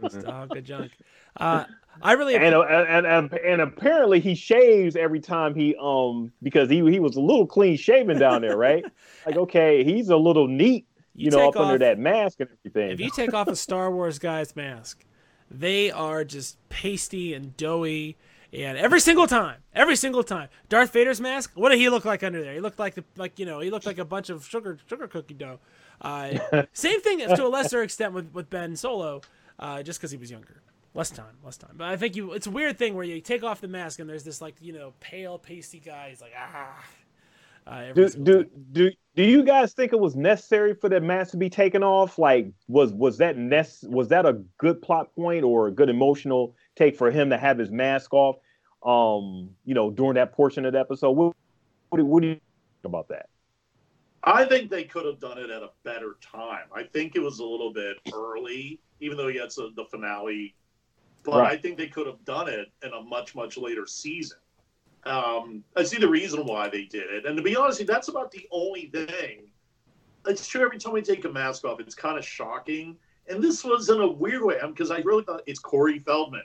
It's 0.02 0.16
a 0.16 0.32
hunk 0.32 0.56
of 0.56 0.64
junk. 0.64 0.92
Uh, 1.38 1.66
I 2.02 2.14
really 2.14 2.36
and, 2.36 2.56
and 2.56 3.06
and 3.06 3.34
and 3.34 3.62
apparently 3.62 4.20
he 4.20 4.36
shaves 4.36 4.96
every 4.96 5.20
time 5.20 5.56
he 5.56 5.76
um 5.82 6.32
because 6.42 6.70
he 6.70 6.78
he 6.90 7.00
was 7.00 7.16
a 7.16 7.22
little 7.22 7.46
clean 7.46 7.78
shaven 7.78 8.20
down 8.20 8.42
there, 8.42 8.58
right? 8.58 8.84
like 9.26 9.38
okay, 9.38 9.84
he's 9.84 10.10
a 10.10 10.18
little 10.18 10.48
neat, 10.48 10.88
you, 11.16 11.30
know, 11.32 11.52
take 11.52 11.56
up 11.56 11.62
under 11.62 11.78
that 11.80 12.00
mask 12.00 12.40
and 12.40 12.50
everything. 12.66 12.92
If 12.92 13.00
you 13.00 13.10
take 13.10 13.34
off 13.34 13.48
a 13.48 13.56
Star 13.56 13.92
Wars 13.92 14.20
guy's 14.20 14.56
mask, 14.56 15.04
they 15.50 15.92
are 15.92 16.24
just 16.24 16.58
pasty 16.70 17.34
and 17.34 17.56
doughy. 17.58 18.18
And 18.52 18.78
every 18.80 19.00
single 19.00 19.28
time, 19.28 19.58
every 19.76 19.96
single 19.96 20.24
time, 20.24 20.50
Darth 20.70 20.92
Vader's 20.92 21.22
mask. 21.22 21.52
What 21.54 21.70
did 21.70 21.78
he 21.78 21.88
look 21.90 22.04
like 22.04 22.24
under 22.24 22.42
there? 22.44 22.54
He 22.54 22.60
looked 22.60 22.80
like 22.80 22.96
the 22.96 23.04
like 23.16 23.38
you 23.38 23.46
know 23.46 23.60
he 23.60 23.70
looked 23.70 23.86
like 23.86 24.00
a 24.00 24.06
bunch 24.06 24.30
of 24.30 24.46
sugar 24.46 24.78
sugar 24.88 25.08
cookie 25.08 25.36
dough. 25.36 25.60
Uh, 26.02 26.64
same 26.74 27.02
thing 27.02 27.20
to 27.20 27.46
a 27.46 27.48
lesser 27.48 27.84
extent 27.84 28.14
with 28.14 28.34
with 28.34 28.50
Ben 28.50 28.76
Solo, 28.76 29.22
uh, 29.60 29.84
just 29.84 30.00
because 30.00 30.10
he 30.10 30.18
was 30.18 30.32
younger, 30.32 30.62
less 30.94 31.10
time, 31.10 31.38
less 31.44 31.58
time. 31.58 31.76
But 31.76 31.88
I 31.88 31.98
think 31.98 32.16
you 32.16 32.34
it's 32.34 32.48
a 32.48 32.52
weird 32.52 32.78
thing 32.78 32.96
where 32.96 33.06
you 33.06 33.22
take 33.22 33.44
off 33.44 33.62
the 33.62 33.68
mask 33.68 34.00
and 34.00 34.10
there's 34.10 34.24
this 34.24 34.42
like 34.42 34.56
you 34.62 34.74
know 34.74 34.94
pale 35.00 35.38
pasty 35.38 35.80
guy. 35.80 36.10
He's 36.10 36.22
like 36.22 36.34
ah. 36.38 36.84
Uh, 37.68 37.94
do, 37.94 38.10
do 38.10 38.44
time. 38.44 38.50
do 38.72 38.92
do 39.16 39.24
you 39.24 39.44
guys 39.44 39.74
think 39.74 39.92
it 39.94 40.00
was 40.00 40.16
necessary 40.16 40.74
for 40.74 40.90
that 40.90 41.04
mask 41.04 41.32
to 41.32 41.38
be 41.38 41.50
taken 41.50 41.84
off? 41.84 42.18
Like, 42.18 42.52
was 42.68 42.94
was 42.94 43.18
that 43.18 43.38
nec- 43.38 43.68
was 43.84 44.08
that 44.08 44.26
a 44.26 44.42
good 44.58 44.82
plot 44.82 45.14
point 45.14 45.44
or 45.44 45.68
a 45.68 45.72
good 45.72 45.90
emotional 45.90 46.56
take 46.76 46.96
for 46.96 47.12
him 47.12 47.30
to 47.30 47.38
have 47.38 47.58
his 47.58 47.70
mask 47.70 48.14
off? 48.14 48.38
Um, 48.82 49.50
you 49.66 49.76
know, 49.76 49.92
during 49.92 50.14
that 50.14 50.32
portion 50.32 50.66
of 50.66 50.74
the 50.74 50.80
episode. 50.80 51.12
What 51.12 51.36
what, 51.90 51.98
do- 51.98 52.06
what 52.06 52.22
do 52.22 52.30
you 52.30 52.34
think 52.36 52.42
about 52.86 53.10
that? 53.10 53.28
I 54.24 54.46
think 54.46 54.70
they 54.70 54.84
could 54.84 55.06
have 55.06 55.20
done 55.20 55.38
it 55.38 55.50
at 55.50 55.62
a 55.64 55.70
better 55.84 56.16
time. 56.22 56.66
I 56.74 56.84
think 56.84 57.16
it 57.16 57.20
was 57.20 57.40
a 57.40 57.46
little 57.46 57.72
bit 57.74 57.98
early, 58.14 58.80
even 59.00 59.18
though 59.18 59.28
he 59.28 59.34
gets 59.34 59.56
the 59.56 59.72
the 59.76 59.86
finale. 59.86 60.56
But 61.24 61.40
Right. 61.42 61.52
I 61.54 61.58
think 61.58 61.78
they 61.78 61.88
could 61.88 62.08
have 62.08 62.24
done 62.26 62.48
it 62.48 62.70
in 62.84 62.92
a 62.94 63.02
much, 63.02 63.36
much 63.36 63.58
later 63.58 63.86
season. 63.86 64.38
Um, 65.06 65.64
I 65.76 65.84
see 65.84 65.98
the 65.98 66.08
reason 66.10 66.46
why 66.46 66.70
they 66.70 66.84
did 66.86 67.10
it. 67.10 67.26
And 67.26 67.36
to 67.38 67.44
be 67.44 67.56
honest, 67.56 67.86
that's 67.86 68.08
about 68.10 68.32
the 68.32 68.48
only 68.52 68.88
thing. 68.88 69.50
It's 70.28 70.46
true, 70.48 70.62
every 70.66 70.78
time 70.78 70.94
we 70.94 71.02
take 71.02 71.24
a 71.26 71.30
mask 71.30 71.64
off, 71.66 71.80
it's 71.80 71.96
kind 71.96 72.18
of 72.18 72.26
shocking. 72.26 72.98
And 73.28 73.42
this 73.44 73.64
was 73.64 73.90
in 73.90 74.00
a 74.02 74.08
weird 74.08 74.44
way, 74.44 74.58
because 74.68 74.92
I 74.92 74.98
really 75.00 75.24
thought 75.24 75.42
it's 75.46 75.60
Corey 75.60 76.00
Feldman. 76.00 76.44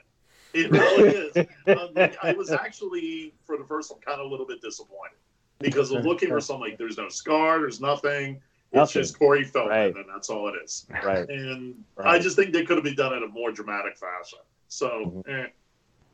It 0.53 0.71
really 0.71 1.09
is. 1.09 1.47
Um, 1.67 1.89
I 2.21 2.31
was 2.33 2.51
actually, 2.51 3.33
for 3.43 3.57
the 3.57 3.63
first 3.65 3.91
one, 3.91 3.99
kind 4.01 4.21
of 4.21 4.27
a 4.27 4.29
little 4.29 4.45
bit 4.45 4.61
disappointed 4.61 5.17
because 5.59 5.89
of 5.91 6.05
looking 6.05 6.29
for 6.29 6.39
something 6.39 6.69
like 6.69 6.77
there's 6.77 6.97
no 6.97 7.09
scar, 7.09 7.59
there's 7.59 7.81
nothing. 7.81 8.35
It's 8.71 8.75
Nothing. 8.75 9.01
just 9.01 9.17
Corey 9.17 9.43
Feldman, 9.43 9.75
Right. 9.77 9.95
and 9.95 10.05
that's 10.07 10.29
all 10.29 10.47
it 10.49 10.53
is. 10.63 10.85
Right. 11.03 11.27
And 11.27 11.83
I 11.97 12.19
just 12.19 12.35
think 12.35 12.53
they 12.53 12.63
could 12.63 12.77
have 12.77 12.83
been 12.83 12.95
done 12.95 13.13
in 13.15 13.23
a 13.23 13.27
more 13.27 13.51
dramatic 13.51 13.97
fashion. 13.97 14.39
So, 14.75 15.23
Mm-hmm. 15.25 15.31
eh. 15.31 15.47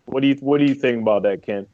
What 0.05 0.21
do 0.21 0.27
you 0.27 0.35
What 0.35 0.59
do 0.59 0.65
you 0.65 0.75
think 0.75 1.01
about 1.01 1.23
that, 1.23 1.41
Ken? 1.41 1.67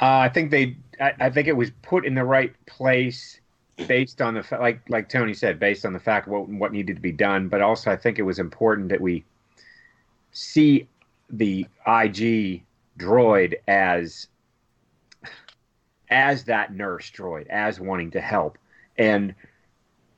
Uh, 0.00 0.18
I 0.18 0.28
think 0.28 0.50
they. 0.50 0.76
I, 1.00 1.14
I, 1.20 1.30
think 1.30 1.48
it 1.48 1.56
was 1.56 1.70
put 1.82 2.04
in 2.04 2.14
the 2.14 2.24
right 2.24 2.52
place 2.66 3.40
based 3.86 4.20
on 4.20 4.34
the 4.34 4.42
fa- 4.42 4.58
like 4.60 4.80
like 4.88 5.08
Tony 5.08 5.34
said, 5.34 5.58
based 5.60 5.84
on 5.86 5.92
the 5.92 6.00
fact 6.00 6.26
of 6.26 6.32
what 6.32 6.48
what 6.48 6.72
needed 6.72 6.96
to 6.96 7.02
be 7.02 7.12
done. 7.12 7.48
But 7.48 7.62
also, 7.62 7.90
I 7.90 7.96
think 7.96 8.18
it 8.18 8.22
was 8.22 8.38
important 8.38 8.88
that 8.88 9.00
we 9.00 9.24
see 10.32 10.88
the 11.30 11.66
IG 11.86 12.62
droid 12.98 13.54
as 13.68 14.28
as 16.10 16.44
that 16.44 16.74
nurse 16.74 17.10
droid, 17.10 17.46
as 17.48 17.80
wanting 17.80 18.10
to 18.12 18.20
help. 18.20 18.58
And 18.96 19.34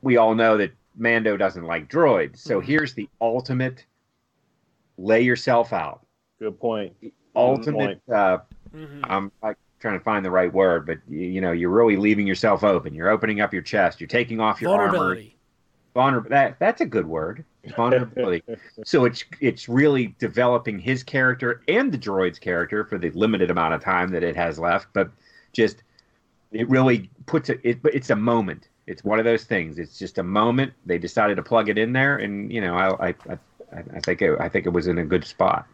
we 0.01 0.17
all 0.17 0.35
know 0.35 0.57
that 0.57 0.71
Mando 0.95 1.37
doesn't 1.37 1.65
like 1.65 1.89
droids. 1.89 2.37
So 2.37 2.59
mm-hmm. 2.59 2.67
here's 2.67 2.93
the 2.93 3.09
ultimate 3.19 3.85
lay 5.03 5.21
yourself 5.21 5.73
out. 5.73 6.05
Good 6.39 6.59
point. 6.59 6.93
ultimate 7.35 8.05
point. 8.05 8.17
Uh, 8.17 8.39
mm-hmm. 8.75 9.01
I'm 9.03 9.31
like 9.41 9.57
trying 9.79 9.97
to 9.97 10.03
find 10.03 10.23
the 10.23 10.31
right 10.31 10.51
word, 10.51 10.85
but 10.85 10.99
you, 11.09 11.27
you, 11.27 11.41
know, 11.41 11.51
you're 11.51 11.69
really 11.69 11.97
leaving 11.97 12.27
yourself 12.27 12.63
open. 12.63 12.93
You're 12.93 13.09
opening 13.09 13.41
up 13.41 13.53
your 13.53 13.61
chest. 13.61 13.99
You're 13.99 14.07
taking 14.07 14.39
off 14.39 14.61
your 14.61 14.71
armor. 14.71 15.17
Vulnerability. 15.93 16.29
That 16.29 16.59
that's 16.59 16.81
a 16.81 16.85
good 16.85 17.05
word. 17.05 17.43
Vulnerability. 17.75 18.43
so 18.85 19.05
it's 19.05 19.25
it's 19.39 19.67
really 19.67 20.15
developing 20.19 20.79
his 20.79 21.03
character 21.03 21.61
and 21.67 21.91
the 21.91 21.97
droid's 21.97 22.39
character 22.39 22.85
for 22.85 22.97
the 22.97 23.11
limited 23.11 23.51
amount 23.51 23.73
of 23.73 23.83
time 23.83 24.09
that 24.11 24.23
it 24.23 24.35
has 24.35 24.57
left, 24.57 24.87
but 24.93 25.11
just 25.51 25.83
it 26.51 26.69
really 26.69 27.09
puts 27.25 27.49
it, 27.49 27.59
it 27.63 27.79
it's 27.85 28.09
a 28.09 28.15
moment 28.15 28.67
it's 28.87 29.03
one 29.03 29.19
of 29.19 29.25
those 29.25 29.43
things 29.43 29.79
it's 29.79 29.97
just 29.97 30.17
a 30.17 30.23
moment 30.23 30.73
they 30.85 30.97
decided 30.97 31.35
to 31.35 31.43
plug 31.43 31.69
it 31.69 31.77
in 31.77 31.93
there 31.93 32.17
and 32.17 32.51
you 32.51 32.61
know 32.61 32.75
i 32.75 33.09
i 33.09 33.15
i, 33.29 33.39
I 33.73 33.99
think 33.99 34.21
it, 34.21 34.39
i 34.39 34.49
think 34.49 34.65
it 34.65 34.69
was 34.69 34.87
in 34.87 34.97
a 34.97 35.05
good 35.05 35.25
spot 35.25 35.67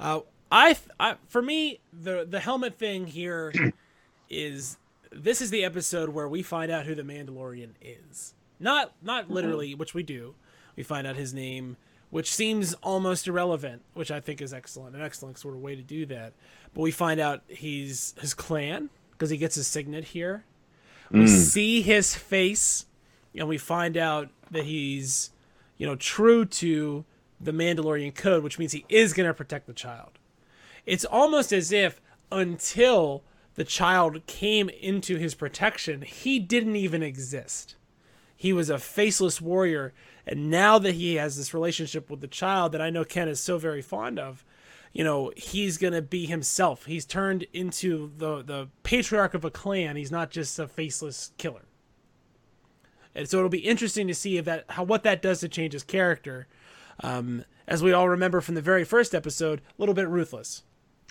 uh, 0.00 0.20
I, 0.50 0.76
I 0.98 1.16
for 1.28 1.40
me 1.40 1.80
the 1.92 2.26
the 2.28 2.40
helmet 2.40 2.78
thing 2.78 3.06
here 3.06 3.52
is 4.30 4.76
this 5.10 5.40
is 5.40 5.50
the 5.50 5.64
episode 5.64 6.10
where 6.10 6.28
we 6.28 6.42
find 6.42 6.70
out 6.70 6.86
who 6.86 6.94
the 6.94 7.02
mandalorian 7.02 7.70
is 7.80 8.34
not 8.58 8.92
not 9.02 9.24
mm-hmm. 9.24 9.34
literally 9.34 9.74
which 9.74 9.94
we 9.94 10.02
do 10.02 10.34
we 10.76 10.82
find 10.82 11.06
out 11.06 11.16
his 11.16 11.32
name 11.32 11.76
which 12.12 12.30
seems 12.30 12.74
almost 12.82 13.26
irrelevant, 13.26 13.80
which 13.94 14.10
I 14.10 14.20
think 14.20 14.42
is 14.42 14.52
excellent, 14.52 14.94
an 14.94 15.00
excellent 15.00 15.38
sort 15.38 15.54
of 15.54 15.62
way 15.62 15.74
to 15.74 15.80
do 15.80 16.04
that. 16.06 16.34
But 16.74 16.82
we 16.82 16.90
find 16.90 17.18
out 17.18 17.40
he's 17.48 18.14
his 18.20 18.34
clan 18.34 18.90
because 19.12 19.30
he 19.30 19.38
gets 19.38 19.54
his 19.54 19.66
signet 19.66 20.04
here. 20.04 20.44
Mm. 21.10 21.20
We 21.20 21.26
see 21.26 21.80
his 21.80 22.14
face, 22.14 22.84
and 23.34 23.48
we 23.48 23.56
find 23.56 23.96
out 23.96 24.28
that 24.50 24.64
he's, 24.64 25.30
you 25.82 25.88
know, 25.88 25.96
true 25.96 26.44
to 26.44 27.04
the 27.40 27.50
Mandalorian 27.50 28.14
code, 28.14 28.44
which 28.44 28.56
means 28.56 28.70
he 28.70 28.84
is 28.88 29.12
going 29.12 29.26
to 29.26 29.34
protect 29.34 29.66
the 29.66 29.72
child. 29.72 30.20
It's 30.86 31.04
almost 31.04 31.52
as 31.52 31.72
if 31.72 32.00
until 32.30 33.24
the 33.56 33.64
child 33.64 34.24
came 34.28 34.68
into 34.68 35.16
his 35.16 35.34
protection, 35.34 36.02
he 36.02 36.38
didn't 36.38 36.76
even 36.76 37.02
exist. 37.02 37.74
He 38.36 38.52
was 38.52 38.70
a 38.70 38.78
faceless 38.78 39.40
warrior 39.40 39.92
and 40.24 40.52
now 40.52 40.78
that 40.78 40.94
he 40.94 41.16
has 41.16 41.36
this 41.36 41.52
relationship 41.52 42.08
with 42.08 42.20
the 42.20 42.28
child 42.28 42.70
that 42.70 42.80
I 42.80 42.90
know 42.90 43.04
Ken 43.04 43.26
is 43.26 43.40
so 43.40 43.58
very 43.58 43.82
fond 43.82 44.20
of, 44.20 44.44
you 44.92 45.02
know, 45.02 45.32
he's 45.36 45.78
going 45.78 45.94
to 45.94 46.02
be 46.02 46.26
himself. 46.26 46.84
He's 46.84 47.04
turned 47.04 47.44
into 47.52 48.12
the 48.18 48.40
the 48.40 48.68
patriarch 48.84 49.34
of 49.34 49.44
a 49.44 49.50
clan. 49.50 49.96
He's 49.96 50.12
not 50.12 50.30
just 50.30 50.60
a 50.60 50.68
faceless 50.68 51.32
killer. 51.38 51.64
And 53.14 53.28
so 53.28 53.38
it'll 53.38 53.50
be 53.50 53.58
interesting 53.58 54.06
to 54.08 54.14
see 54.14 54.38
if 54.38 54.44
that 54.46 54.64
how 54.70 54.84
what 54.84 55.02
that 55.02 55.22
does 55.22 55.40
to 55.40 55.48
change 55.48 55.72
his 55.72 55.82
character. 55.82 56.46
Um, 57.02 57.44
as 57.66 57.82
we 57.82 57.92
all 57.92 58.08
remember 58.08 58.40
from 58.40 58.54
the 58.54 58.62
very 58.62 58.84
first 58.84 59.14
episode, 59.14 59.60
a 59.60 59.80
little 59.80 59.94
bit 59.94 60.08
ruthless 60.08 60.62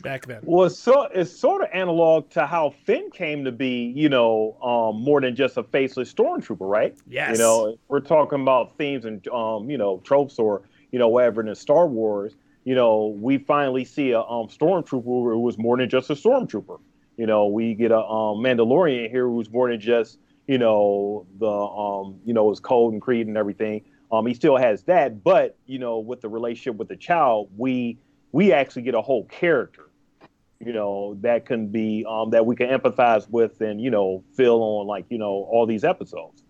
back 0.01 0.25
then. 0.25 0.39
Well, 0.43 0.65
it's, 0.65 0.77
so, 0.77 1.03
it's 1.13 1.31
sort 1.31 1.61
of 1.61 1.69
analog 1.73 2.29
to 2.31 2.45
how 2.45 2.73
Finn 2.85 3.09
came 3.11 3.43
to 3.45 3.51
be, 3.51 3.93
you 3.95 4.09
know, 4.09 4.57
um, 4.61 5.01
more 5.01 5.21
than 5.21 5.35
just 5.35 5.57
a 5.57 5.63
faceless 5.63 6.11
stormtrooper, 6.11 6.57
right? 6.59 6.95
Yes. 7.07 7.37
You 7.37 7.43
know, 7.43 7.77
we're 7.87 7.99
talking 7.99 8.41
about 8.41 8.77
themes 8.77 9.05
and, 9.05 9.25
um, 9.29 9.69
you 9.69 9.77
know, 9.77 10.01
tropes 10.03 10.39
or, 10.39 10.63
you 10.91 10.99
know, 10.99 11.07
whatever 11.07 11.45
in 11.45 11.53
Star 11.55 11.87
Wars. 11.87 12.35
You 12.63 12.75
know, 12.75 13.17
we 13.19 13.37
finally 13.37 13.85
see 13.85 14.11
a 14.11 14.21
um, 14.21 14.47
stormtrooper 14.47 15.03
who 15.03 15.39
was 15.39 15.57
more 15.57 15.77
than 15.77 15.89
just 15.89 16.09
a 16.09 16.15
stormtrooper. 16.15 16.79
You 17.17 17.25
know, 17.27 17.47
we 17.47 17.73
get 17.73 17.91
a 17.91 17.99
um, 17.99 18.37
Mandalorian 18.37 19.09
here 19.09 19.27
who's 19.27 19.49
more 19.51 19.69
than 19.69 19.79
just, 19.79 20.19
you 20.51 20.57
know, 20.57 21.25
the, 21.39 21.49
um, 21.49 22.19
you 22.25 22.33
know, 22.33 22.49
his 22.49 22.59
code 22.59 22.93
and 22.93 23.01
creed 23.01 23.27
and 23.27 23.37
everything. 23.37 23.83
Um, 24.11 24.25
he 24.25 24.33
still 24.33 24.57
has 24.57 24.83
that, 24.83 25.23
but 25.23 25.57
you 25.65 25.79
know, 25.79 25.99
with 25.99 26.19
the 26.19 26.27
relationship 26.27 26.75
with 26.75 26.89
the 26.89 26.97
child, 26.97 27.49
we 27.55 27.97
we 28.33 28.51
actually 28.51 28.81
get 28.81 28.93
a 28.93 29.01
whole 29.01 29.25
character 29.25 29.91
you 30.63 30.73
know, 30.73 31.17
that 31.21 31.45
can 31.45 31.67
be 31.67 32.05
um, 32.07 32.29
that 32.31 32.45
we 32.45 32.55
can 32.55 32.67
empathize 32.67 33.27
with 33.29 33.61
and 33.61 33.81
you 33.81 33.89
know 33.89 34.23
feel 34.35 34.61
on 34.61 34.87
like 34.87 35.05
you 35.09 35.17
know 35.17 35.47
all 35.51 35.65
these 35.65 35.83
episodes. 35.83 36.43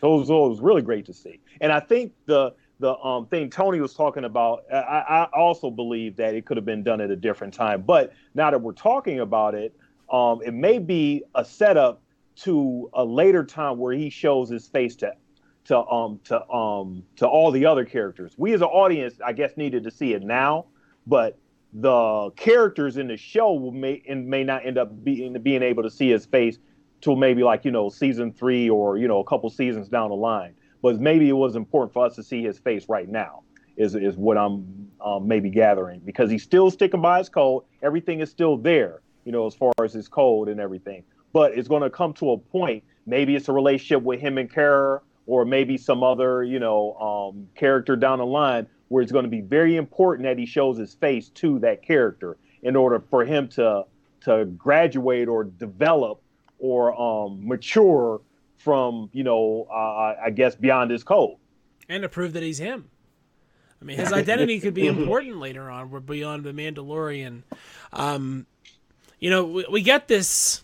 So 0.00 0.14
it 0.14 0.18
was, 0.18 0.30
it 0.30 0.32
was 0.32 0.60
really 0.60 0.82
great 0.82 1.06
to 1.06 1.14
see, 1.14 1.40
and 1.60 1.72
I 1.72 1.80
think 1.80 2.12
the 2.26 2.54
the 2.80 2.96
um, 2.98 3.26
thing 3.26 3.50
Tony 3.50 3.80
was 3.80 3.94
talking 3.94 4.24
about, 4.24 4.64
I, 4.72 4.76
I, 4.76 5.28
also 5.36 5.68
believe 5.68 6.14
that 6.16 6.34
it 6.34 6.46
could 6.46 6.56
have 6.56 6.66
been 6.66 6.84
done 6.84 7.00
at 7.00 7.10
a 7.10 7.16
different 7.16 7.52
time. 7.52 7.82
But 7.82 8.12
now 8.34 8.52
that 8.52 8.60
we're 8.60 8.72
talking 8.72 9.18
about 9.18 9.56
it, 9.56 9.74
um, 10.12 10.40
it 10.44 10.54
may 10.54 10.78
be 10.78 11.24
a 11.34 11.44
setup 11.44 12.00
to 12.42 12.90
a 12.94 13.04
later 13.04 13.44
time 13.44 13.78
where 13.78 13.92
he 13.92 14.10
shows 14.10 14.48
his 14.48 14.68
face 14.68 14.96
to 14.96 15.12
to 15.64 15.78
um 15.86 16.20
to 16.24 16.48
um 16.50 17.02
to 17.16 17.26
all 17.26 17.50
the 17.50 17.66
other 17.66 17.84
characters. 17.84 18.34
We 18.36 18.52
as 18.54 18.60
an 18.60 18.68
audience, 18.68 19.14
I 19.24 19.32
guess, 19.32 19.56
needed 19.56 19.84
to 19.84 19.90
see 19.90 20.14
it 20.14 20.22
now, 20.22 20.66
but 21.06 21.38
the 21.72 22.30
characters 22.36 22.96
in 22.96 23.08
the 23.08 23.16
show 23.16 23.70
may 23.70 24.02
and 24.08 24.26
may 24.26 24.44
not 24.44 24.64
end 24.64 24.78
up 24.78 25.04
being 25.04 25.34
being 25.42 25.62
able 25.62 25.82
to 25.82 25.90
see 25.90 26.10
his 26.10 26.26
face 26.26 26.58
till 27.00 27.16
maybe 27.16 27.42
like 27.42 27.64
you 27.64 27.70
know 27.70 27.88
season 27.88 28.32
three 28.32 28.70
or 28.70 28.96
you 28.96 29.08
know 29.08 29.20
a 29.20 29.24
couple 29.24 29.50
seasons 29.50 29.88
down 29.88 30.10
the 30.10 30.16
line. 30.16 30.54
But 30.80 31.00
maybe 31.00 31.28
it 31.28 31.32
was 31.32 31.56
important 31.56 31.92
for 31.92 32.06
us 32.06 32.14
to 32.16 32.22
see 32.22 32.42
his 32.42 32.58
face 32.58 32.88
right 32.88 33.08
now. 33.08 33.42
Is 33.76 33.94
is 33.94 34.16
what 34.16 34.38
I'm 34.38 34.88
um, 35.04 35.28
maybe 35.28 35.50
gathering 35.50 36.00
because 36.04 36.30
he's 36.30 36.42
still 36.42 36.70
sticking 36.70 37.02
by 37.02 37.18
his 37.18 37.28
code. 37.28 37.64
Everything 37.82 38.20
is 38.20 38.30
still 38.30 38.56
there, 38.56 39.02
you 39.24 39.32
know, 39.32 39.46
as 39.46 39.54
far 39.54 39.72
as 39.84 39.92
his 39.92 40.08
code 40.08 40.48
and 40.48 40.60
everything. 40.60 41.04
But 41.32 41.56
it's 41.56 41.68
going 41.68 41.82
to 41.82 41.90
come 41.90 42.14
to 42.14 42.32
a 42.32 42.38
point. 42.38 42.84
Maybe 43.06 43.36
it's 43.36 43.48
a 43.48 43.52
relationship 43.52 44.02
with 44.02 44.20
him 44.20 44.38
and 44.38 44.52
Cara, 44.52 45.00
or 45.26 45.44
maybe 45.44 45.76
some 45.76 46.02
other, 46.02 46.42
you 46.42 46.58
know, 46.58 46.94
um, 46.94 47.48
character 47.54 47.96
down 47.96 48.18
the 48.18 48.26
line 48.26 48.66
where 48.88 49.02
it's 49.02 49.12
going 49.12 49.24
to 49.24 49.30
be 49.30 49.40
very 49.40 49.76
important 49.76 50.26
that 50.26 50.38
he 50.38 50.46
shows 50.46 50.78
his 50.78 50.94
face 50.94 51.28
to 51.30 51.58
that 51.60 51.82
character 51.82 52.36
in 52.62 52.76
order 52.76 53.00
for 53.10 53.24
him 53.24 53.48
to 53.48 53.84
to 54.20 54.46
graduate 54.46 55.28
or 55.28 55.44
develop 55.44 56.20
or 56.58 56.98
um, 57.00 57.46
mature 57.46 58.20
from 58.56 59.08
you 59.12 59.22
know 59.22 59.66
uh, 59.70 60.16
I 60.24 60.30
guess 60.30 60.56
beyond 60.56 60.90
his 60.90 61.04
code 61.04 61.36
and 61.88 62.02
to 62.02 62.08
prove 62.08 62.32
that 62.34 62.42
he's 62.42 62.58
him. 62.58 62.90
I 63.80 63.84
mean, 63.84 63.98
his 63.98 64.12
identity 64.12 64.60
could 64.60 64.74
be 64.74 64.86
important 64.86 65.38
later 65.38 65.70
on. 65.70 65.90
We're 65.90 66.00
beyond 66.00 66.44
the 66.44 66.52
Mandalorian. 66.52 67.42
Um, 67.92 68.46
you 69.20 69.30
know, 69.30 69.44
we, 69.44 69.66
we 69.70 69.82
get 69.82 70.08
this. 70.08 70.62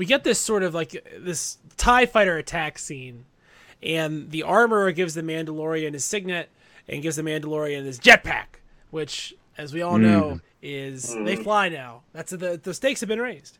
We 0.00 0.06
get 0.06 0.24
this 0.24 0.40
sort 0.40 0.62
of 0.62 0.72
like 0.72 0.92
this 1.18 1.58
Tie 1.76 2.06
Fighter 2.06 2.38
attack 2.38 2.78
scene, 2.78 3.26
and 3.82 4.30
the 4.30 4.44
armorer 4.44 4.92
gives 4.92 5.12
the 5.12 5.20
Mandalorian 5.20 5.92
his 5.92 6.06
signet, 6.06 6.48
and 6.88 7.02
gives 7.02 7.16
the 7.16 7.22
Mandalorian 7.22 7.84
his 7.84 8.00
jetpack, 8.00 8.46
which, 8.90 9.34
as 9.58 9.74
we 9.74 9.82
all 9.82 9.98
mm. 9.98 10.00
know, 10.00 10.40
is 10.62 11.14
mm. 11.14 11.26
they 11.26 11.36
fly 11.36 11.68
now. 11.68 12.00
That's 12.14 12.30
the 12.30 12.58
the 12.62 12.72
stakes 12.72 13.00
have 13.00 13.10
been 13.10 13.20
raised, 13.20 13.58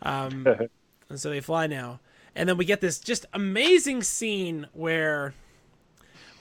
um, 0.00 0.46
and 1.10 1.20
so 1.20 1.28
they 1.28 1.40
fly 1.40 1.66
now. 1.66 2.00
And 2.34 2.48
then 2.48 2.56
we 2.56 2.64
get 2.64 2.80
this 2.80 2.98
just 2.98 3.26
amazing 3.34 4.02
scene 4.02 4.68
where 4.72 5.34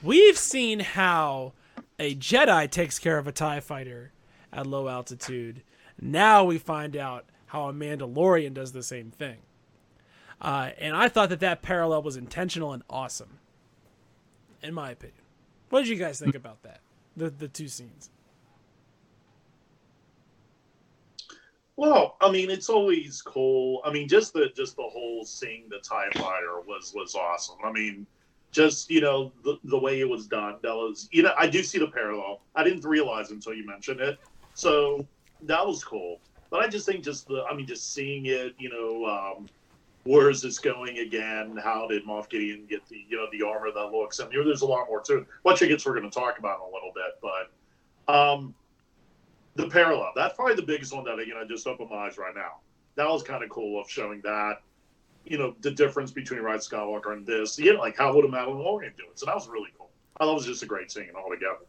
we've 0.02 0.38
seen 0.38 0.80
how 0.80 1.52
a 2.00 2.16
Jedi 2.16 2.72
takes 2.72 3.00
care 3.00 3.18
of 3.18 3.28
a 3.28 3.34
Tie 3.34 3.60
fighter 3.60 4.14
at 4.54 4.66
low 4.66 4.88
altitude. 4.88 5.62
Now 6.00 6.46
we 6.46 6.58
find 6.58 6.96
out 6.96 7.26
how 7.52 7.68
a 7.68 7.74
Mandalorian 7.74 8.54
does 8.54 8.72
the 8.72 8.82
same 8.82 9.12
thing. 9.12 9.36
Uh, 10.40 10.70
and 10.80 10.96
I 10.96 11.10
thought 11.10 11.28
that 11.30 11.42
that 11.42 11.62
parallel 11.62 12.02
was 12.02 12.16
intentional 12.16 12.72
and 12.72 12.82
awesome, 12.90 13.40
in 14.64 14.74
my 14.74 14.92
opinion. 14.92 15.20
What 15.70 15.82
did 15.82 15.90
you 15.90 15.98
guys 15.98 16.18
think 16.18 16.34
about 16.34 16.64
that? 16.64 16.80
The 17.18 17.30
the 17.30 17.50
two 17.50 17.68
scenes. 17.68 18.10
Well, 21.76 22.16
I 22.22 22.32
mean, 22.32 22.50
it's 22.50 22.70
always 22.70 23.22
cool. 23.22 23.82
I 23.84 23.92
mean, 23.92 24.08
just 24.08 24.32
the 24.32 24.50
just 24.56 24.78
the 24.78 24.84
whole 24.84 25.26
seeing 25.26 25.66
the 25.70 25.80
Tie 25.80 26.10
Fighter 26.16 26.62
was 26.66 26.94
was 26.96 27.16
awesome. 27.16 27.58
I 27.66 27.72
mean, 27.74 28.08
just 28.52 28.90
you 28.90 29.02
know 29.02 29.34
the 29.44 29.60
the 29.66 29.78
way 29.78 30.00
it 30.00 30.08
was 30.08 30.26
done. 30.26 30.56
That 30.64 30.74
was 30.74 31.10
you 31.12 31.22
know 31.22 31.34
I 31.38 31.48
do 31.48 31.64
see 31.64 31.80
the 31.80 31.88
parallel. 31.88 32.40
I 32.56 32.64
didn't 32.64 32.86
realize 32.86 33.32
until 33.32 33.54
you 33.54 33.66
mentioned 33.68 34.00
it. 34.00 34.20
So 34.54 35.06
that 35.42 35.68
was 35.68 35.84
cool. 35.84 36.22
But 36.52 36.60
I 36.60 36.68
just 36.68 36.86
think 36.86 37.04
just 37.04 37.28
the 37.28 37.44
I 37.50 37.56
mean 37.56 37.66
just 37.66 37.94
seeing 37.94 38.28
it, 38.28 38.54
you 38.60 38.70
know, 38.70 39.06
um, 39.06 39.48
where 40.04 40.30
is 40.30 40.42
this 40.42 40.60
going 40.60 41.00
again? 41.00 41.58
How 41.64 41.88
did 41.88 42.06
Moff 42.06 42.30
Gideon 42.30 42.66
get 42.70 42.86
the 42.88 43.04
you 43.10 43.18
know 43.18 43.28
the 43.32 43.44
armor 43.44 43.72
that 43.72 43.92
looks? 43.92 44.20
I 44.20 44.28
mean, 44.28 44.46
there's 44.46 44.62
a 44.62 44.68
lot 44.68 44.88
more 44.88 45.02
to 45.02 45.20
it. 45.20 45.28
What 45.44 45.60
gets 45.60 45.86
we're 45.86 45.98
going 45.98 46.10
to 46.10 46.20
talk 46.20 46.38
about 46.38 46.60
in 46.60 46.70
a 46.70 46.74
little 46.74 46.92
bit, 46.94 47.20
but 48.08 48.14
um, 48.14 48.54
the 49.56 49.68
parallel. 49.70 50.12
That's 50.16 50.36
probably 50.36 50.56
the 50.56 50.62
biggest 50.62 50.94
one 50.94 51.06
that 51.06 51.20
again 51.20 51.38
I 51.38 51.46
just 51.46 51.66
opened 51.66 51.90
my 51.90 52.08
eyes 52.08 52.18
right 52.18 52.36
now. 52.36 52.58
That 52.96 53.08
was 53.08 53.24
kind 53.24 53.44
of 53.44 53.50
cool 53.50 53.80
of 53.80 53.90
showing 53.90 54.20
that, 54.22 54.62
you 55.24 55.38
know, 55.38 55.56
the 55.62 55.72
difference 55.72 56.12
between 56.12 56.42
Rise 56.42 56.68
Skywalker 56.68 57.14
and 57.14 57.26
this. 57.26 57.58
Yeah, 57.58 57.74
like 57.74 57.98
how 57.98 58.14
would 58.14 58.26
a 58.26 58.28
Mandalorian 58.28 58.98
do 58.98 59.04
it? 59.10 59.18
So 59.18 59.26
that 59.26 59.36
was 59.36 59.48
really 59.48 59.70
cool. 59.78 59.90
I 60.18 60.26
thought 60.26 60.32
it 60.32 60.36
was 60.36 60.46
just 60.46 60.64
a 60.64 60.66
great 60.66 60.92
scene 60.92 61.12
altogether. 61.16 61.60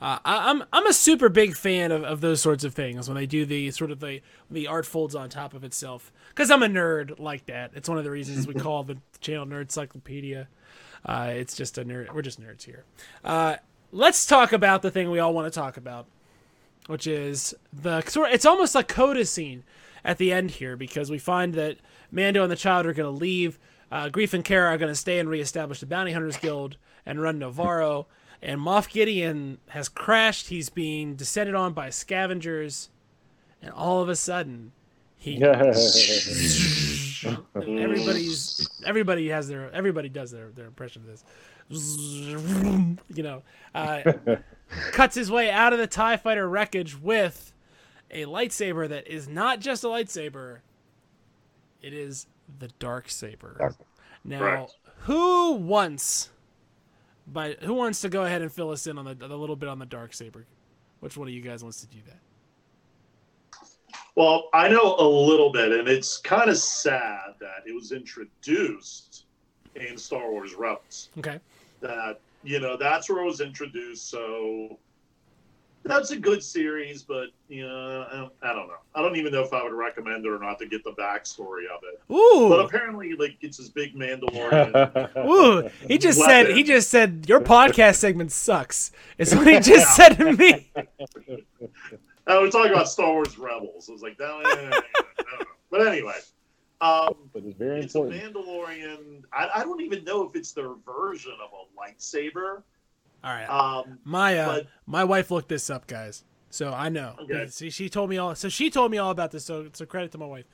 Uh, 0.00 0.18
I, 0.24 0.50
I'm 0.50 0.62
I'm 0.72 0.86
a 0.86 0.92
super 0.92 1.28
big 1.28 1.56
fan 1.56 1.90
of, 1.90 2.04
of 2.04 2.20
those 2.20 2.40
sorts 2.40 2.62
of 2.62 2.72
things 2.74 3.08
when 3.08 3.16
they 3.16 3.26
do 3.26 3.44
the 3.44 3.70
sort 3.72 3.90
of 3.90 4.00
the 4.00 4.20
the 4.50 4.66
art 4.68 4.86
folds 4.86 5.14
on 5.14 5.28
top 5.28 5.54
of 5.54 5.64
itself 5.64 6.12
because 6.30 6.50
I'm 6.50 6.62
a 6.62 6.68
nerd 6.68 7.18
like 7.18 7.46
that. 7.46 7.72
It's 7.74 7.88
one 7.88 7.98
of 7.98 8.04
the 8.04 8.10
reasons 8.10 8.46
we 8.46 8.54
call 8.66 8.84
the 8.84 8.98
channel 9.20 9.46
Nerdcyclopedia. 9.46 10.46
Uh, 11.04 11.32
it's 11.34 11.56
just 11.56 11.78
a 11.78 11.84
nerd. 11.84 12.12
We're 12.12 12.22
just 12.22 12.40
nerds 12.40 12.62
here. 12.62 12.84
Uh, 13.24 13.56
let's 13.92 14.26
talk 14.26 14.52
about 14.52 14.82
the 14.82 14.90
thing 14.90 15.10
we 15.10 15.18
all 15.18 15.34
want 15.34 15.52
to 15.52 15.58
talk 15.58 15.76
about, 15.76 16.06
which 16.86 17.06
is 17.06 17.54
the 17.72 18.02
sort. 18.02 18.32
It's 18.32 18.46
almost 18.46 18.74
like 18.74 18.88
coda 18.88 19.24
scene 19.24 19.64
at 20.04 20.18
the 20.18 20.32
end 20.32 20.52
here 20.52 20.76
because 20.76 21.10
we 21.10 21.18
find 21.18 21.54
that 21.54 21.78
Mando 22.10 22.42
and 22.42 22.52
the 22.52 22.56
child 22.56 22.86
are 22.86 22.92
going 22.92 23.12
to 23.12 23.18
leave. 23.18 23.58
Uh, 23.90 24.08
Greef 24.08 24.34
and 24.34 24.44
Cara 24.44 24.68
are 24.68 24.78
going 24.78 24.92
to 24.92 24.94
stay 24.94 25.18
and 25.18 25.28
reestablish 25.28 25.80
the 25.80 25.86
Bounty 25.86 26.12
Hunters 26.12 26.36
Guild 26.36 26.76
and 27.06 27.20
run 27.20 27.40
Nevarro. 27.40 28.06
And 28.40 28.60
Moff 28.60 28.88
Gideon 28.88 29.58
has 29.68 29.88
crashed. 29.88 30.48
He's 30.48 30.68
being 30.68 31.16
descended 31.16 31.54
on 31.54 31.72
by 31.72 31.90
scavengers, 31.90 32.88
and 33.60 33.72
all 33.72 34.00
of 34.00 34.08
a 34.08 34.14
sudden, 34.16 34.72
he 35.16 35.42
everybody's 37.56 38.68
everybody 38.86 39.28
has 39.28 39.48
their 39.48 39.70
everybody 39.72 40.08
does 40.08 40.30
their 40.30 40.50
their 40.50 40.66
impression 40.66 41.02
of 41.02 41.08
this. 41.08 41.24
You 43.14 43.22
know, 43.22 43.42
uh, 43.74 44.12
cuts 44.92 45.14
his 45.14 45.30
way 45.30 45.50
out 45.50 45.74
of 45.74 45.78
the 45.78 45.86
Tie 45.86 46.16
Fighter 46.16 46.48
wreckage 46.48 46.98
with 46.98 47.52
a 48.10 48.24
lightsaber 48.24 48.88
that 48.88 49.06
is 49.06 49.28
not 49.28 49.60
just 49.60 49.84
a 49.84 49.88
lightsaber. 49.88 50.60
It 51.82 51.92
is 51.92 52.26
the 52.58 52.68
dark 52.78 53.10
saber. 53.10 53.74
Now, 54.24 54.38
Correct. 54.38 54.76
who 55.00 55.52
wants? 55.54 56.30
By 57.32 57.56
who 57.62 57.74
wants 57.74 58.00
to 58.02 58.08
go 58.08 58.24
ahead 58.24 58.42
and 58.42 58.50
fill 58.52 58.70
us 58.70 58.86
in 58.86 58.98
on 58.98 59.04
the, 59.04 59.14
the 59.14 59.36
little 59.36 59.56
bit 59.56 59.68
on 59.68 59.78
the 59.78 59.86
dark 59.86 60.14
saber? 60.14 60.46
Which 61.00 61.16
one 61.16 61.28
of 61.28 61.34
you 61.34 61.40
guys 61.40 61.62
wants 61.62 61.80
to 61.82 61.86
do 61.86 61.98
that? 62.06 62.18
Well, 64.14 64.48
I 64.52 64.68
know 64.68 64.96
a 64.98 65.06
little 65.06 65.52
bit, 65.52 65.70
and 65.70 65.86
it's 65.86 66.16
kind 66.16 66.50
of 66.50 66.56
sad 66.56 67.34
that 67.40 67.62
it 67.66 67.72
was 67.72 67.92
introduced 67.92 69.26
in 69.76 69.96
Star 69.96 70.30
Wars 70.30 70.54
Rebels. 70.54 71.10
Okay. 71.18 71.38
That 71.80 72.20
you 72.42 72.58
know 72.58 72.76
that's 72.76 73.08
where 73.08 73.22
it 73.22 73.26
was 73.26 73.40
introduced. 73.40 74.10
So 74.10 74.78
that's 75.88 76.10
a 76.10 76.16
good 76.16 76.42
series, 76.42 77.02
but 77.02 77.28
you 77.48 77.66
know, 77.66 78.06
I 78.10 78.16
don't, 78.16 78.32
I 78.42 78.52
don't 78.52 78.68
know. 78.68 78.74
I 78.94 79.02
don't 79.02 79.16
even 79.16 79.32
know 79.32 79.42
if 79.42 79.52
I 79.52 79.62
would 79.62 79.72
recommend 79.72 80.24
it 80.24 80.28
or 80.28 80.38
not 80.38 80.58
to 80.60 80.66
get 80.66 80.84
the 80.84 80.92
backstory 80.92 81.64
of 81.66 81.82
it. 81.82 82.00
But 82.08 82.60
apparently, 82.60 83.14
like 83.14 83.36
it's 83.40 83.56
this 83.56 83.68
big 83.68 83.94
Mandalorian. 83.96 85.16
ooh! 85.26 85.68
He 85.86 85.98
just 85.98 86.18
Weapon. 86.18 86.46
said 86.46 86.56
he 86.56 86.62
just 86.62 86.90
said 86.90 87.26
your 87.28 87.40
podcast 87.40 87.96
segment 87.96 88.32
sucks. 88.32 88.92
Is 89.16 89.34
what 89.34 89.46
he 89.46 89.58
just 89.60 89.96
said 89.96 90.14
to 90.14 90.32
me. 90.32 90.70
I 92.26 92.38
was 92.38 92.52
talking 92.52 92.72
about 92.72 92.88
Star 92.88 93.12
Wars 93.12 93.38
Rebels. 93.38 93.88
I 93.88 93.92
was 93.92 94.02
like, 94.02 94.18
no, 94.20 94.42
no, 94.42 94.68
no. 94.68 94.80
but 95.70 95.86
anyway, 95.86 96.18
um, 96.80 97.14
but 97.32 97.42
it's 97.44 97.58
very 97.58 97.80
it's 97.80 97.94
important. 97.94 98.22
Mandalorian. 98.22 99.22
I, 99.32 99.48
I 99.56 99.62
don't 99.64 99.80
even 99.80 100.04
know 100.04 100.28
if 100.28 100.36
it's 100.36 100.52
their 100.52 100.74
version 100.86 101.32
of 101.42 101.50
a 101.52 101.80
lightsaber. 101.80 102.62
All 103.24 103.30
right, 103.32 103.46
Um, 103.48 103.98
my 104.04 104.38
uh, 104.38 104.46
but- 104.54 104.66
my 104.86 105.04
wife 105.04 105.30
looked 105.30 105.48
this 105.48 105.70
up, 105.70 105.86
guys. 105.86 106.24
So 106.50 106.72
I 106.72 106.88
know. 106.88 107.14
Okay. 107.22 107.46
See, 107.48 107.68
she 107.70 107.88
told 107.88 108.08
me 108.10 108.16
all. 108.18 108.34
So 108.34 108.48
she 108.48 108.70
told 108.70 108.90
me 108.90 108.98
all 108.98 109.10
about 109.10 109.32
this. 109.32 109.44
So 109.44 109.68
so 109.72 109.84
credit 109.86 110.12
to 110.12 110.18
my 110.18 110.26
wife. 110.26 110.46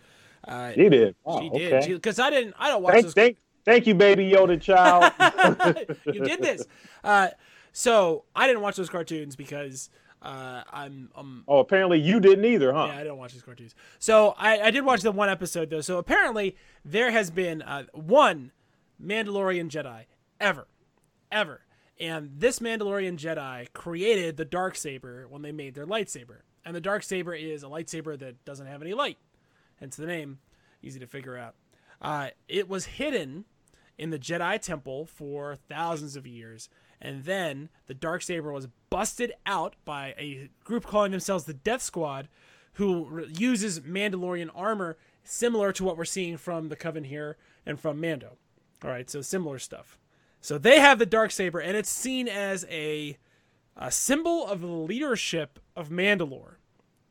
Uh, 0.46 0.70
He 0.72 0.88
did. 0.88 1.14
Wow, 1.24 1.40
she 1.40 1.50
did 1.50 1.72
okay. 1.72 1.92
because 1.94 2.18
I 2.18 2.30
didn't. 2.30 2.54
I 2.58 2.68
don't 2.68 2.82
watch 2.82 2.94
Thank, 2.94 3.04
this. 3.06 3.14
thank, 3.14 3.38
thank 3.64 3.86
you, 3.86 3.94
baby 3.94 4.28
Yoda 4.30 4.60
child. 4.60 5.12
you 6.06 6.20
did 6.24 6.40
this. 6.42 6.66
Uh, 7.02 7.28
so 7.72 8.24
I 8.34 8.46
didn't 8.46 8.62
watch 8.62 8.76
those 8.76 8.88
cartoons 8.90 9.36
because 9.36 9.88
uh, 10.22 10.62
I'm 10.72 11.10
um 11.14 11.44
oh, 11.46 11.58
apparently 11.58 12.00
you 12.00 12.18
didn't 12.20 12.44
either, 12.44 12.72
huh? 12.72 12.88
yeah 12.90 12.98
I 12.98 13.04
don't 13.04 13.18
watch 13.18 13.32
these 13.32 13.42
cartoons. 13.42 13.74
So 13.98 14.34
I, 14.38 14.58
I 14.60 14.70
did 14.70 14.84
watch 14.84 15.02
the 15.02 15.12
one 15.12 15.28
episode 15.28 15.70
though. 15.70 15.80
So 15.80 15.98
apparently 15.98 16.56
there 16.84 17.10
has 17.10 17.30
been 17.30 17.62
uh, 17.62 17.84
one 17.92 18.50
Mandalorian 19.02 19.68
Jedi 19.68 20.04
ever, 20.40 20.66
ever, 21.32 21.60
and 21.98 22.30
this 22.36 22.58
Mandalorian 22.58 23.18
Jedi 23.18 23.72
created 23.72 24.36
the 24.36 24.44
dark 24.44 24.76
saber 24.76 25.26
when 25.28 25.42
they 25.42 25.52
made 25.52 25.74
their 25.74 25.86
lightsaber, 25.86 26.40
and 26.64 26.74
the 26.74 26.80
dark 26.80 27.02
saber 27.02 27.34
is 27.34 27.62
a 27.62 27.66
lightsaber 27.66 28.18
that 28.18 28.44
doesn't 28.44 28.66
have 28.66 28.82
any 28.82 28.94
light, 28.94 29.18
hence 29.80 29.96
the 29.96 30.06
name. 30.06 30.38
Easy 30.82 31.00
to 31.00 31.06
figure 31.06 31.36
out. 31.36 31.54
Uh, 32.02 32.28
it 32.48 32.68
was 32.68 32.84
hidden 32.86 33.44
in 33.96 34.10
the 34.10 34.18
Jedi 34.18 34.60
Temple 34.60 35.06
for 35.06 35.56
thousands 35.56 36.16
of 36.16 36.26
years, 36.26 36.68
and 37.00 37.24
then 37.24 37.68
the 37.86 37.94
dark 37.94 38.22
saber 38.22 38.52
was 38.52 38.68
busted 38.90 39.32
out 39.46 39.76
by 39.84 40.14
a 40.18 40.50
group 40.64 40.84
calling 40.84 41.12
themselves 41.12 41.44
the 41.44 41.54
Death 41.54 41.82
Squad, 41.82 42.28
who 42.74 43.26
uses 43.38 43.80
Mandalorian 43.80 44.50
armor 44.54 44.96
similar 45.22 45.72
to 45.72 45.84
what 45.84 45.96
we're 45.96 46.04
seeing 46.04 46.36
from 46.36 46.68
the 46.68 46.76
Coven 46.76 47.04
here 47.04 47.36
and 47.64 47.78
from 47.78 48.00
Mando. 48.00 48.36
All 48.82 48.90
right, 48.90 49.08
so 49.08 49.22
similar 49.22 49.58
stuff. 49.58 49.98
So 50.44 50.58
they 50.58 50.78
have 50.78 50.98
the 50.98 51.06
dark 51.06 51.30
saber, 51.30 51.58
and 51.58 51.74
it's 51.74 51.88
seen 51.88 52.28
as 52.28 52.66
a, 52.68 53.16
a 53.78 53.90
symbol 53.90 54.46
of 54.46 54.60
the 54.60 54.66
leadership 54.66 55.58
of 55.74 55.88
Mandalore 55.88 56.56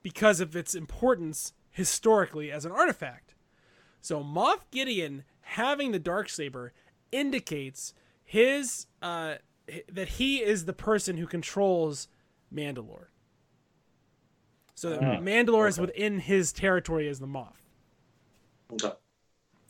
because 0.03 0.39
of 0.39 0.55
its 0.55 0.75
importance 0.75 1.53
historically 1.71 2.51
as 2.51 2.63
an 2.63 2.71
artifact. 2.71 3.33
So 4.01 4.23
Moff 4.23 4.59
Gideon 4.69 5.23
having 5.41 5.91
the 5.91 5.97
dark 5.97 6.29
saber 6.29 6.73
indicates 7.11 7.95
his 8.23 8.85
uh, 9.01 9.37
that 9.91 10.09
he 10.09 10.43
is 10.43 10.65
the 10.65 10.73
person 10.73 11.17
who 11.17 11.25
controls 11.25 12.07
Mandalore. 12.53 13.07
So 14.75 14.91
that 14.91 15.01
Ah, 15.01 15.17
Mandalore 15.19 15.67
is 15.69 15.79
within 15.79 16.19
his 16.19 16.53
territory 16.53 17.07
as 17.07 17.19
the 17.19 17.25
Moff. 17.25 17.55
okay. 18.71 18.93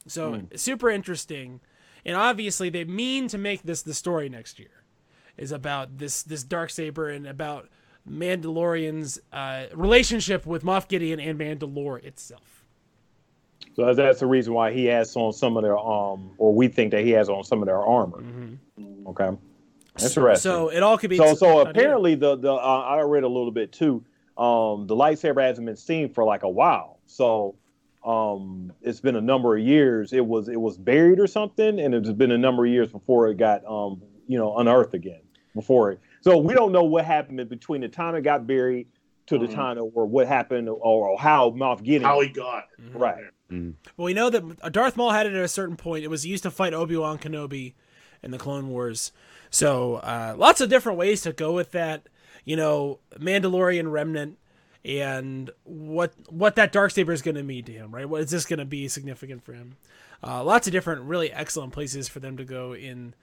So 0.07 0.34
Hmm. 0.34 0.55
super 0.57 0.89
interesting, 0.89 1.61
and 2.06 2.16
obviously 2.16 2.70
they 2.70 2.84
mean 2.84 3.28
to 3.30 3.38
make 3.38 3.64
this 3.64 3.82
the 3.82 3.93
story 3.93 4.30
next 4.30 4.60
year, 4.60 4.84
is 5.38 5.51
about 5.51 5.97
this 5.97 6.24
this 6.24 6.43
dark 6.43 6.70
saber 6.70 7.10
and 7.10 7.28
about 7.28 7.70
Mandalorian's 8.10 9.20
uh, 9.32 9.66
relationship 9.74 10.45
with 10.45 10.64
Moff 10.64 10.88
Gideon 10.88 11.20
and 11.20 11.39
Mandalore 11.39 12.04
itself. 12.04 12.66
So 13.76 13.93
that's 13.93 14.20
the 14.20 14.28
reason 14.28 14.54
why 14.54 14.72
he 14.72 14.86
has 14.86 15.16
on 15.16 15.34
some 15.34 15.58
of 15.58 15.64
their 15.64 15.78
um, 15.78 16.32
or 16.38 16.54
we 16.54 16.68
think 16.68 16.91
that 16.91 17.04
he 17.04 17.12
has 17.12 17.30
on 17.30 17.43
some 17.43 17.62
of 17.62 17.66
their 17.66 17.80
armor. 17.80 18.24
Okay, 19.08 19.30
interesting. 19.99 20.22
Mm-hmm. 20.24 20.36
So 20.36 20.70
it 20.70 20.84
all 20.84 20.97
could 20.97 21.10
be. 21.10 21.18
so 21.18 21.34
so 21.34 21.60
apparently 21.60 22.16
the 22.16 22.36
the 22.36 22.54
uh, 22.54 22.58
I 22.58 23.01
read 23.01 23.24
a 23.24 23.28
little 23.28 23.51
bit 23.51 23.72
too. 23.72 24.04
Um, 24.38 24.88
the 24.88 24.95
lightsaber 24.95 25.41
hasn't 25.41 25.66
been 25.66 25.76
seen 25.76 26.10
for 26.10 26.24
like 26.24 26.43
a 26.43 26.49
while. 26.49 26.99
So 27.06 27.56
um, 28.06 28.72
it's 28.82 28.99
been 28.99 29.16
a 29.16 29.22
number 29.22 29.56
of 29.58 29.64
years. 29.64 30.14
It 30.14 30.26
was 30.26 30.49
it 30.49 30.60
was 30.60 30.78
buried 30.78 31.20
or 31.20 31.28
something, 31.28 31.80
and 31.80 31.93
it's 31.95 32.12
been 32.12 32.32
a 32.32 32.38
number 32.38 32.66
of 32.66 32.72
years 32.72 32.89
before 32.91 33.28
it 33.30 33.38
got 33.38 33.66
um, 33.66 34.01
you 34.28 34.38
know 34.38 34.58
unearthed 34.58 34.93
again. 34.93 35.22
Before 35.56 35.91
it, 35.91 35.99
so 36.22 36.38
we 36.38 36.56
don't 36.56 36.72
know 36.72 36.84
what 36.84 37.06
happened 37.06 37.47
between 37.47 37.82
the 37.82 37.88
time 37.88 38.16
it 38.16 38.22
got 38.24 38.47
buried 38.47 38.88
to 39.28 39.38
the 39.38 39.45
Mhm. 39.45 39.54
time 39.54 39.78
or 39.93 40.06
what 40.08 40.28
happened 40.28 40.68
or, 40.68 40.76
or 41.12 41.20
how 41.20 41.51
Moff 41.51 41.84
Gideon. 41.84 42.01
How 42.01 42.20
he 42.22 42.30
got 42.30 42.66
it. 42.80 42.91
Mhm. 42.93 42.99
right. 42.99 43.24
Well, 43.95 44.06
we 44.06 44.16
know 44.16 44.32
that 44.32 44.72
Darth 44.74 44.97
Maul 44.97 45.12
had 45.12 45.28
it 45.28 45.34
at 45.34 45.43
a 45.43 45.47
certain 45.47 45.76
point. 45.78 46.04
It 46.04 46.08
was 46.10 46.26
used 46.26 46.41
to 46.41 46.49
fight 46.49 46.74
Obi 46.74 46.97
Wan 46.97 47.20
Kenobi 47.20 47.76
in 48.24 48.32
the 48.32 48.39
Clone 48.39 48.70
Wars. 48.70 49.12
So 49.51 49.97
uh, 49.97 50.34
lots 50.36 50.60
of 50.60 50.70
different 50.70 50.97
ways 50.97 51.22
to 51.22 51.34
go 51.34 51.54
with 51.54 51.72
that. 51.74 52.10
You 52.45 52.56
know, 52.56 52.99
Mandalorian 53.20 53.91
remnant 53.91 54.39
and 54.86 55.50
what 55.64 56.14
what 56.30 56.56
that 56.56 56.72
dark 56.72 56.92
saber 56.92 57.14
is 57.14 57.22
going 57.22 57.36
to 57.36 57.44
mean 57.44 57.64
to 57.66 57.72
him, 57.72 57.94
right? 57.94 58.08
What 58.08 58.22
is 58.22 58.32
this 58.32 58.46
going 58.46 58.60
to 58.60 58.66
be 58.66 58.88
significant 58.88 59.44
for 59.44 59.54
him? 59.54 59.78
Uh, 60.26 60.44
lots 60.44 60.68
of 60.68 60.74
different, 60.74 61.04
really 61.04 61.32
excellent 61.32 61.74
places 61.74 62.08
for 62.08 62.20
them 62.20 62.38
to 62.38 62.44
go 62.44 62.74
in 62.74 63.14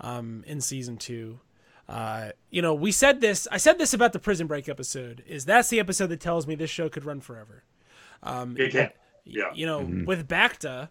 um, 0.00 0.44
in 0.46 0.60
season 0.60 0.96
two. 0.96 1.40
Uh, 1.88 2.30
you 2.50 2.62
know, 2.62 2.72
we 2.72 2.92
said 2.92 3.20
this. 3.20 3.48
I 3.50 3.56
said 3.56 3.78
this 3.78 3.92
about 3.92 4.12
the 4.12 4.18
Prison 4.18 4.46
Break 4.46 4.68
episode. 4.68 5.22
Is 5.26 5.44
that's 5.44 5.68
the 5.68 5.80
episode 5.80 6.06
that 6.08 6.20
tells 6.20 6.46
me 6.46 6.54
this 6.54 6.70
show 6.70 6.88
could 6.88 7.04
run 7.04 7.20
forever. 7.20 7.64
Um, 8.22 8.56
It 8.58 8.72
can. 8.72 8.90
Yeah. 9.24 9.52
You 9.54 9.66
know, 9.66 9.80
with 10.06 10.26
Bacta, 10.26 10.88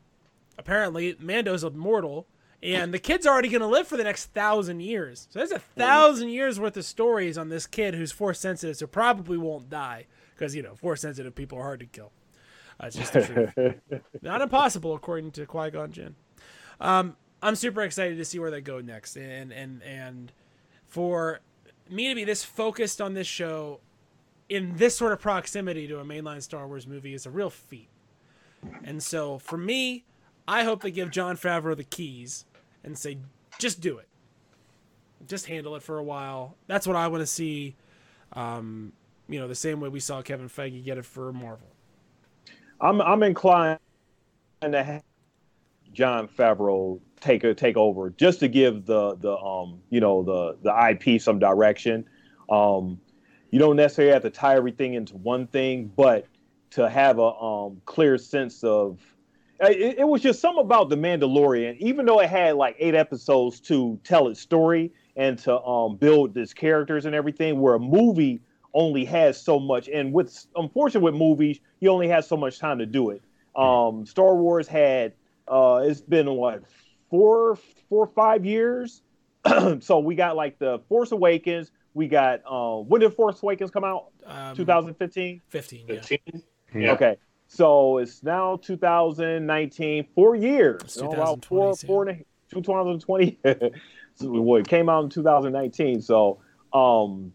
apparently 0.58 1.16
Mando's 1.20 1.64
immortal, 1.64 2.28
and 2.62 2.94
the 2.94 3.00
kid's 3.00 3.26
already 3.26 3.50
going 3.50 3.62
to 3.62 3.68
live 3.68 3.88
for 3.88 3.98
the 3.98 4.04
next 4.04 4.28
thousand 4.28 4.82
years. 4.82 5.28
So 5.32 5.40
there's 5.40 5.52
a 5.52 5.60
thousand 5.60 6.30
years 6.30 6.60
worth 6.60 6.78
of 6.78 6.86
stories 6.86 7.38
on 7.38 7.50
this 7.50 7.66
kid 7.66 7.96
who's 7.96 8.12
force 8.12 8.40
sensitive, 8.40 8.78
so 8.78 8.86
probably 8.86 9.38
won't 9.38 9.70
die 9.70 10.06
because 10.40 10.56
you 10.56 10.64
know 10.64 10.76
force 10.76 11.02
sensitive 11.02 11.36
people 11.36 11.58
are 11.58 11.64
hard 11.64 11.82
to 11.82 11.86
kill. 11.86 12.12
It's 12.82 12.96
just 12.96 13.12
the 13.12 13.52
truth. 13.56 14.02
Not 14.22 14.42
impossible, 14.42 14.96
according 14.96 15.32
to 15.32 15.46
Qui 15.46 15.70
Gon 15.70 15.92
Jinn. 15.92 16.16
Um, 16.80 17.18
I'm 17.44 17.56
super 17.56 17.82
excited 17.82 18.18
to 18.18 18.26
see 18.26 18.40
where 18.40 18.50
they 18.50 18.62
go 18.62 18.80
next, 18.80 19.18
and 19.18 19.52
and 19.52 19.84
and 19.84 20.32
for 20.88 21.42
me 21.90 22.08
to 22.08 22.16
be 22.16 22.24
this 22.24 22.44
focused 22.44 23.02
on 23.02 23.14
this 23.14 23.28
show 23.28 23.82
in 24.48 24.78
this 24.78 24.98
sort 24.98 25.12
of 25.12 25.20
proximity 25.20 25.88
to 25.88 26.00
a 26.00 26.06
mainline 26.06 26.42
Star 26.42 26.68
Wars 26.68 26.88
movie 26.88 27.14
is 27.14 27.26
a 27.26 27.30
real 27.30 27.50
feat. 27.50 27.90
And 28.84 29.02
so 29.02 29.38
for 29.40 29.58
me, 29.58 30.06
I 30.48 30.64
hope 30.64 30.82
they 30.82 30.92
give 30.92 31.12
Jon 31.12 31.38
Favreau 31.38 31.76
the 31.76 31.84
keys 31.84 32.46
and 32.84 32.98
say, 32.98 33.20
just 33.60 33.80
do 33.80 34.00
it. 34.00 34.08
Just 35.28 35.46
handle 35.46 35.76
it 35.76 35.84
for 35.84 35.98
a 35.98 36.04
while. 36.04 36.56
That's 36.68 36.88
what 36.88 36.96
I 36.96 37.08
want 37.08 37.22
to 37.22 37.28
see. 37.28 37.76
Um, 38.34 38.94
you 39.30 39.40
know, 39.40 39.48
the 39.48 39.56
same 39.56 39.80
way 39.80 39.90
we 39.90 40.00
saw 40.00 40.22
Kevin 40.22 40.50
Feige 40.50 40.84
get 40.84 40.98
it 40.98 41.06
for 41.06 41.32
Marvel. 41.32 41.68
I'm 42.82 43.02
I'm 43.02 43.24
inclined 43.24 43.80
to 44.62 44.84
have 44.84 45.04
Jon 45.94 46.28
Favreau 46.28 47.00
take 47.20 47.44
a 47.44 47.54
take 47.54 47.78
over 47.78 48.10
just 48.10 48.40
to 48.40 48.48
give 48.48 48.86
the 48.86 49.16
the 49.18 49.38
um 49.38 49.80
you 49.90 50.00
know 50.00 50.24
the 50.24 50.58
the 50.64 50.90
IP 50.90 51.22
some 51.22 51.40
direction. 51.40 52.06
Um, 52.50 53.00
you 53.52 53.60
don't 53.60 53.76
necessarily 53.76 54.14
have 54.14 54.24
to 54.24 54.30
tie 54.30 54.56
everything 54.56 54.96
into 54.96 55.16
one 55.18 55.48
thing, 55.48 55.92
but 55.96 56.26
to 56.72 56.90
have 56.90 57.20
a 57.20 57.32
um 57.34 57.82
clear 57.86 58.18
sense 58.18 58.64
of 58.64 59.00
it, 59.60 60.00
it 60.00 60.08
was 60.08 60.22
just 60.22 60.40
something 60.40 60.64
about 60.64 60.90
the 60.90 60.96
Mandalorian, 60.96 61.78
even 61.80 62.06
though 62.06 62.22
it 62.22 62.30
had 62.30 62.56
like 62.56 62.78
eight 62.80 62.96
episodes 62.96 63.60
to 63.62 64.00
tell 64.04 64.30
its 64.30 64.40
story 64.40 64.92
and 65.16 65.38
to 65.40 65.62
um 65.62 65.98
build 65.98 66.36
its 66.38 66.54
characters 66.54 67.06
and 67.06 67.14
everything, 67.14 67.60
where 67.60 67.76
a 67.76 67.80
movie 67.80 68.42
only 68.74 69.06
has 69.06 69.42
so 69.42 69.60
much. 69.60 69.88
And 69.88 70.14
with 70.14 70.46
unfortunately 70.56 71.12
with 71.12 71.20
movies, 71.20 71.60
you 71.80 71.90
only 71.90 72.08
have 72.10 72.26
so 72.26 72.38
much 72.38 72.60
time 72.60 72.80
to 72.80 72.86
do 72.86 73.10
it. 73.12 73.22
Um, 73.56 74.06
Star 74.06 74.36
Wars 74.36 74.68
had 74.68 75.14
uh, 75.48 75.82
it's 75.84 76.02
been 76.02 76.30
what 76.32 76.64
four, 77.10 77.58
four, 77.90 78.08
five 78.08 78.46
years. 78.46 79.02
so 79.80 80.00
we 80.00 80.16
got 80.16 80.36
like 80.36 80.60
the 80.60 80.80
Force 80.90 81.12
Awakens. 81.12 81.72
We 81.94 82.08
got 82.08 82.42
um, 82.50 82.88
when 82.88 83.02
did 83.02 83.14
Force 83.14 83.42
Awakens 83.42 83.72
come 83.72 83.84
out? 83.84 84.12
Um, 84.26 84.56
2015. 84.56 85.42
15. 85.50 85.86
Yeah. 85.88 86.02
15? 86.02 86.44
Yeah. 86.76 86.92
Okay. 86.92 87.18
So 87.48 87.98
it's 87.98 88.22
now 88.22 88.58
2019, 88.58 90.08
four 90.14 90.36
years. 90.36 90.82
It's 90.84 90.98
Oh, 91.02 91.08
wow, 91.08 91.36
2020, 91.42 91.42
four, 91.48 91.76
Sam. 91.76 91.88
four 91.88 92.08
and 92.08 92.22
a, 92.22 92.24
2020. 92.54 93.40
so, 94.16 94.30
well, 94.30 94.62
it 94.62 94.68
came 94.68 94.88
out 94.88 95.06
in 95.06 95.10
2019. 95.10 96.02
So, 96.02 96.40
um, 96.74 97.34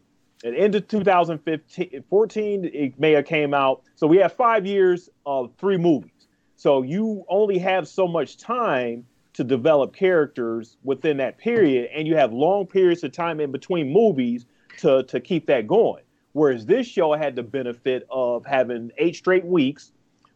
the 0.53 0.59
end 0.59 0.75
2015, 0.89 2.05
14, 2.09 2.65
it 2.67 3.01
may 3.01 3.13
have 3.13 3.25
came 3.25 3.55
out. 3.55 3.83
So 3.95 4.07
we 4.07 4.19
have 4.19 4.33
five 4.35 4.67
years 4.67 5.09
of 5.25 5.53
three 5.59 5.79
movies. 5.79 6.11
So 6.57 6.83
you 6.83 7.25
only 7.29 7.59
have 7.59 7.89
so 7.89 8.07
much 8.07 8.37
time 8.37 9.07
to 9.33 9.43
develop 9.43 9.95
characters 9.95 10.77
within 10.85 11.17
that 11.17 11.39
period, 11.39 11.91
and 11.95 12.07
you 12.07 12.15
have 12.17 12.33
long 12.33 12.67
periods 12.67 13.03
of 13.03 13.13
time 13.13 13.41
in 13.41 13.51
between 13.51 13.93
movies 13.93 14.47
to 14.79 15.03
to 15.05 15.19
keep 15.19 15.47
that 15.47 15.67
going. 15.67 16.05
Whereas 16.33 16.67
this 16.67 16.87
show 16.87 17.15
had 17.15 17.37
the 17.37 17.43
benefit 17.43 18.07
of 18.11 18.45
having 18.45 18.91
eight 18.99 19.17
straight 19.17 19.45
weeks 19.45 19.93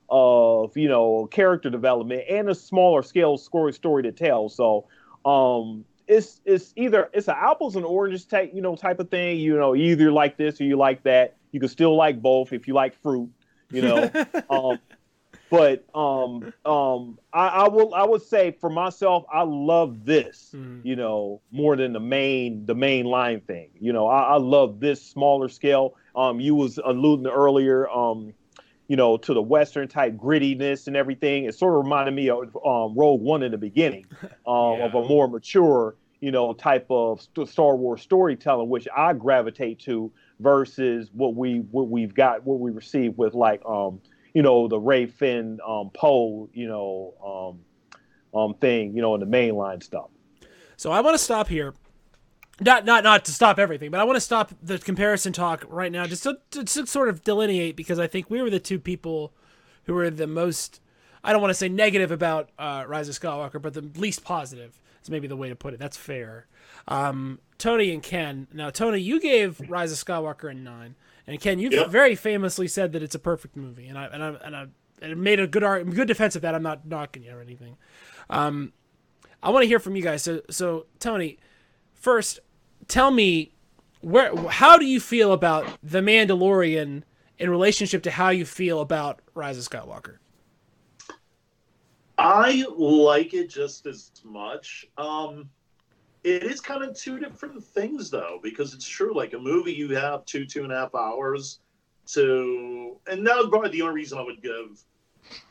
of 0.09 0.77
you 0.77 0.89
know 0.89 1.27
character 1.31 1.71
development 1.71 2.25
and 2.29 2.49
a 2.49 2.55
smaller 2.55 3.03
scale 3.03 3.37
story 3.37 3.73
story 3.73 4.03
to 4.03 4.13
tell. 4.13 4.49
So 4.49 4.87
um 5.25 5.85
it's 6.09 6.41
it's 6.45 6.73
either 6.77 7.11
it's 7.13 7.29
an 7.29 7.37
apples 7.39 7.77
and 7.77 7.85
oranges 7.85 8.25
type 8.27 8.51
you 8.55 8.63
know 8.63 8.77
type 8.77 8.99
of 9.01 9.11
thing. 9.11 9.39
You 9.39 9.57
know, 9.57 9.77
either 9.77 10.11
like 10.13 10.37
this 10.37 10.61
or 10.61 10.65
you 10.65 10.77
like 10.77 11.05
that. 11.05 11.37
You 11.53 11.61
can 11.61 11.69
still 11.69 11.97
like 11.97 12.21
both 12.23 12.53
if 12.53 12.67
you 12.69 12.75
like 12.75 12.95
fruit. 13.03 13.31
You 13.71 13.83
know, 13.83 14.13
um, 14.51 14.79
but 15.51 15.85
um 15.95 16.49
um 16.65 17.19
I, 17.33 17.49
I 17.49 17.69
will 17.69 17.95
I 17.95 18.05
would 18.05 18.23
say 18.23 18.53
for 18.53 18.71
myself 18.71 19.25
I 19.33 19.43
love 19.43 20.05
this 20.05 20.55
Mhm. 20.55 20.85
you 20.85 20.97
know 20.97 21.41
more 21.51 21.77
than 21.77 21.93
the 21.93 22.01
main 22.01 22.67
the 22.67 22.75
main 22.75 23.07
line 23.07 23.41
thing 23.41 23.71
you 23.79 23.93
know 23.93 24.07
I, 24.07 24.35
I 24.35 24.37
love 24.39 24.81
this 24.81 25.03
smaller 25.03 25.49
scale 25.49 25.95
um 26.17 26.41
you 26.41 26.55
was 26.55 26.79
alluding 26.85 27.27
earlier 27.27 27.89
um 27.89 28.33
you 28.89 28.97
know 28.97 29.17
to 29.17 29.35
the 29.35 29.43
western 29.43 29.87
type 29.87 30.17
grittiness 30.17 30.87
and 30.87 30.97
everything 30.97 31.45
it 31.45 31.55
sort 31.55 31.75
of 31.75 31.85
reminded 31.85 32.15
me 32.15 32.29
of 32.31 32.57
um 32.67 32.95
Rogue 32.97 33.21
One 33.21 33.43
in 33.43 33.53
the 33.53 33.59
beginning 33.59 34.07
um 34.47 34.81
of 34.81 34.95
a 34.95 35.03
more 35.07 35.29
mature 35.29 35.95
you 36.21 36.33
know 36.33 36.53
type 36.53 36.87
of 36.91 37.21
st- 37.23 37.49
Star 37.49 37.77
Wars 37.77 38.03
storytelling 38.03 38.69
which 38.69 38.89
I 38.97 39.13
gravitate 39.13 39.79
to 39.81 40.11
versus 40.41 41.11
what 41.13 41.35
we 41.35 41.59
what 41.71 41.89
we've 41.89 42.15
got 42.15 42.45
what 42.45 42.59
we 42.59 42.71
receive 42.71 43.17
with 43.17 43.35
like 43.35 43.63
um 43.65 44.01
you 44.35 44.43
know 44.43 44.69
the 44.69 44.79
Rey 44.79 45.07
Finn 45.07 45.59
um 45.67 45.91
Poe 45.95 46.49
you 46.53 46.67
know 46.67 47.59
um 48.35 48.41
um 48.41 48.55
thing 48.55 48.95
you 48.97 49.03
know 49.03 49.15
in 49.15 49.21
the 49.21 49.27
mainline 49.27 49.83
stuff 49.83 50.09
So 50.77 50.91
I 50.93 51.01
want 51.01 51.15
to 51.17 51.23
stop 51.23 51.49
here. 51.49 51.75
Not 52.61 52.85
not 52.85 53.05
not 53.05 53.25
to 53.27 53.33
stop 53.33 53.59
everything, 53.59 53.91
but 53.91 54.01
I 54.01 54.05
want 54.05 54.17
to 54.17 54.21
stop 54.21 54.53
the 54.63 54.79
comparison 54.79 55.33
talk 55.33 55.65
right 55.69 55.93
now, 55.93 56.07
just 56.07 56.25
to, 56.25 56.39
to, 56.51 56.65
to 56.65 56.87
sort 56.87 57.09
of 57.09 57.23
delineate 57.23 57.77
because 57.77 57.99
I 58.01 58.07
think 58.09 58.31
we 58.31 58.43
were 58.43 58.51
the 58.51 58.59
two 58.59 58.79
people 58.81 59.33
who 59.85 59.95
were 59.95 60.11
the 60.11 60.27
most. 60.27 60.81
I 61.23 61.33
don't 61.33 61.41
want 61.41 61.51
to 61.51 61.55
say 61.55 61.69
negative 61.69 62.11
about 62.11 62.51
uh, 62.59 62.85
Rise 62.89 63.09
of 63.09 63.15
Skywalker, 63.19 63.61
but 63.63 63.75
the 63.75 63.83
least 63.97 64.25
positive 64.25 64.81
is 65.03 65.11
maybe 65.11 65.29
the 65.29 65.37
way 65.37 65.49
to 65.49 65.55
put 65.57 65.73
it. 65.75 65.79
That's 65.79 65.97
fair. 65.97 66.47
Um, 66.89 67.39
Tony 67.59 67.93
and 67.93 68.03
Ken. 68.03 68.47
Now, 68.53 68.71
Tony, 68.71 68.99
you 69.01 69.21
gave 69.21 69.61
Rise 69.69 69.93
of 69.93 69.99
Skywalker 69.99 70.51
a 70.51 70.55
nine, 70.55 70.95
and 71.27 71.41
Ken, 71.41 71.59
you 71.59 71.69
Yep. 71.71 71.89
very 71.91 72.15
famously 72.17 72.67
said 72.69 72.93
that 72.93 73.03
it's 73.03 73.15
a 73.15 73.19
perfect 73.21 73.57
movie, 73.57 73.87
and 73.87 73.97
I 73.99 74.07
and 74.07 74.23
I 74.23 74.29
and 74.45 74.57
I 74.57 74.67
and 75.01 75.21
made 75.23 75.39
a 75.39 75.47
good 75.47 75.63
good 75.95 76.09
defense 76.09 76.35
of 76.35 76.43
that. 76.43 76.55
I'm 76.57 76.63
not 76.63 76.87
knocking 76.87 77.23
you 77.23 77.37
or 77.37 77.41
anything. 77.41 77.77
Um, 78.31 78.73
I 79.43 79.51
want 79.51 79.63
to 79.63 79.69
hear 79.69 79.79
from 79.79 79.95
you 79.95 80.03
guys. 80.03 80.23
So, 80.25 80.43
so 80.51 80.87
Tony, 80.99 81.39
first, 81.95 82.41
tell 82.89 83.11
me 83.11 83.53
where, 84.01 84.35
how 84.49 84.79
do 84.79 84.87
you 84.87 85.01
feel 85.01 85.33
about 85.33 85.67
the 85.83 86.01
Mandalorian 86.01 87.03
in 87.39 87.51
relationship 87.51 88.03
to 88.05 88.11
how 88.11 88.31
you 88.31 88.45
feel 88.45 88.81
about 88.81 89.21
Rise 89.35 89.59
of 89.59 89.65
Skywalker? 89.69 90.17
I 92.17 92.65
like 92.77 93.33
it 93.35 93.49
just 93.49 93.87
as 93.87 94.11
much. 94.25 94.87
Um, 94.97 95.49
it 96.25 96.43
is 96.43 96.61
kind 96.61 96.83
of 96.83 96.97
two 96.97 97.21
different 97.21 97.63
things, 97.63 98.11
though, 98.11 98.41
because 98.43 98.75
it's 98.75 98.89
true. 98.89 99.15
Like 99.15 99.35
a 99.35 99.39
movie, 99.39 99.73
you 99.73 99.95
have 99.95 100.25
two, 100.25 100.45
two 100.45 100.65
and 100.65 100.73
a 100.73 100.77
half 100.77 100.95
hours 100.95 101.61
to, 102.09 102.97
and 103.07 103.25
that 103.27 103.37
was 103.37 103.49
probably 103.49 103.71
the 103.71 103.83
only 103.83 103.95
reason 103.95 104.19
I 104.19 104.23
would 104.23 104.43
give, 104.43 104.83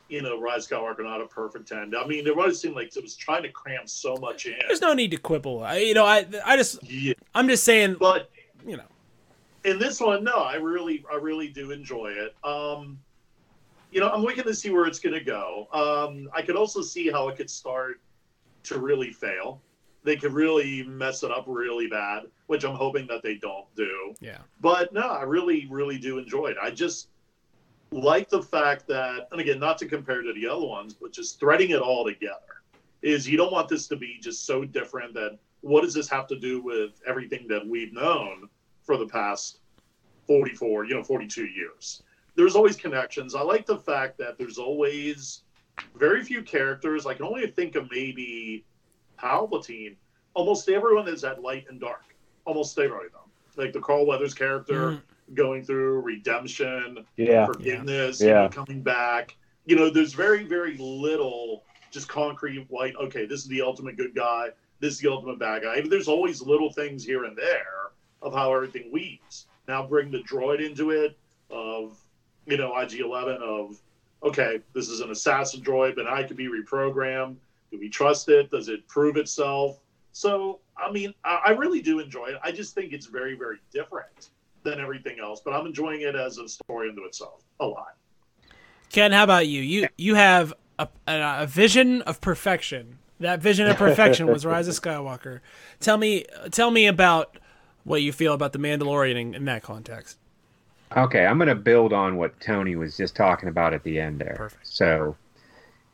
you 0.10 0.22
know, 0.22 0.40
Rise 0.40 0.68
Skywalker 0.68 1.04
not 1.04 1.22
a 1.22 1.28
perfect 1.28 1.68
ten. 1.68 1.94
I 1.98 2.06
mean, 2.08 2.26
it 2.28 2.38
always 2.38 2.60
seemed 2.60 2.76
like 2.76 2.96
it 2.96 3.04
was 3.04 3.16
trying 3.16 3.44
to 3.44 3.50
cram 3.50 3.86
so 3.88 4.16
much 4.18 4.46
in. 4.46 4.56
There's 4.68 4.82
no 4.82 4.94
need 4.94 5.12
to 5.12 5.18
quibble. 5.18 5.64
I, 5.64 5.78
you 5.78 5.94
know, 5.94 6.06
I, 6.06 6.26
I 6.46 6.58
just, 6.58 6.84
Yeah, 6.84 7.14
I'm 7.36 7.48
just 7.48 7.64
saying, 7.64 7.98
but 8.00 8.30
you 8.66 8.78
know, 8.78 8.84
in 9.64 9.80
this 9.80 10.00
one, 10.00 10.24
no, 10.24 10.38
I 10.38 10.56
really, 10.56 11.04
I 11.12 11.16
really 11.16 11.50
do 11.50 11.72
enjoy 11.72 12.12
it. 12.12 12.36
Um, 12.44 13.00
you 13.92 14.00
know, 14.02 14.10
I'm 14.10 14.22
looking 14.22 14.44
to 14.44 14.54
see 14.54 14.70
where 14.70 14.86
it's 14.86 15.00
going 15.00 15.14
to 15.14 15.24
go. 15.24 15.68
Um, 15.74 16.30
I 16.34 16.42
could 16.42 16.56
also 16.56 16.82
see 16.82 17.10
how 17.10 17.28
it 17.30 17.38
could 17.38 17.50
start 17.50 18.02
to 18.64 18.80
really 18.80 19.12
fail. 19.12 19.62
They 20.04 20.16
could 20.16 20.34
really 20.34 20.84
mess 20.84 21.24
it 21.24 21.32
up 21.32 21.46
really 21.48 21.88
bad, 21.88 22.24
which 22.48 22.64
I'm 22.64 22.76
hoping 22.76 23.08
that 23.08 23.24
they 23.24 23.36
don't 23.36 23.66
do. 23.76 24.14
yeah, 24.20 24.40
But 24.62 24.94
no, 24.94 25.02
I 25.02 25.24
really, 25.24 25.68
really 25.70 25.98
do 25.98 26.18
enjoy 26.18 26.48
it. 26.48 26.58
I 26.62 26.70
just 26.70 27.10
like 27.92 28.30
the 28.30 28.42
fact 28.42 28.88
that, 28.88 29.28
and 29.32 29.40
again, 29.40 29.60
not 29.60 29.78
to 29.80 29.86
compare 29.86 30.22
to 30.22 30.34
the 30.34 30.48
other 30.48 30.66
ones, 30.66 30.94
but 30.94 31.12
just 31.12 31.40
threading 31.40 31.72
it 31.72 31.80
all 31.80 32.06
together 32.06 32.62
is 33.02 33.28
you 33.28 33.38
don't 33.38 33.52
want 33.52 33.70
this 33.70 33.88
to 33.88 33.96
be 33.96 34.18
just 34.22 34.46
so 34.46 34.66
different 34.66 35.14
that 35.14 35.38
what 35.62 35.82
does 35.82 35.94
this 35.94 36.10
have 36.10 36.28
to 36.28 36.40
do 36.40 36.62
with 36.62 37.02
everything 37.08 37.48
that 37.48 37.66
we've 37.66 37.94
known 37.94 38.50
for 38.84 38.98
the 38.98 39.08
past 39.08 39.60
44, 40.26 40.86
you 40.86 40.96
know, 40.96 41.04
42 41.04 41.46
years? 41.46 42.04
There's 42.36 42.56
always 42.56 42.76
connections. 42.76 43.36
I 43.36 43.42
like 43.42 43.66
the 43.66 43.78
fact 43.78 44.18
that 44.20 44.38
there's 44.38 44.58
always 44.58 45.44
very 45.96 46.24
few 46.24 46.42
characters. 46.44 47.06
I 47.06 47.14
can 47.14 47.26
only 47.26 47.48
think 47.48 47.76
of 47.76 47.90
maybe 47.92 48.66
Palpatine. 49.20 49.96
Almost 50.34 50.70
everyone 50.70 51.08
is 51.08 51.24
at 51.24 51.42
light 51.42 51.66
and 51.70 51.80
dark. 51.80 52.04
Almost 52.46 52.78
everyone. 52.78 53.10
Like 53.56 53.74
the 53.74 53.80
Carl 53.80 54.06
Weathers 54.06 54.36
character 54.36 54.92
Mhm. 54.92 55.02
Going 55.34 55.64
through 55.64 56.02
redemption, 56.02 57.06
yeah 57.18 57.46
forgiveness, 57.46 58.22
Yeah. 58.22 58.28
you 58.28 58.34
know, 58.34 58.50
coming 58.50 58.82
back. 58.82 59.36
You 59.66 59.76
know, 59.76 59.90
there's 59.90 60.14
very, 60.14 60.44
very 60.44 60.78
little 60.78 61.64
just 61.92 62.08
concrete 62.08 62.66
white, 62.70 62.96
okay, 62.96 63.26
this 63.26 63.42
is 63.42 63.48
the 63.48 63.62
ultimate 63.62 63.98
good 63.98 64.16
guy, 64.16 64.50
this 64.80 64.94
is 64.94 65.00
the 65.00 65.12
ultimate 65.12 65.40
bad 65.40 65.64
guy. 65.64 65.82
There's 65.82 66.08
always 66.08 66.42
little 66.42 66.72
things 66.72 67.04
here 67.04 67.26
and 67.26 67.38
there 67.38 67.92
of 68.22 68.34
how 68.34 68.54
everything 68.54 68.92
weaves. 68.92 69.48
Now 69.68 69.86
bring 69.86 70.12
the 70.12 70.20
droid 70.20 70.66
into 70.66 70.92
it 70.92 71.18
of, 71.50 71.98
you 72.46 72.58
know, 72.58 72.78
IG 72.78 73.00
11 73.00 73.40
of, 73.42 73.80
okay, 74.24 74.62
this 74.74 74.90
is 74.90 75.02
an 75.02 75.12
assassin 75.12 75.62
droid, 75.62 75.96
but 75.96 76.08
I 76.08 76.24
could 76.24 76.38
be 76.38 76.48
reprogrammed. 76.48 77.36
Do 77.72 77.80
we 77.80 77.90
trust 77.90 78.30
it? 78.30 78.50
Does 78.50 78.70
it 78.70 78.88
prove 78.88 79.18
itself? 79.18 79.80
So, 80.14 80.60
I 80.78 80.92
mean, 80.92 81.14
I, 81.24 81.42
I 81.48 81.50
really 81.52 81.82
do 81.82 82.00
enjoy 82.00 82.28
it. 82.28 82.36
I 82.44 82.52
just 82.52 82.74
think 82.74 82.94
it's 82.94 83.08
very, 83.08 83.36
very 83.36 83.58
different 83.74 84.30
than 84.68 84.80
everything 84.80 85.18
else, 85.20 85.42
but 85.44 85.54
I'm 85.54 85.66
enjoying 85.66 86.02
it 86.02 86.16
as 86.16 86.38
a 86.38 86.48
story 86.48 86.90
unto 86.90 87.04
itself 87.04 87.44
a 87.60 87.66
lot. 87.66 87.96
Ken, 88.90 89.12
how 89.12 89.24
about 89.24 89.48
you? 89.48 89.62
You 89.62 89.88
you 89.98 90.16
have 90.16 90.54
a, 90.78 90.88
a, 91.08 91.44
a 91.44 91.48
vision 91.48 92.02
of 92.04 92.22
perfection. 92.22 93.00
That 93.20 93.42
vision 93.42 93.68
of 93.68 93.78
perfection 93.78 94.28
was 94.28 94.46
Rise 94.46 94.68
of 94.68 94.76
Skywalker. 94.76 95.40
Tell 95.80 95.98
me, 95.98 96.26
tell 96.52 96.70
me 96.70 96.86
about 96.86 97.38
what 97.84 98.02
you 98.02 98.12
feel 98.12 98.34
about 98.34 98.54
the 98.54 98.60
Mandalorian 98.60 99.16
in, 99.16 99.34
in 99.34 99.46
that 99.46 99.64
context. 99.64 100.18
Okay, 100.96 101.26
I'm 101.26 101.38
going 101.38 101.50
to 101.50 101.56
build 101.56 101.94
on 101.94 102.16
what 102.16 102.40
Tony 102.40 102.76
was 102.76 102.96
just 102.96 103.16
talking 103.16 103.50
about 103.50 103.74
at 103.74 103.84
the 103.84 104.00
end 104.00 104.20
there. 104.20 104.36
Perfect. 104.38 104.68
So, 104.68 105.18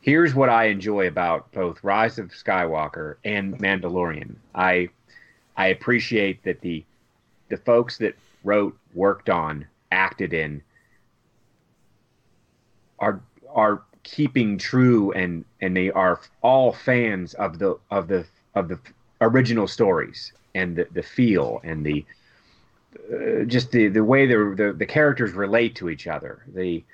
here's 0.02 0.34
what 0.34 0.50
I 0.50 0.66
enjoy 0.66 1.08
about 1.08 1.50
both 1.52 1.82
Rise 1.82 2.18
of 2.18 2.30
Skywalker 2.30 3.16
and 3.24 3.58
Mandalorian. 3.58 4.34
I 4.54 4.90
I 5.56 5.68
appreciate 5.68 6.42
that 6.44 6.60
the 6.60 6.84
the 7.48 7.56
folks 7.56 7.98
that 7.98 8.14
wrote, 8.44 8.76
worked 8.94 9.28
on, 9.28 9.66
acted 9.90 10.32
in 10.32 10.62
are 12.98 13.20
are 13.52 13.82
keeping 14.02 14.58
true 14.58 15.12
and 15.12 15.44
and 15.60 15.76
they 15.76 15.90
are 15.90 16.20
all 16.42 16.72
fans 16.72 17.34
of 17.34 17.58
the 17.58 17.78
of 17.90 18.08
the 18.08 18.24
of 18.54 18.68
the 18.68 18.78
original 19.20 19.66
stories 19.66 20.32
and 20.54 20.76
the, 20.76 20.86
the 20.92 21.02
feel 21.02 21.60
and 21.64 21.84
the 21.84 22.04
uh, 23.12 23.44
just 23.44 23.70
the 23.72 23.88
the 23.88 24.04
way 24.04 24.26
the, 24.26 24.54
the 24.56 24.72
the 24.72 24.86
characters 24.86 25.32
relate 25.32 25.74
to 25.76 25.88
each 25.88 26.06
other. 26.06 26.42
The 26.54 26.84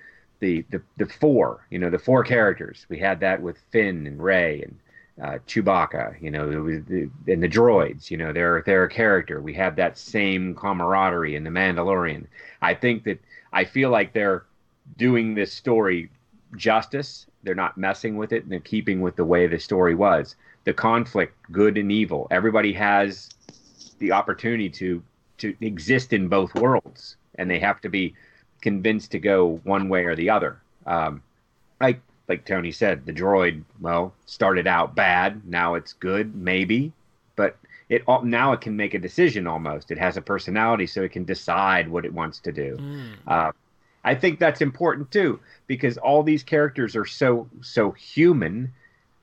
the 0.40 0.64
the 0.70 0.80
the 0.96 1.06
four 1.06 1.66
you 1.70 1.78
know 1.78 1.90
the 1.90 1.98
four 1.98 2.24
characters. 2.24 2.86
We 2.88 2.98
had 2.98 3.20
that 3.20 3.42
with 3.42 3.58
Finn 3.70 4.06
and 4.06 4.22
Rey 4.22 4.62
and 4.62 4.78
uh, 5.22 5.38
Chewbacca 5.46 6.20
you 6.20 6.30
know 6.30 6.44
and 6.44 7.42
the 7.42 7.48
droids 7.48 8.10
you 8.10 8.16
know 8.16 8.32
they're 8.32 8.62
they're 8.64 8.84
a 8.84 8.88
character. 8.88 9.40
We 9.40 9.54
have 9.54 9.76
that 9.76 9.98
same 9.98 10.54
camaraderie 10.54 11.36
in 11.36 11.44
the 11.44 11.50
Mandalorian. 11.50 12.26
I 12.62 12.74
think 12.74 13.04
that 13.04 13.20
I 13.52 13.64
feel 13.64 13.90
like 13.90 14.12
they're 14.12 14.44
doing 14.96 15.34
this 15.34 15.52
story 15.52 16.10
justice. 16.56 17.26
They're 17.42 17.54
not 17.54 17.78
messing 17.78 18.16
with 18.16 18.32
it 18.32 18.42
and 18.42 18.52
they're 18.52 18.60
keeping 18.60 19.00
with 19.00 19.16
the 19.16 19.24
way 19.24 19.46
the 19.46 19.58
story 19.58 19.94
was. 19.94 20.36
The 20.64 20.74
conflict 20.74 21.34
good 21.50 21.78
and 21.78 21.90
evil. 21.90 22.26
Everybody 22.30 22.72
has 22.74 23.30
the 23.98 24.12
opportunity 24.12 24.68
to 24.70 25.02
to 25.38 25.54
exist 25.60 26.12
in 26.12 26.28
both 26.28 26.54
worlds, 26.54 27.16
and 27.36 27.50
they 27.50 27.58
have 27.58 27.80
to 27.80 27.88
be 27.88 28.14
convinced 28.60 29.10
to 29.12 29.18
go 29.18 29.60
one 29.64 29.88
way 29.88 30.04
or 30.04 30.14
the 30.14 30.28
other. 30.28 30.60
Um, 30.86 31.22
like 31.80 32.00
like 32.30 32.44
Tony 32.44 32.70
said, 32.70 33.04
the 33.06 33.12
droid 33.12 33.64
well 33.80 34.14
started 34.24 34.68
out 34.68 34.94
bad, 34.94 35.44
now 35.48 35.74
it's 35.74 35.94
good, 35.94 36.32
maybe, 36.36 36.92
but 37.34 37.58
it 37.88 38.04
now 38.22 38.52
it 38.52 38.60
can 38.60 38.76
make 38.76 38.94
a 38.94 39.00
decision 39.00 39.48
almost. 39.48 39.90
It 39.90 39.98
has 39.98 40.16
a 40.16 40.22
personality, 40.22 40.86
so 40.86 41.02
it 41.02 41.10
can 41.10 41.24
decide 41.24 41.88
what 41.88 42.04
it 42.04 42.14
wants 42.14 42.38
to 42.38 42.52
do. 42.52 42.76
Mm. 42.80 43.14
Uh, 43.26 43.52
I 44.04 44.14
think 44.14 44.38
that's 44.38 44.60
important 44.60 45.10
too, 45.10 45.40
because 45.66 45.98
all 45.98 46.22
these 46.22 46.44
characters 46.44 46.94
are 46.94 47.04
so 47.04 47.48
so 47.62 47.90
human. 47.90 48.72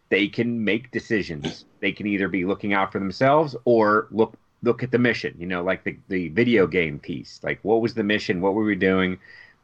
They 0.09 0.27
can 0.27 0.65
make 0.65 0.91
decisions. 0.91 1.63
They 1.79 1.93
can 1.93 2.07
either 2.07 2.27
be 2.27 2.43
looking 2.43 2.73
out 2.73 2.91
for 2.91 2.99
themselves 2.99 3.55
or 3.63 4.07
look 4.11 4.37
look 4.63 4.83
at 4.83 4.91
the 4.91 4.99
mission, 4.99 5.33
you 5.39 5.47
know, 5.47 5.63
like 5.63 5.85
the, 5.85 5.95
the 6.09 6.27
video 6.29 6.67
game 6.67 6.99
piece. 6.99 7.39
Like, 7.41 7.59
what 7.61 7.79
was 7.79 7.93
the 7.93 8.03
mission? 8.03 8.41
What 8.41 8.53
were 8.53 8.65
we 8.65 8.75
doing? 8.75 9.17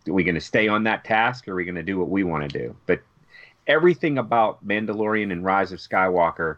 Are 0.08 0.14
we 0.14 0.24
going 0.24 0.36
to 0.36 0.42
stay 0.42 0.70
on 0.70 0.86
that 0.86 1.04
task 1.04 1.46
or 1.46 1.52
are 1.52 1.56
we 1.56 1.66
going 1.66 1.76
to 1.76 1.84
do 1.84 2.00
what 2.00 2.10
we 2.10 2.24
want 2.24 2.50
to 2.50 2.58
do? 2.58 2.74
But 2.86 3.02
everything 3.68 4.18
about 4.18 4.66
Mandalorian 4.66 5.32
and 5.32 5.44
Rise 5.44 5.72
of 5.72 5.80
Skywalker 5.80 6.58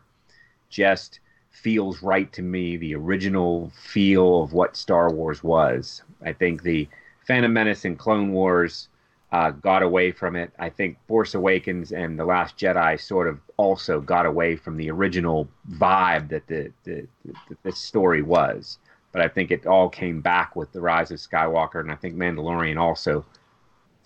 just 0.69 1.19
feels 1.51 2.03
right 2.03 2.31
to 2.33 2.41
me. 2.41 2.77
The 2.77 2.95
original 2.95 3.71
feel 3.75 4.43
of 4.43 4.53
what 4.53 4.75
Star 4.75 5.11
Wars 5.11 5.43
was. 5.43 6.03
I 6.23 6.33
think 6.33 6.63
the 6.63 6.87
Phantom 7.25 7.51
Menace 7.51 7.85
and 7.85 7.97
Clone 7.97 8.31
Wars 8.31 8.89
uh, 9.31 9.51
got 9.51 9.83
away 9.83 10.11
from 10.11 10.35
it. 10.35 10.51
I 10.59 10.69
think 10.69 10.97
Force 11.07 11.33
Awakens 11.33 11.91
and 11.91 12.17
The 12.19 12.25
Last 12.25 12.57
Jedi 12.57 12.99
sort 12.99 13.27
of 13.27 13.39
also 13.57 13.99
got 13.99 14.25
away 14.25 14.55
from 14.55 14.77
the 14.77 14.91
original 14.91 15.47
vibe 15.71 16.29
that 16.29 16.47
the 16.47 16.71
the, 16.83 17.07
the, 17.25 17.57
the 17.63 17.71
story 17.71 18.21
was. 18.21 18.77
But 19.11 19.21
I 19.21 19.27
think 19.27 19.49
it 19.49 19.65
all 19.65 19.89
came 19.89 20.19
back 20.19 20.55
with 20.55 20.71
the 20.73 20.81
rise 20.81 21.09
of 21.09 21.19
Skywalker, 21.19 21.79
and 21.79 21.91
I 21.91 21.95
think 21.95 22.15
Mandalorian 22.15 22.77
also 22.77 23.25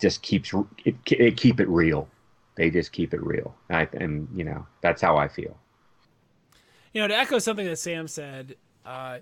just 0.00 0.22
keeps 0.22 0.52
it, 0.84 0.94
it 1.06 1.36
keep 1.36 1.60
it 1.60 1.68
real. 1.68 2.08
They 2.60 2.68
just 2.68 2.92
keep 2.92 3.14
it 3.14 3.22
real, 3.22 3.56
I, 3.70 3.88
and 3.94 4.28
you 4.36 4.44
know 4.44 4.66
that's 4.82 5.00
how 5.00 5.16
I 5.16 5.28
feel. 5.28 5.56
You 6.92 7.00
know, 7.00 7.08
to 7.08 7.16
echo 7.16 7.38
something 7.38 7.64
that 7.64 7.78
Sam 7.78 8.06
said, 8.06 8.56
uh, 8.84 9.20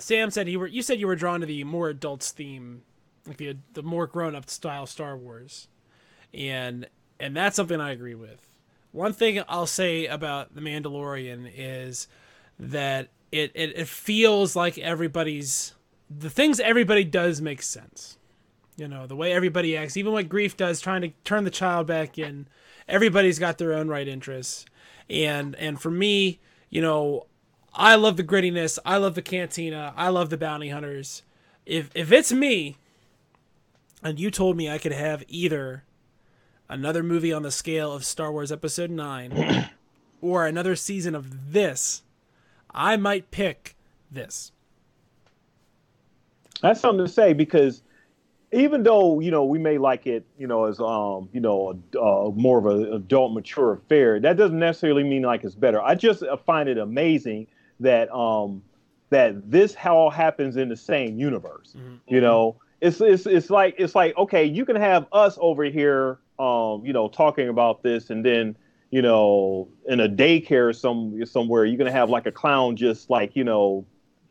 Sam 0.00 0.30
said 0.30 0.48
you 0.48 0.58
were 0.58 0.66
you 0.66 0.80
said 0.80 0.98
you 0.98 1.08
were 1.08 1.14
drawn 1.14 1.40
to 1.40 1.46
the 1.46 1.62
more 1.64 1.90
adults 1.90 2.30
theme 2.30 2.84
like 3.26 3.36
the 3.36 3.58
the 3.74 3.82
more 3.82 4.06
grown 4.06 4.34
up 4.34 4.48
style 4.48 4.86
Star 4.86 5.14
Wars, 5.14 5.68
and 6.32 6.88
and 7.20 7.36
that's 7.36 7.54
something 7.54 7.82
I 7.82 7.90
agree 7.90 8.14
with. 8.14 8.48
One 8.92 9.12
thing 9.12 9.42
I'll 9.46 9.66
say 9.66 10.06
about 10.06 10.54
the 10.54 10.62
Mandalorian 10.62 11.52
is 11.54 12.08
that 12.58 13.08
it, 13.30 13.52
it, 13.54 13.76
it 13.76 13.88
feels 13.88 14.56
like 14.56 14.78
everybody's 14.78 15.74
the 16.08 16.30
things 16.30 16.60
everybody 16.60 17.04
does 17.04 17.42
make 17.42 17.60
sense. 17.60 18.16
You 18.78 18.86
know, 18.86 19.08
the 19.08 19.16
way 19.16 19.32
everybody 19.32 19.76
acts, 19.76 19.96
even 19.96 20.12
what 20.12 20.28
Greef 20.28 20.56
does, 20.56 20.80
trying 20.80 21.02
to 21.02 21.08
turn 21.24 21.42
the 21.42 21.50
child 21.50 21.88
back 21.88 22.16
in. 22.16 22.46
Everybody's 22.88 23.40
got 23.40 23.58
their 23.58 23.72
own 23.72 23.88
right 23.88 24.06
interests, 24.06 24.64
and 25.10 25.56
and 25.56 25.80
for 25.80 25.90
me, 25.90 26.38
you 26.70 26.80
know, 26.80 27.26
I 27.74 27.96
love 27.96 28.16
the 28.16 28.24
grittiness. 28.24 28.78
I 28.86 28.96
love 28.98 29.16
the 29.16 29.22
cantina. 29.22 29.92
I 29.96 30.08
love 30.08 30.30
the 30.30 30.36
bounty 30.36 30.68
hunters. 30.68 31.22
If 31.66 31.90
if 31.94 32.12
it's 32.12 32.32
me, 32.32 32.76
and 34.00 34.20
you 34.20 34.30
told 34.30 34.56
me 34.56 34.70
I 34.70 34.78
could 34.78 34.92
have 34.92 35.24
either 35.26 35.82
another 36.68 37.02
movie 37.02 37.32
on 37.32 37.42
the 37.42 37.50
scale 37.50 37.92
of 37.92 38.04
Star 38.04 38.30
Wars 38.30 38.52
Episode 38.52 38.90
9 38.90 39.70
or 40.20 40.46
another 40.46 40.76
season 40.76 41.16
of 41.16 41.52
this, 41.52 42.02
I 42.70 42.96
might 42.96 43.32
pick 43.32 43.74
this. 44.08 44.52
That's 46.60 46.80
something 46.80 47.04
to 47.04 47.10
say 47.10 47.32
because 47.32 47.82
even 48.52 48.82
though 48.82 49.20
you 49.20 49.30
know 49.30 49.44
we 49.44 49.58
may 49.58 49.78
like 49.78 50.06
it, 50.06 50.24
you 50.38 50.46
know, 50.46 50.64
as 50.64 50.80
um, 50.80 51.28
you 51.32 51.40
know, 51.40 51.78
uh, 52.00 52.30
more 52.34 52.58
of 52.58 52.66
an 52.66 52.92
adult, 52.92 53.32
mature 53.32 53.74
affair, 53.74 54.18
that 54.20 54.36
doesn't 54.36 54.58
necessarily 54.58 55.04
mean 55.04 55.22
like 55.22 55.44
it's 55.44 55.54
better. 55.54 55.80
I 55.80 55.94
just 55.94 56.22
uh, 56.22 56.36
find 56.36 56.68
it 56.68 56.78
amazing 56.78 57.46
that 57.80 58.10
um, 58.14 58.62
that 59.10 59.50
this 59.50 59.76
all 59.84 60.10
happens 60.10 60.56
in 60.56 60.68
the 60.68 60.76
same 60.76 61.18
universe. 61.18 61.74
Mm-hmm. 61.76 61.96
You 62.06 62.20
know, 62.20 62.56
it's 62.80 63.00
it's 63.00 63.26
it's 63.26 63.50
like 63.50 63.74
it's 63.78 63.94
like 63.94 64.16
okay, 64.16 64.44
you 64.44 64.64
can 64.64 64.76
have 64.76 65.06
us 65.12 65.38
over 65.40 65.64
here, 65.64 66.18
um, 66.38 66.84
you 66.84 66.92
know, 66.92 67.08
talking 67.08 67.48
about 67.48 67.82
this, 67.82 68.10
and 68.10 68.24
then 68.24 68.56
you 68.90 69.02
know, 69.02 69.68
in 69.86 70.00
a 70.00 70.08
daycare 70.08 70.74
some 70.74 71.24
somewhere, 71.26 71.66
you're 71.66 71.76
gonna 71.76 71.92
have 71.92 72.08
like 72.08 72.26
a 72.26 72.32
clown 72.32 72.76
just 72.76 73.10
like 73.10 73.36
you 73.36 73.44
know, 73.44 73.84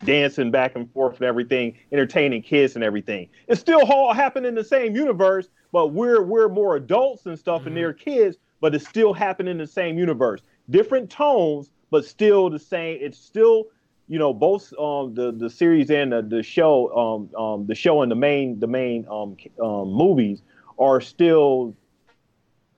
dancing 0.04 0.52
back 0.52 0.76
and 0.76 0.92
forth 0.94 1.18
and 1.18 1.24
everything, 1.24 1.78
entertaining 1.92 2.42
kids 2.42 2.76
and 2.76 2.84
everything. 2.84 3.30
It's 3.48 3.62
still 3.62 3.82
all 3.92 4.14
happening 4.14 4.50
in 4.50 4.56
the 4.56 4.64
same 4.64 4.96
universe, 4.96 5.48
but 5.72 5.88
we're 5.88 6.22
we're 6.22 6.50
more 6.50 6.76
adults 6.76 7.26
and 7.26 7.38
stuff, 7.38 7.62
mm-hmm. 7.62 7.70
and 7.70 7.78
they're 7.78 7.94
kids, 7.94 8.38
but 8.62 8.76
it's 8.76 8.88
still 8.88 9.14
happening 9.14 9.52
in 9.52 9.58
the 9.58 9.68
same 9.68 9.98
universe. 9.98 10.42
Different 10.70 11.10
tones, 11.10 11.70
but 11.90 12.06
still 12.06 12.50
the 12.50 12.60
same. 12.60 13.00
It's 13.02 13.18
still 13.18 13.66
you 14.08 14.20
know 14.20 14.34
both 14.34 14.74
um, 14.80 15.14
the 15.14 15.32
the 15.32 15.50
series 15.50 15.90
and 15.90 16.12
the, 16.12 16.22
the 16.22 16.44
show 16.44 16.96
um, 16.96 17.36
um, 17.36 17.68
the 17.68 17.76
show 17.76 18.02
and 18.02 18.12
the 18.12 18.16
main 18.16 18.60
the 18.60 18.68
main 18.68 19.06
um, 19.10 19.36
um, 19.62 19.92
movies 19.92 20.42
are 20.80 21.02
still 21.02 21.76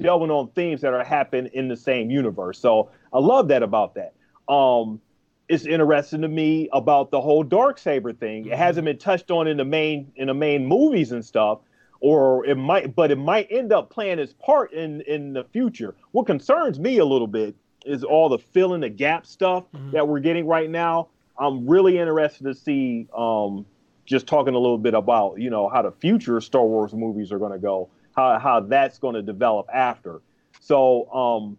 delving 0.01 0.31
on 0.31 0.47
themes 0.51 0.81
that 0.81 0.93
are 0.93 1.03
happening 1.03 1.51
in 1.53 1.67
the 1.67 1.75
same 1.75 2.09
universe. 2.09 2.57
So 2.57 2.89
I 3.11 3.19
love 3.19 3.49
that 3.49 3.63
about 3.63 3.95
that. 3.95 4.13
Um, 4.51 5.01
it's 5.49 5.65
interesting 5.65 6.21
to 6.21 6.27
me 6.27 6.69
about 6.71 7.11
the 7.11 7.19
whole 7.19 7.43
dark 7.43 7.77
saber 7.77 8.13
thing. 8.13 8.45
It 8.45 8.57
hasn't 8.57 8.85
been 8.85 8.97
touched 8.97 9.31
on 9.31 9.47
in 9.47 9.57
the 9.57 9.65
main 9.65 10.11
in 10.15 10.27
the 10.27 10.33
main 10.33 10.65
movies 10.65 11.11
and 11.11 11.25
stuff, 11.25 11.59
or 11.99 12.45
it 12.45 12.55
might, 12.55 12.95
but 12.95 13.11
it 13.11 13.17
might 13.17 13.47
end 13.49 13.73
up 13.73 13.89
playing 13.89 14.19
its 14.19 14.33
part 14.33 14.71
in 14.73 15.01
in 15.01 15.33
the 15.33 15.43
future. 15.43 15.95
What 16.11 16.27
concerns 16.27 16.79
me 16.79 16.99
a 16.99 17.05
little 17.05 17.27
bit 17.27 17.55
is 17.85 18.03
all 18.03 18.29
the 18.29 18.39
fill 18.39 18.73
in 18.73 18.81
the 18.81 18.89
gap 18.89 19.25
stuff 19.25 19.65
mm-hmm. 19.73 19.91
that 19.91 20.07
we're 20.07 20.19
getting 20.19 20.45
right 20.45 20.69
now 20.69 21.09
I'm 21.39 21.67
really 21.67 21.97
interested 21.97 22.43
to 22.43 22.53
see 22.53 23.07
um, 23.17 23.65
just 24.05 24.27
talking 24.27 24.53
a 24.53 24.59
little 24.59 24.77
bit 24.77 24.93
about 24.93 25.39
you 25.39 25.49
know 25.49 25.69
how 25.69 25.81
the 25.81 25.91
future 25.91 26.39
Star 26.41 26.65
Wars 26.65 26.93
movies 26.93 27.31
are 27.31 27.39
going 27.39 27.53
to 27.53 27.59
go, 27.59 27.89
how 28.15 28.37
how 28.37 28.59
that's 28.59 28.99
going 28.99 29.15
to 29.15 29.21
develop 29.21 29.67
after. 29.73 30.21
So 30.59 31.09
um, 31.11 31.57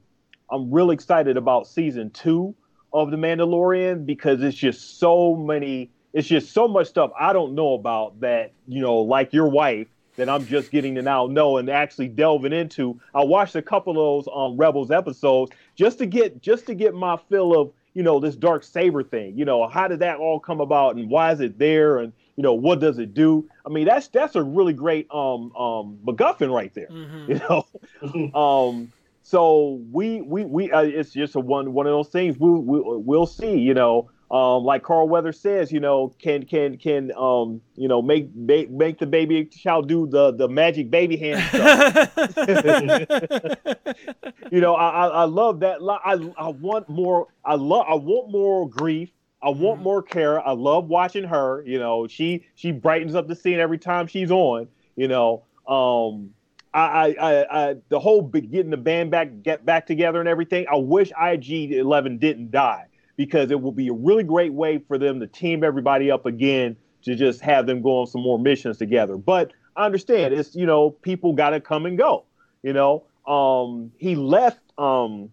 I'm 0.50 0.70
really 0.70 0.94
excited 0.94 1.36
about 1.38 1.66
season 1.66 2.10
two 2.10 2.54
of 2.92 3.10
The 3.10 3.16
Mandalorian 3.16 4.06
because 4.06 4.42
it's 4.42 4.56
just 4.56 4.98
so 4.98 5.34
many, 5.34 5.90
it's 6.12 6.28
just 6.28 6.52
so 6.52 6.68
much 6.68 6.88
stuff 6.88 7.12
I 7.18 7.32
don't 7.32 7.54
know 7.54 7.74
about 7.74 8.20
that 8.20 8.52
you 8.66 8.80
know, 8.80 8.98
like 8.98 9.32
your 9.32 9.48
wife 9.48 9.88
that 10.16 10.28
I'm 10.28 10.46
just 10.46 10.70
getting 10.70 10.96
to 10.96 11.02
now 11.02 11.26
know 11.26 11.56
and 11.56 11.70
actually 11.70 12.08
delving 12.08 12.52
into. 12.52 13.00
I 13.14 13.24
watched 13.24 13.54
a 13.54 13.62
couple 13.62 13.92
of 13.92 13.96
those 14.26 14.32
um, 14.34 14.56
Rebels 14.56 14.90
episodes 14.90 15.52
just 15.76 15.98
to 15.98 16.06
get 16.06 16.42
just 16.42 16.66
to 16.66 16.74
get 16.74 16.94
my 16.94 17.16
fill 17.28 17.58
of 17.58 17.72
you 17.94 18.02
know, 18.02 18.20
this 18.20 18.36
dark 18.36 18.62
saber 18.62 19.02
thing. 19.02 19.36
You 19.36 19.44
know, 19.44 19.66
how 19.66 19.88
did 19.88 19.98
that 20.00 20.18
all 20.18 20.38
come 20.38 20.60
about 20.60 20.96
and 20.96 21.10
why 21.10 21.32
is 21.32 21.40
it 21.40 21.58
there 21.58 21.98
and 21.98 22.12
you 22.36 22.42
know 22.42 22.54
what 22.54 22.80
does 22.80 22.98
it 22.98 23.14
do? 23.14 23.48
I 23.66 23.68
mean, 23.68 23.86
that's 23.86 24.08
that's 24.08 24.36
a 24.36 24.42
really 24.42 24.72
great 24.72 25.06
um 25.10 25.54
um 25.56 25.98
MacGuffin 26.04 26.52
right 26.52 26.72
there. 26.74 26.88
Mm-hmm. 26.88 27.20
You 27.32 27.38
know, 27.38 27.66
mm-hmm. 28.02 28.36
um. 28.36 28.92
So 29.30 29.80
we 29.92 30.22
we 30.22 30.44
we 30.44 30.72
uh, 30.72 30.80
it's 30.82 31.12
just 31.12 31.36
a 31.36 31.40
one 31.40 31.72
one 31.72 31.86
of 31.86 31.92
those 31.92 32.08
things 32.08 32.36
we, 32.36 32.50
we 32.50 32.80
we'll 32.82 33.26
see. 33.26 33.58
You 33.58 33.74
know, 33.74 34.10
um, 34.28 34.64
like 34.64 34.82
Carl 34.82 35.08
Weather 35.08 35.30
says, 35.30 35.70
you 35.70 35.78
know, 35.78 36.12
can 36.20 36.44
can 36.44 36.76
can 36.76 37.12
um, 37.16 37.60
you 37.76 37.86
know 37.86 38.02
make 38.02 38.34
make, 38.34 38.72
make 38.72 38.98
the 38.98 39.06
baby 39.06 39.44
child 39.44 39.88
do 39.88 40.08
the 40.08 40.32
the 40.32 40.48
magic 40.48 40.90
baby 40.90 41.16
hand 41.16 41.44
stuff. 41.48 42.36
you 44.50 44.60
know, 44.60 44.74
I, 44.74 44.88
I 44.88 45.06
I 45.06 45.24
love 45.24 45.60
that. 45.60 45.78
I 46.04 46.14
I 46.36 46.48
want 46.48 46.88
more. 46.88 47.28
I 47.44 47.54
love. 47.54 47.86
I 47.88 47.94
want 47.94 48.32
more 48.32 48.68
Greef. 48.68 49.10
I 49.42 49.50
want 49.50 49.80
Mhm. 49.80 49.84
more 49.84 50.02
Cara. 50.02 50.42
I 50.44 50.52
love 50.52 50.88
watching 50.88 51.24
her. 51.24 51.62
You 51.64 51.78
know, 51.78 52.08
she 52.08 52.46
she 52.56 52.72
brightens 52.72 53.14
up 53.14 53.28
the 53.28 53.36
scene 53.36 53.60
every 53.60 53.78
time 53.78 54.08
she's 54.08 54.32
on. 54.32 54.66
You 54.96 55.06
know, 55.06 55.44
um, 55.68 56.30
I, 56.72 57.16
I, 57.18 57.70
I, 57.70 57.76
the 57.88 57.98
whole 57.98 58.22
getting 58.22 58.70
the 58.70 58.76
band 58.76 59.10
back 59.10 59.42
get 59.42 59.66
back 59.66 59.86
together 59.86 60.20
and 60.20 60.28
everything. 60.28 60.66
I 60.70 60.76
wish 60.76 61.10
IG 61.20 61.72
Eleven 61.72 62.18
didn't 62.18 62.50
die 62.50 62.86
because 63.16 63.50
it 63.50 63.60
will 63.60 63.72
be 63.72 63.88
a 63.88 63.92
really 63.92 64.22
great 64.22 64.52
way 64.52 64.78
for 64.78 64.96
them 64.96 65.20
to 65.20 65.26
team 65.26 65.64
everybody 65.64 66.10
up 66.10 66.26
again 66.26 66.76
to 67.02 67.14
just 67.16 67.40
have 67.40 67.66
them 67.66 67.82
go 67.82 68.00
on 68.00 68.06
some 68.06 68.22
more 68.22 68.38
missions 68.38 68.78
together. 68.78 69.16
But 69.16 69.52
I 69.76 69.84
understand 69.84 70.32
it's 70.32 70.54
you 70.54 70.66
know 70.66 70.90
people 70.90 71.32
got 71.32 71.50
to 71.50 71.60
come 71.60 71.86
and 71.86 71.98
go. 71.98 72.24
You 72.62 72.72
know, 72.72 73.04
um, 73.26 73.90
he 73.98 74.14
left 74.14 74.60
um, 74.78 75.30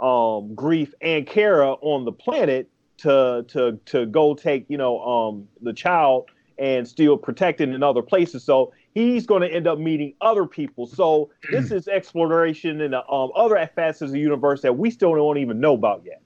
um, 0.00 0.54
Greef 0.54 0.92
and 1.00 1.26
Cara 1.26 1.72
on 1.72 2.04
the 2.04 2.12
planet 2.12 2.68
to 2.98 3.44
to 3.48 3.78
to 3.86 4.06
go 4.06 4.34
take 4.34 4.66
you 4.68 4.76
know 4.76 5.00
um, 5.00 5.48
the 5.62 5.72
child 5.72 6.28
and 6.58 6.86
still 6.86 7.16
protected 7.16 7.70
in 7.70 7.82
other 7.82 8.02
places. 8.02 8.44
So 8.44 8.72
he's 8.94 9.26
going 9.26 9.42
to 9.42 9.48
end 9.48 9.66
up 9.66 9.78
meeting 9.78 10.14
other 10.20 10.46
people. 10.46 10.86
So 10.86 11.30
this 11.50 11.70
is 11.70 11.88
exploration 11.88 12.80
in 12.80 12.92
the 12.92 13.06
um, 13.08 13.30
other 13.34 13.56
facets 13.74 14.02
of 14.02 14.12
the 14.12 14.20
universe 14.20 14.62
that 14.62 14.76
we 14.76 14.90
still 14.90 15.14
don't 15.14 15.38
even 15.38 15.60
know 15.60 15.74
about 15.74 16.02
yet, 16.04 16.22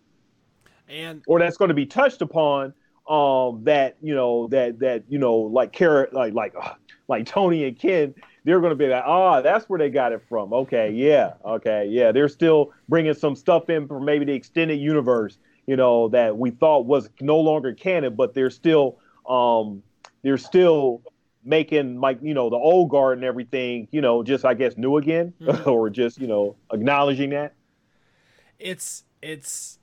and 0.88 1.22
or 1.26 1.38
that's 1.38 1.56
going 1.56 1.68
to 1.68 1.74
be 1.74 1.86
touched 1.86 2.22
upon. 2.22 2.74
Um, 3.08 3.62
that 3.64 3.96
you 4.02 4.16
know 4.16 4.48
that 4.48 4.80
that 4.80 5.04
you 5.08 5.18
know 5.18 5.36
like 5.36 5.72
Kara 5.72 6.08
like 6.10 6.34
like 6.34 6.54
uh, 6.60 6.74
like 7.08 7.24
Tony 7.24 7.64
and 7.64 7.78
Ken, 7.78 8.14
they're 8.44 8.60
going 8.60 8.70
to 8.70 8.76
be 8.76 8.88
like, 8.88 9.04
ah, 9.06 9.40
that's 9.40 9.68
where 9.68 9.78
they 9.78 9.90
got 9.90 10.12
it 10.12 10.22
from. 10.28 10.52
Okay, 10.52 10.90
yeah, 10.90 11.34
okay, 11.44 11.86
yeah. 11.88 12.10
They're 12.10 12.28
still 12.28 12.72
bringing 12.88 13.14
some 13.14 13.36
stuff 13.36 13.70
in 13.70 13.86
from 13.86 14.04
maybe 14.04 14.24
the 14.24 14.32
extended 14.32 14.80
universe, 14.80 15.38
you 15.66 15.76
know, 15.76 16.08
that 16.08 16.36
we 16.36 16.50
thought 16.50 16.86
was 16.86 17.08
no 17.20 17.38
longer 17.38 17.72
canon, 17.72 18.16
but 18.16 18.34
they're 18.34 18.50
still 18.50 18.98
um 19.28 19.82
they're 20.22 20.38
still 20.38 21.02
making 21.46 22.00
like 22.00 22.18
you 22.22 22.34
know 22.34 22.50
the 22.50 22.56
old 22.56 22.90
guard 22.90 23.18
and 23.18 23.24
everything, 23.24 23.88
you 23.92 24.00
know, 24.00 24.22
just 24.22 24.44
I 24.44 24.54
guess 24.54 24.76
new 24.76 24.96
again, 24.96 25.32
Mhm. 25.40 25.66
or 25.72 25.88
just 25.90 26.18
you 26.20 26.26
know 26.26 26.56
acknowledging 26.72 27.30
that. 27.30 27.54
it's 28.58 29.04
it's 29.22 29.78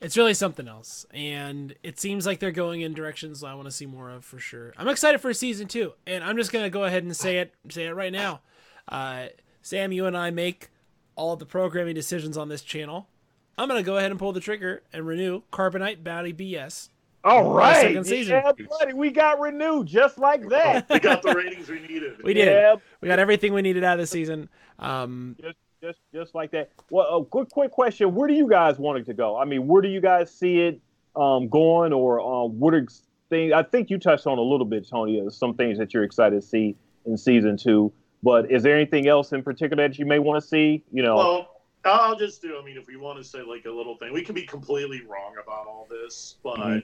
it's 0.00 0.16
really 0.16 0.34
something 0.34 0.68
else 0.68 1.04
and 1.12 1.74
it 1.82 1.98
seems 1.98 2.24
like 2.26 2.38
they're 2.38 2.52
going 2.52 2.80
in 2.82 2.94
directions 2.94 3.42
i 3.42 3.52
want 3.54 3.66
to 3.66 3.72
see 3.72 3.86
more 3.86 4.10
of 4.10 4.24
for 4.24 4.38
sure 4.38 4.72
i'm 4.76 4.86
excited 4.88 5.18
for 5.20 5.32
season 5.34 5.66
two 5.66 5.92
and 6.06 6.22
i'm 6.22 6.36
just 6.36 6.52
gonna 6.52 6.70
go 6.70 6.84
ahead 6.84 7.02
and 7.02 7.16
say 7.16 7.38
it 7.38 7.52
say 7.68 7.86
it 7.86 7.90
right 7.94 8.12
now 8.12 8.40
uh, 8.88 9.26
sam 9.62 9.90
you 9.90 10.06
and 10.06 10.16
i 10.16 10.30
make 10.30 10.68
all 11.16 11.32
of 11.32 11.40
the 11.40 11.46
programming 11.46 11.94
decisions 11.96 12.36
on 12.36 12.48
this 12.48 12.62
channel 12.62 13.08
i'm 13.56 13.66
gonna 13.68 13.82
go 13.82 13.96
ahead 13.96 14.12
and 14.12 14.20
pull 14.20 14.32
the 14.32 14.38
trigger 14.40 14.82
and 14.92 15.04
renew 15.06 15.42
carbonite 15.52 16.04
bounty 16.04 16.32
bs 16.32 16.88
All 17.28 17.50
right, 17.52 17.82
second 17.82 18.04
season. 18.04 18.34
yeah, 18.44 18.52
buddy, 18.78 18.92
we 18.94 19.10
got 19.10 19.38
renewed 19.40 19.86
just 19.86 20.18
like 20.18 20.48
that. 20.48 20.88
We 20.88 20.98
got 20.98 21.22
the 21.22 21.34
ratings 21.34 21.68
we 21.68 21.80
needed. 21.80 22.22
we 22.22 22.34
did 22.34 22.46
yeah, 22.46 22.76
we 23.00 23.08
got 23.08 23.18
everything 23.18 23.52
we 23.52 23.62
needed 23.62 23.84
out 23.84 23.94
of 23.94 24.00
the 24.00 24.06
season 24.06 24.48
um 24.78 25.36
just 25.40 25.58
just 25.82 25.98
just 26.12 26.34
like 26.34 26.50
that. 26.52 26.70
Well, 26.90 27.18
a 27.18 27.24
quick 27.24 27.50
quick 27.50 27.70
question: 27.70 28.14
Where 28.14 28.26
do 28.28 28.34
you 28.34 28.48
guys 28.48 28.78
want 28.78 28.98
it 28.98 29.06
to 29.06 29.14
go? 29.14 29.36
I 29.36 29.44
mean, 29.44 29.66
where 29.68 29.82
do 29.82 29.88
you 29.88 30.00
guys 30.00 30.32
see 30.32 30.60
it 30.60 30.80
um, 31.14 31.48
going, 31.48 31.92
or 31.92 32.20
um, 32.20 32.58
what 32.58 32.74
are 32.74 32.86
things? 33.28 33.52
I 33.52 33.62
think 33.62 33.90
you 33.90 33.98
touched 33.98 34.26
on 34.26 34.38
a 34.38 34.42
little 34.42 34.66
bit, 34.66 34.88
Tony. 34.88 35.20
uh, 35.20 35.30
Some 35.30 35.54
things 35.54 35.78
that 35.78 35.94
you're 35.94 36.02
excited 36.04 36.40
to 36.40 36.46
see 36.46 36.74
in 37.06 37.16
season 37.16 37.56
two. 37.56 37.92
But 38.24 38.50
is 38.50 38.64
there 38.64 38.74
anything 38.74 39.06
else 39.06 39.32
in 39.32 39.42
particular 39.44 39.86
that 39.88 39.98
you 39.98 40.06
may 40.06 40.18
want 40.18 40.42
to 40.42 40.48
see? 40.48 40.82
You 40.92 41.02
know, 41.04 41.14
Well, 41.14 41.48
I'll 41.84 42.16
just 42.16 42.42
do. 42.42 42.58
I 42.60 42.64
mean, 42.64 42.76
if 42.76 42.88
we 42.88 42.96
want 42.96 43.18
to 43.18 43.24
say 43.24 43.42
like 43.42 43.64
a 43.66 43.70
little 43.70 43.96
thing, 43.98 44.12
we 44.12 44.22
can 44.22 44.34
be 44.34 44.42
completely 44.42 45.02
wrong 45.08 45.34
about 45.40 45.66
all 45.68 45.86
this, 45.88 46.36
but 46.42 46.56
Mhm. 46.58 46.82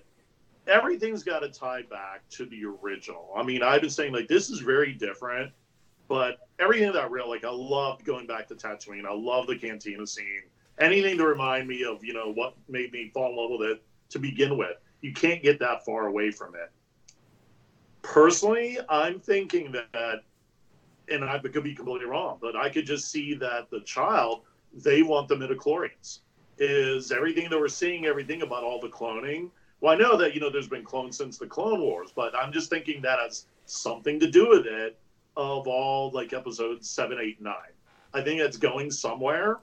Everything's 0.66 1.22
got 1.22 1.40
to 1.40 1.48
tie 1.48 1.82
back 1.82 2.28
to 2.30 2.46
the 2.46 2.62
original. 2.64 3.30
I 3.36 3.42
mean, 3.42 3.62
I've 3.62 3.80
been 3.80 3.90
saying 3.90 4.12
like 4.12 4.28
this 4.28 4.50
is 4.50 4.60
very 4.60 4.92
different, 4.92 5.52
but 6.08 6.48
everything 6.58 6.92
that 6.92 7.10
real 7.10 7.28
like 7.28 7.44
I 7.44 7.50
loved 7.50 8.04
going 8.04 8.26
back 8.26 8.48
to 8.48 8.54
Tatooine. 8.54 9.06
I 9.06 9.14
love 9.14 9.46
the 9.46 9.56
cantina 9.56 10.06
scene. 10.06 10.42
Anything 10.78 11.18
to 11.18 11.26
remind 11.26 11.68
me 11.68 11.84
of 11.84 12.04
you 12.04 12.14
know 12.14 12.32
what 12.32 12.54
made 12.68 12.92
me 12.92 13.10
fall 13.12 13.30
in 13.30 13.36
love 13.36 13.50
with 13.58 13.70
it 13.70 13.82
to 14.10 14.18
begin 14.18 14.56
with. 14.56 14.76
You 15.00 15.12
can't 15.12 15.42
get 15.42 15.58
that 15.60 15.84
far 15.84 16.06
away 16.06 16.30
from 16.30 16.54
it. 16.54 16.70
Personally, 18.02 18.78
I'm 18.88 19.20
thinking 19.20 19.72
that 19.72 20.22
and 21.10 21.24
I 21.24 21.38
could 21.38 21.64
be 21.64 21.74
completely 21.74 22.06
wrong, 22.06 22.38
but 22.40 22.56
I 22.56 22.70
could 22.70 22.86
just 22.86 23.10
see 23.10 23.34
that 23.34 23.70
the 23.70 23.80
child 23.80 24.42
they 24.72 25.02
want 25.02 25.28
the 25.28 25.36
midichlorians. 25.36 26.20
Is 26.58 27.12
everything 27.12 27.50
that 27.50 27.58
we're 27.58 27.68
seeing, 27.68 28.06
everything 28.06 28.42
about 28.42 28.62
all 28.62 28.80
the 28.80 28.88
cloning? 28.88 29.50
Well, 29.84 29.92
I 29.92 29.96
know 29.98 30.16
that 30.16 30.34
you 30.34 30.40
know 30.40 30.48
there's 30.48 30.66
been 30.66 30.82
clones 30.82 31.18
since 31.18 31.36
the 31.36 31.46
Clone 31.46 31.78
Wars, 31.78 32.10
but 32.10 32.34
I'm 32.34 32.50
just 32.54 32.70
thinking 32.70 33.02
that 33.02 33.18
has 33.18 33.44
something 33.66 34.18
to 34.18 34.30
do 34.30 34.48
with 34.48 34.64
it. 34.64 34.98
Of 35.36 35.66
all 35.66 36.10
like 36.10 36.32
episodes 36.32 36.88
seven, 36.88 37.18
eight, 37.20 37.42
nine, 37.42 37.74
I 38.14 38.22
think 38.22 38.40
it's 38.40 38.56
going 38.56 38.90
somewhere. 38.90 39.58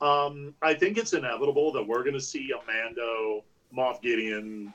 Um, 0.00 0.54
I 0.62 0.72
think 0.72 0.96
it's 0.96 1.12
inevitable 1.12 1.72
that 1.72 1.86
we're 1.86 2.04
going 2.04 2.14
to 2.14 2.22
see 2.22 2.52
a 2.52 2.66
Mando 2.66 3.44
Moff 3.76 4.00
Gideon 4.00 4.72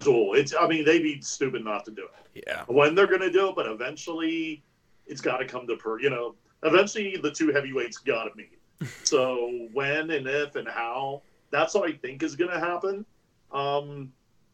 duel. 0.00 0.34
It's 0.34 0.52
I 0.60 0.66
mean 0.66 0.84
they'd 0.84 1.00
be 1.00 1.20
stupid 1.20 1.64
not 1.64 1.84
to 1.84 1.92
do 1.92 2.02
it 2.02 2.42
yeah 2.44 2.64
when 2.66 2.96
they're 2.96 3.06
going 3.06 3.20
to 3.20 3.30
do 3.30 3.50
it, 3.50 3.54
but 3.54 3.68
eventually 3.68 4.64
it's 5.06 5.20
got 5.20 5.36
to 5.36 5.44
come 5.44 5.68
to 5.68 5.76
per. 5.76 6.00
You 6.00 6.10
know, 6.10 6.34
eventually 6.64 7.16
the 7.22 7.30
two 7.30 7.52
heavyweights 7.52 7.98
got 7.98 8.24
to 8.24 8.30
meet. 8.34 8.58
so 9.04 9.68
when 9.72 10.10
and 10.10 10.26
if 10.26 10.56
and 10.56 10.66
how, 10.66 11.22
that's 11.52 11.72
what 11.72 11.88
I 11.88 11.92
think 11.92 12.24
is 12.24 12.34
going 12.34 12.50
to 12.50 12.58
happen. 12.58 13.06
Um, 13.52 14.12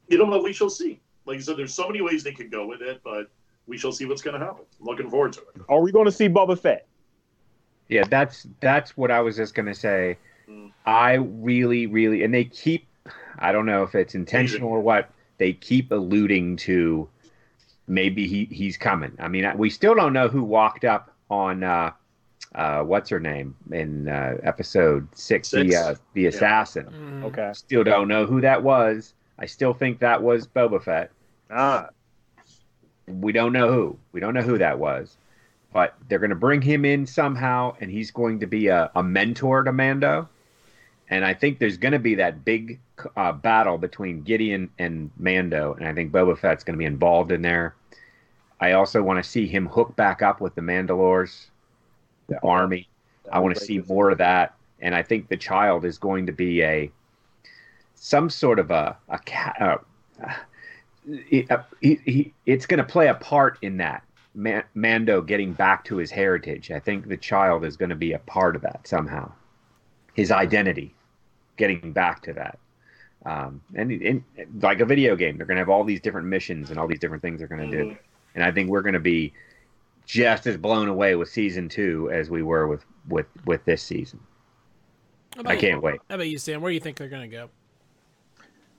you 0.08 0.18
don't 0.18 0.30
know, 0.30 0.36
but 0.36 0.44
we 0.44 0.52
shall 0.52 0.70
see. 0.70 1.00
Like 1.24 1.38
I 1.38 1.40
said, 1.40 1.56
there's 1.56 1.74
so 1.74 1.86
many 1.86 2.00
ways 2.00 2.22
they 2.22 2.32
could 2.32 2.50
go 2.50 2.66
with 2.66 2.82
it, 2.82 3.00
but 3.02 3.30
we 3.66 3.76
shall 3.76 3.92
see 3.92 4.04
what's 4.06 4.22
going 4.22 4.38
to 4.38 4.44
happen. 4.44 4.64
I'm 4.80 4.86
looking 4.86 5.10
forward 5.10 5.32
to 5.34 5.40
it. 5.40 5.62
are 5.68 5.80
we 5.80 5.90
going 5.90 6.06
to 6.06 6.12
see 6.12 6.28
Boba 6.28 6.58
Fett? 6.58 6.86
Yeah, 7.88 8.04
that's 8.08 8.46
that's 8.60 8.96
what 8.96 9.10
I 9.10 9.20
was 9.20 9.36
just 9.36 9.54
gonna 9.54 9.74
say. 9.74 10.18
Mm. 10.48 10.72
I 10.86 11.14
really, 11.14 11.86
really, 11.86 12.24
and 12.24 12.34
they 12.34 12.44
keep. 12.44 12.86
I 13.38 13.52
don't 13.52 13.66
know 13.66 13.82
if 13.82 13.94
it's 13.94 14.14
intentional 14.14 14.70
or 14.70 14.80
what. 14.80 15.10
They 15.38 15.52
keep 15.52 15.92
alluding 15.92 16.56
to 16.58 17.08
maybe 17.86 18.26
he 18.26 18.46
he's 18.46 18.76
coming. 18.76 19.12
I 19.20 19.28
mean, 19.28 19.50
we 19.56 19.70
still 19.70 19.94
don't 19.94 20.12
know 20.12 20.28
who 20.28 20.42
walked 20.42 20.84
up 20.84 21.14
on 21.30 21.62
uh, 21.62 21.92
uh, 22.54 22.82
what's 22.82 23.10
her 23.10 23.20
name 23.20 23.54
in 23.70 24.08
uh, 24.08 24.38
episode 24.42 25.06
six, 25.14 25.48
Six. 25.48 25.70
the 25.70 25.76
uh, 25.76 25.94
the 26.14 26.26
assassin. 26.26 26.86
Mhm. 26.86 27.24
Okay. 27.26 27.52
Still 27.54 27.84
don't 27.84 28.08
know 28.08 28.26
who 28.26 28.40
that 28.40 28.62
was. 28.62 29.14
I 29.38 29.46
still 29.46 29.74
think 29.74 29.98
that 29.98 30.22
was 30.22 30.46
Boba 30.46 30.82
Fett. 30.82 31.10
Ah, 31.50 31.90
We 33.06 33.32
don't 33.32 33.52
know 33.52 33.72
who. 33.72 33.98
We 34.12 34.20
don't 34.20 34.34
know 34.34 34.42
who 34.42 34.58
that 34.58 34.78
was. 34.78 35.16
But 35.72 35.94
they're 36.08 36.18
going 36.18 36.30
to 36.30 36.36
bring 36.36 36.62
him 36.62 36.84
in 36.84 37.06
somehow, 37.06 37.76
and 37.80 37.90
he's 37.90 38.10
going 38.10 38.40
to 38.40 38.46
be 38.46 38.68
a, 38.68 38.90
a 38.94 39.02
mentor 39.02 39.62
to 39.62 39.72
Mando. 39.72 40.28
And 41.08 41.24
I 41.24 41.34
think 41.34 41.58
there's 41.58 41.76
going 41.76 41.92
to 41.92 41.98
be 41.98 42.14
that 42.16 42.44
big 42.44 42.80
uh, 43.16 43.32
battle 43.32 43.78
between 43.78 44.22
Gideon 44.22 44.70
and 44.78 45.10
Mando, 45.16 45.74
and 45.74 45.86
I 45.86 45.92
think 45.92 46.12
Boba 46.12 46.36
Fett's 46.36 46.64
going 46.64 46.74
to 46.74 46.78
be 46.78 46.84
involved 46.86 47.30
in 47.30 47.42
there. 47.42 47.74
I 48.60 48.72
also 48.72 49.02
want 49.02 49.22
to 49.22 49.28
see 49.28 49.46
him 49.46 49.66
hook 49.66 49.94
back 49.96 50.22
up 50.22 50.40
with 50.40 50.54
the 50.54 50.62
Mandalores, 50.62 51.46
the 52.28 52.40
army. 52.42 52.88
I 53.30 53.38
want 53.40 53.54
to 53.54 53.60
see 53.60 53.78
more 53.86 54.10
of 54.10 54.18
that, 54.18 54.54
and 54.80 54.94
I 54.94 55.02
think 55.02 55.28
the 55.28 55.36
child 55.36 55.84
is 55.84 55.98
going 55.98 56.26
to 56.26 56.32
be 56.32 56.62
a 56.62 56.90
some 57.96 58.30
sort 58.30 58.58
of 58.58 58.70
a 58.70 58.96
a 59.08 59.18
cat. 59.20 59.56
Uh, 59.60 60.32
he, 61.28 61.46
uh, 61.50 61.58
he, 61.80 62.00
he, 62.04 62.34
it's 62.46 62.66
going 62.66 62.78
to 62.78 62.84
play 62.84 63.08
a 63.08 63.14
part 63.14 63.58
in 63.62 63.76
that 63.76 64.02
Man, 64.34 64.64
Mando 64.74 65.22
getting 65.22 65.52
back 65.52 65.84
to 65.84 65.96
his 65.96 66.10
heritage. 66.10 66.70
I 66.70 66.78
think 66.78 67.08
the 67.08 67.16
child 67.16 67.64
is 67.64 67.76
going 67.76 67.88
to 67.90 67.96
be 67.96 68.12
a 68.12 68.18
part 68.20 68.54
of 68.54 68.62
that 68.62 68.86
somehow. 68.86 69.32
His 70.14 70.30
identity, 70.30 70.94
getting 71.56 71.92
back 71.92 72.22
to 72.22 72.32
that. 72.34 72.58
Um, 73.24 73.62
and, 73.74 73.90
and 73.90 74.22
like 74.60 74.80
a 74.80 74.84
video 74.84 75.16
game, 75.16 75.36
they're 75.36 75.46
going 75.46 75.56
to 75.56 75.60
have 75.62 75.68
all 75.70 75.84
these 75.84 76.00
different 76.00 76.28
missions 76.28 76.70
and 76.70 76.78
all 76.78 76.86
these 76.86 76.98
different 76.98 77.22
things 77.22 77.38
they're 77.38 77.48
going 77.48 77.70
to 77.70 77.76
do. 77.76 77.90
Mhm. 77.90 77.98
And 78.34 78.44
I 78.44 78.52
think 78.52 78.68
we're 78.68 78.82
going 78.82 78.92
to 78.92 79.00
be 79.00 79.32
just 80.04 80.46
as 80.46 80.56
blown 80.56 80.88
away 80.88 81.16
with 81.16 81.28
season 81.28 81.68
two 81.68 82.10
as 82.12 82.30
we 82.30 82.42
were 82.42 82.66
with 82.68 82.84
with 83.08 83.26
with 83.44 83.64
this 83.64 83.82
season. 83.82 84.20
I 85.44 85.56
can't 85.56 85.82
wait. 85.82 86.00
how 86.08 86.14
about 86.14 86.28
you 86.28 86.38
sam 86.38 86.62
where 86.62 86.70
do 86.70 86.74
you 86.74 86.80
think 86.80 86.96
they're 86.96 87.08
gonna 87.08 87.28
go 87.28 87.50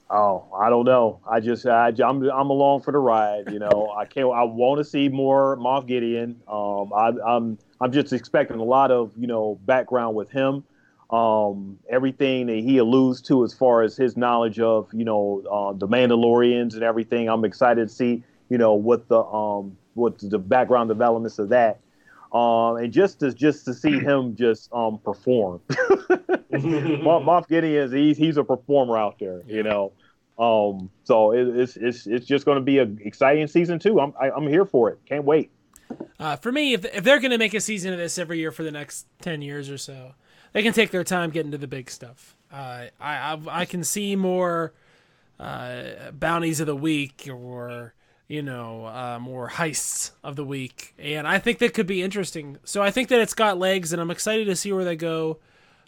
Oh, 0.09 0.47
I 0.57 0.69
don't 0.69 0.85
know. 0.85 1.19
I 1.29 1.41
just 1.41 1.65
I, 1.65 1.89
I'm 1.89 2.23
I'm 2.29 2.49
along 2.49 2.81
for 2.81 2.93
the 2.93 2.97
ride. 2.97 3.49
You 3.49 3.59
know, 3.59 3.93
I 3.97 4.05
can't. 4.05 4.27
I 4.31 4.43
want 4.43 4.79
to 4.79 4.85
see 4.85 5.09
more 5.09 5.57
Moff 5.57 5.85
Gideon. 5.87 6.41
Um, 6.47 6.93
I, 6.93 7.11
I'm 7.27 7.59
I'm 7.81 7.91
just 7.91 8.13
expecting 8.13 8.57
a 8.59 8.63
lot 8.63 8.91
of 8.91 9.11
you 9.17 9.27
know 9.27 9.59
background 9.65 10.15
with 10.15 10.29
him. 10.31 10.63
um, 11.09 11.79
everything 11.89 12.47
that 12.47 12.57
he 12.57 12.77
alludes 12.77 13.21
to 13.23 13.43
as 13.45 13.53
far 13.53 13.81
as 13.83 13.97
his 13.97 14.17
knowledge 14.17 14.59
of 14.59 14.89
you 14.93 15.05
know 15.05 15.43
uh, 15.51 15.73
the 15.77 15.87
Mandalorians 15.87 16.73
and 16.73 16.83
everything. 16.83 17.29
I'm 17.29 17.43
excited 17.45 17.89
to 17.89 17.93
see 17.93 18.23
you 18.49 18.57
know 18.57 18.75
what 18.75 19.09
the 19.09 19.21
um, 19.23 19.77
what 19.93 20.19
the 20.19 20.39
background 20.39 20.89
developments 20.89 21.39
of 21.39 21.49
that. 21.49 21.81
Um, 22.31 22.77
and 22.77 22.91
just 22.91 23.19
to 23.21 23.33
just 23.33 23.65
to 23.65 23.73
see 23.73 23.99
him 23.99 24.35
just 24.35 24.71
um, 24.73 24.99
perform, 24.99 25.61
Moff 26.51 27.47
Gideon 27.47 27.85
is 27.85 27.91
he's 27.91 28.17
he's 28.17 28.37
a 28.37 28.43
performer 28.43 28.97
out 28.97 29.17
there, 29.19 29.41
you 29.47 29.63
know. 29.63 29.93
Um, 30.37 30.89
so 31.03 31.31
it, 31.31 31.47
it's 31.47 31.77
it's 31.77 32.05
it's 32.05 32.25
just 32.25 32.45
going 32.45 32.57
to 32.57 32.63
be 32.63 32.79
an 32.79 32.99
exciting 33.03 33.47
season 33.47 33.79
too. 33.79 33.99
I'm 33.99 34.13
I, 34.19 34.27
am 34.27 34.33
i 34.33 34.37
am 34.37 34.47
here 34.47 34.65
for 34.65 34.89
it. 34.89 34.99
Can't 35.05 35.23
wait. 35.23 35.51
Uh, 36.19 36.35
for 36.35 36.51
me, 36.51 36.73
if 36.73 36.83
if 36.85 37.03
they're 37.03 37.19
going 37.19 37.31
to 37.31 37.37
make 37.37 37.53
a 37.53 37.61
season 37.61 37.93
of 37.93 37.99
this 37.99 38.17
every 38.17 38.39
year 38.39 38.51
for 38.51 38.63
the 38.63 38.71
next 38.71 39.07
ten 39.21 39.41
years 39.41 39.69
or 39.69 39.77
so, 39.77 40.13
they 40.53 40.61
can 40.61 40.73
take 40.73 40.91
their 40.91 41.05
time 41.05 41.29
getting 41.29 41.51
to 41.51 41.57
the 41.57 41.67
big 41.67 41.89
stuff. 41.89 42.35
Uh, 42.51 42.87
I, 42.99 43.33
I 43.33 43.39
I 43.49 43.65
can 43.65 43.83
see 43.83 44.15
more 44.15 44.73
uh, 45.39 46.11
bounties 46.11 46.59
of 46.59 46.67
the 46.67 46.75
week 46.75 47.27
or 47.31 47.93
you 48.27 48.41
know 48.41 48.85
uh, 48.85 49.19
more 49.21 49.49
heists 49.49 50.11
of 50.23 50.35
the 50.35 50.43
week, 50.43 50.93
and 50.97 51.27
I 51.27 51.39
think 51.39 51.59
that 51.59 51.73
could 51.73 51.87
be 51.87 52.01
interesting. 52.01 52.57
So 52.63 52.81
I 52.81 52.91
think 52.91 53.09
that 53.09 53.19
it's 53.21 53.33
got 53.33 53.57
legs, 53.57 53.93
and 53.93 54.01
I'm 54.01 54.11
excited 54.11 54.45
to 54.45 54.55
see 54.55 54.71
where 54.71 54.85
they 54.85 54.95
go 54.95 55.39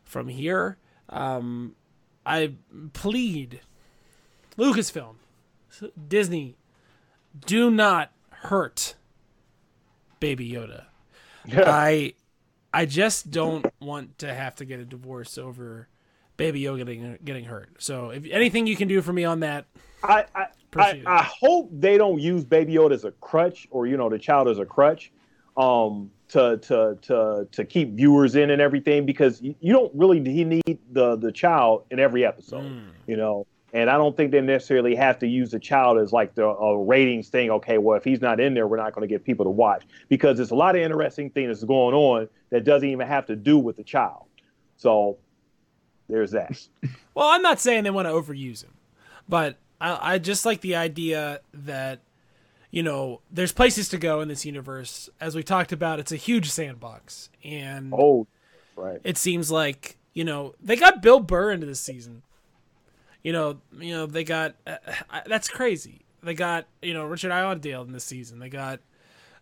from 0.04 0.28
here. 0.28 0.78
Um, 1.10 1.76
I 2.26 2.54
plead 2.94 3.62
Lucasfilm, 4.58 5.16
Disney, 6.08 6.56
do 7.46 7.72
not 7.72 8.12
hurt 8.30 8.96
Baby 10.20 10.52
Yoda. 10.52 10.86
I 11.52 12.14
I 12.74 12.86
just 12.86 13.32
don't 13.32 13.66
want 13.80 14.20
to 14.20 14.34
have 14.34 14.56
to 14.58 14.66
get 14.66 14.80
a 14.80 14.86
divorce 14.86 15.38
over 15.38 15.88
Baby 16.38 16.62
Yoda 16.62 16.80
getting 16.80 17.18
getting 17.24 17.46
hurt. 17.46 17.70
So 17.80 18.12
if 18.12 18.26
anything 18.30 18.68
you 18.68 18.76
can 18.76 18.88
do 18.88 19.02
for 19.02 19.12
me 19.14 19.26
on 19.26 19.42
that, 19.42 19.66
I 20.04 20.26
I, 20.36 20.48
I, 20.76 21.02
I 21.06 21.24
hope 21.24 21.70
they 21.72 21.98
don't 21.98 22.20
use 22.20 22.44
Baby 22.44 22.74
Yoda 22.74 22.94
as 22.94 23.06
a 23.06 23.12
crutch 23.12 23.68
or 23.72 23.88
you 23.88 23.98
know 23.98 24.10
the 24.10 24.20
child 24.20 24.48
as 24.48 24.60
a 24.60 24.66
crutch. 24.66 25.12
Um, 25.58 26.12
to 26.30 26.58
to 26.58 26.98
to 27.02 27.48
to 27.52 27.66
keep 27.66 27.94
viewers 27.94 28.36
in 28.36 28.52
and 28.52 28.62
everything 28.62 29.06
because 29.06 29.42
you, 29.42 29.56
you 29.60 29.74
don't 29.74 29.92
really 29.94 30.20
need 30.20 30.80
the 30.92 31.16
the 31.18 31.32
child 31.32 31.84
in 31.92 32.00
every 32.00 32.26
episode, 32.26 32.64
mm. 32.64 32.90
you 33.08 33.18
know. 33.18 33.46
And 33.72 33.88
I 33.88 33.98
don't 33.98 34.18
think 34.18 34.32
they 34.32 34.42
necessarily 34.42 34.96
have 34.96 35.20
to 35.20 35.28
use 35.28 35.52
the 35.52 35.60
child 35.60 36.00
as 36.00 36.12
like 36.12 36.34
the 36.34 36.46
a 36.46 36.84
ratings 36.84 37.30
thing. 37.30 37.52
Okay, 37.52 37.78
well, 37.78 37.98
if 37.98 38.04
he's 38.04 38.22
not 38.22 38.40
in 38.40 38.54
there, 38.56 38.68
we're 38.68 38.78
not 38.78 38.94
going 38.94 39.08
to 39.08 39.14
get 39.14 39.24
people 39.24 39.46
to 39.46 39.52
watch 39.52 39.84
because 40.08 40.38
there's 40.38 40.52
a 40.52 40.56
lot 40.56 40.76
of 40.76 40.82
interesting 40.82 41.30
things 41.30 41.64
going 41.64 41.94
on 41.94 42.30
that 42.50 42.64
doesn't 42.64 42.90
even 42.90 43.08
have 43.08 43.28
to 43.28 43.36
do 43.36 43.60
with 43.60 43.78
the 43.78 43.84
child. 43.84 44.26
So 44.78 45.18
there's 46.08 46.32
that. 46.32 46.60
well, 47.14 47.28
I'm 47.28 47.44
not 47.44 47.60
saying 47.60 47.84
they 47.84 47.92
want 47.92 48.08
to 48.08 48.12
overuse 48.12 48.64
him, 48.64 48.74
but 49.28 49.58
I, 49.80 50.14
I 50.14 50.18
just 50.18 50.46
like 50.46 50.62
the 50.62 50.76
idea 50.76 51.42
that 51.54 52.00
you 52.72 52.84
know 52.84 53.22
there's 53.32 53.52
places 53.52 53.90
to 53.90 53.98
go 53.98 54.22
in 54.22 54.28
this 54.28 54.46
universe. 54.46 55.10
As 55.20 55.36
we 55.36 55.44
talked 55.44 55.72
about, 55.72 56.00
it's 56.00 56.12
a 56.12 56.18
huge 56.18 56.50
sandbox, 56.50 57.30
and 57.44 57.94
oh, 57.94 58.28
right. 58.76 59.02
It 59.04 59.18
seems 59.18 59.52
like 59.52 59.98
you 60.14 60.24
know 60.24 60.56
they 60.62 60.76
got 60.76 61.02
Bill 61.02 61.20
Burr 61.20 61.52
into 61.52 61.66
this 61.66 61.80
season 61.80 62.24
you 63.24 63.34
know, 63.34 63.60
you 63.78 63.94
know 63.94 64.06
they 64.06 64.24
got 64.24 64.56
uh, 64.66 64.78
uh, 65.10 65.22
that's 65.26 65.48
crazy. 65.48 66.02
They 66.24 66.34
got 66.34 66.68
you 66.82 66.94
know 66.94 67.06
Richard 67.06 67.32
Ayoade 67.32 67.86
in 67.86 67.92
this 67.92 68.06
season. 68.06 68.40
They 68.40 68.50
got 68.50 68.80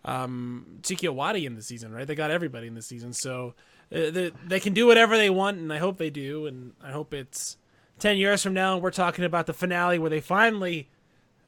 um, 0.04 0.80
Taika 0.82 1.14
Waititi 1.14 1.46
in 1.46 1.56
the 1.56 1.62
season, 1.62 1.94
right? 1.94 2.08
They 2.08 2.16
got 2.16 2.32
everybody 2.32 2.68
in 2.68 2.76
the 2.76 2.82
season, 2.82 3.14
so 3.14 3.54
uh, 3.92 4.10
they, 4.10 4.32
they 4.46 4.60
can 4.60 4.74
do 4.74 4.88
whatever 4.88 5.18
they 5.18 5.30
want, 5.30 5.58
and 5.58 5.72
I 5.72 5.78
hope 5.78 5.98
they 5.98 6.10
do. 6.10 6.48
And 6.48 6.74
I 6.84 6.92
hope 6.92 7.14
it's 7.14 7.58
ten 8.00 8.18
years 8.18 8.44
from 8.44 8.54
now, 8.54 8.74
and 8.74 8.84
we're 8.84 8.92
talking 8.92 9.26
about 9.26 9.46
the 9.46 9.54
finale 9.54 10.00
where 10.00 10.10
they 10.10 10.22
finally, 10.22 10.90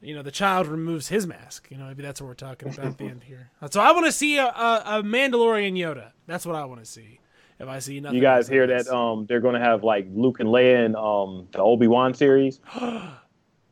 you 0.00 0.14
know, 0.14 0.22
the 0.22 0.30
child 0.30 0.66
removes 0.66 1.08
his 1.08 1.26
mask. 1.26 1.68
You 1.70 1.76
know, 1.78 1.86
maybe 1.86 2.02
that's 2.02 2.20
what 2.20 2.28
we're 2.28 2.34
talking 2.34 2.68
about 2.68 2.84
at 2.86 2.98
the 2.98 3.04
end 3.04 3.24
here. 3.24 3.50
So 3.70 3.80
I 3.80 3.92
want 3.92 4.06
to 4.06 4.12
see 4.12 4.38
a, 4.38 4.46
a, 4.46 4.82
a 4.86 5.02
Mandalorian 5.02 5.76
Yoda. 5.76 6.12
That's 6.26 6.46
what 6.46 6.56
I 6.56 6.64
want 6.64 6.80
to 6.80 6.86
see. 6.86 7.20
If 7.58 7.68
I 7.68 7.78
see 7.78 8.00
nothing, 8.00 8.16
you 8.16 8.22
guys 8.22 8.48
hear 8.48 8.66
that? 8.68 8.88
Um, 8.88 9.26
they're 9.26 9.40
going 9.40 9.54
to 9.54 9.60
have 9.60 9.84
like 9.84 10.06
Luke 10.14 10.40
and 10.40 10.48
Leia 10.48 10.86
in 10.86 10.96
um 10.96 11.46
the 11.52 11.58
Obi 11.58 11.88
Wan 11.88 12.14
series. 12.14 12.58
oh 12.80 13.10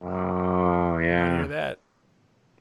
yeah, 0.00 1.32
You 1.32 1.38
hear 1.38 1.48
that. 1.48 1.78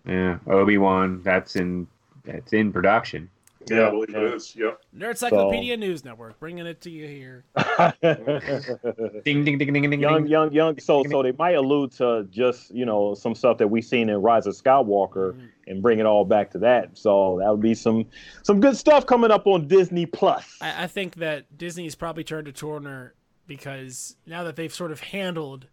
Yeah, 0.07 0.39
Obi 0.47 0.77
Wan. 0.77 1.21
That's 1.23 1.57
in 1.57 1.87
that's 2.23 2.53
in 2.53 2.71
production. 2.71 3.29
Yeah, 3.69 3.87
I 3.87 3.91
believe 3.91 4.15
it 4.15 4.33
is. 4.35 4.55
Yep. 4.55 4.81
Nerdcyclopedia 4.95 5.73
so. 5.73 5.79
News 5.79 6.05
Network, 6.05 6.39
bringing 6.39 6.65
it 6.65 6.81
to 6.81 6.89
you 6.89 7.07
here. 7.07 7.43
ding, 9.23 9.43
ding, 9.43 9.57
ding, 9.57 9.73
ding, 9.73 9.89
ding, 9.89 9.99
young, 9.99 10.27
young, 10.27 10.51
young. 10.51 10.79
So, 10.79 11.03
so 11.09 11.23
they 11.23 11.31
might 11.33 11.55
allude 11.55 11.91
to 11.93 12.27
just 12.29 12.73
you 12.73 12.85
know 12.85 13.13
some 13.13 13.35
stuff 13.35 13.57
that 13.57 13.67
we've 13.67 13.85
seen 13.85 14.09
in 14.09 14.17
Rise 14.21 14.47
of 14.47 14.55
Skywalker 14.55 15.33
mm-hmm. 15.33 15.45
and 15.67 15.81
bring 15.81 15.99
it 15.99 16.05
all 16.05 16.25
back 16.25 16.51
to 16.51 16.59
that. 16.59 16.97
So 16.97 17.39
that 17.41 17.49
would 17.49 17.61
be 17.61 17.73
some 17.73 18.05
some 18.43 18.59
good 18.59 18.77
stuff 18.77 19.05
coming 19.05 19.31
up 19.31 19.47
on 19.47 19.67
Disney 19.67 20.05
Plus. 20.05 20.57
I, 20.61 20.83
I 20.83 20.87
think 20.87 21.15
that 21.15 21.57
Disney's 21.57 21.95
probably 21.95 22.23
turned 22.23 22.47
a 22.47 22.53
corner 22.53 23.13
because 23.47 24.15
now 24.25 24.43
that 24.43 24.55
they've 24.55 24.73
sort 24.73 24.91
of 24.91 24.99
handled 24.99 25.67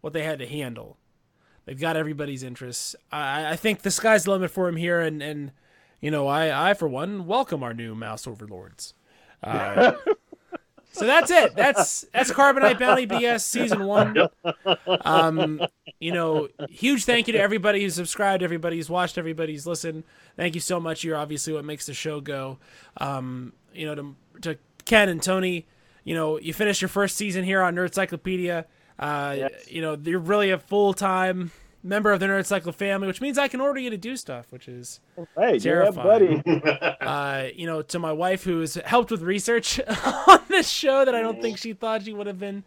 what 0.00 0.12
they 0.12 0.22
had 0.22 0.38
to 0.38 0.46
handle, 0.46 0.98
they've 1.64 1.80
got 1.80 1.96
everybody's 1.96 2.42
interests. 2.42 2.94
I, 3.10 3.52
I 3.52 3.56
think 3.56 3.82
the 3.82 3.90
sky's 3.90 4.24
the 4.24 4.30
limit 4.30 4.50
for 4.50 4.68
him 4.68 4.76
here, 4.76 5.00
and 5.00 5.22
and 5.22 5.52
you 6.00 6.10
know, 6.10 6.26
I, 6.26 6.70
I 6.70 6.74
for 6.74 6.88
one, 6.88 7.26
welcome 7.26 7.62
our 7.62 7.74
new 7.74 7.94
mouse 7.94 8.26
overlords. 8.26 8.94
Uh, 9.42 9.92
so 10.92 11.06
that's 11.06 11.30
it. 11.30 11.54
That's 11.54 12.02
that's 12.12 12.30
Carbonite 12.30 12.78
Bounty 12.78 13.06
BS 13.06 13.42
season 13.42 13.84
one. 13.84 14.28
Um, 15.04 15.60
you 15.98 16.12
know, 16.12 16.48
huge 16.68 17.04
thank 17.04 17.26
you 17.26 17.32
to 17.32 17.40
everybody 17.40 17.82
who's 17.82 17.94
subscribed, 17.94 18.42
everybody 18.42 18.76
who's 18.76 18.90
watched, 18.90 19.18
everybody 19.18 19.52
who's 19.52 19.66
listened. 19.66 20.04
Thank 20.36 20.54
you 20.54 20.60
so 20.60 20.78
much. 20.78 21.04
You're 21.04 21.16
obviously 21.16 21.52
what 21.52 21.64
makes 21.64 21.86
the 21.86 21.94
show 21.94 22.20
go. 22.20 22.58
Um, 22.98 23.52
you 23.74 23.86
know, 23.86 23.94
to, 23.94 24.16
to 24.42 24.58
Ken 24.84 25.08
and 25.08 25.22
Tony, 25.22 25.66
you 26.04 26.14
know, 26.14 26.38
you 26.38 26.52
finished 26.54 26.80
your 26.80 26.88
first 26.88 27.16
season 27.16 27.44
here 27.44 27.62
on 27.62 27.74
Nerdcyclopedia. 27.74 28.64
Uh, 28.98 29.34
yes. 29.38 29.70
You 29.70 29.82
know, 29.82 29.98
you're 30.02 30.18
really 30.18 30.50
a 30.50 30.58
full 30.58 30.94
time 30.94 31.50
member 31.86 32.12
of 32.12 32.20
the 32.20 32.26
Nerd 32.26 32.44
Cycle 32.46 32.72
family, 32.72 33.06
which 33.06 33.20
means 33.20 33.38
I 33.38 33.48
can 33.48 33.60
order 33.60 33.80
you 33.80 33.90
to 33.90 33.96
do 33.96 34.16
stuff, 34.16 34.50
which 34.50 34.68
is 34.68 35.00
hey, 35.36 35.58
terrifying. 35.58 36.42
Yeah, 36.44 36.52
buddy. 36.52 36.96
uh, 37.00 37.48
you 37.54 37.66
know, 37.66 37.82
to 37.82 37.98
my 37.98 38.12
wife 38.12 38.44
who's 38.44 38.74
helped 38.74 39.10
with 39.10 39.22
research 39.22 39.80
on 40.26 40.40
this 40.48 40.68
show 40.68 41.04
that 41.04 41.14
I 41.14 41.22
don't 41.22 41.40
think 41.40 41.58
she 41.58 41.72
thought 41.72 42.02
she 42.02 42.12
would 42.12 42.26
have 42.26 42.38
been 42.38 42.64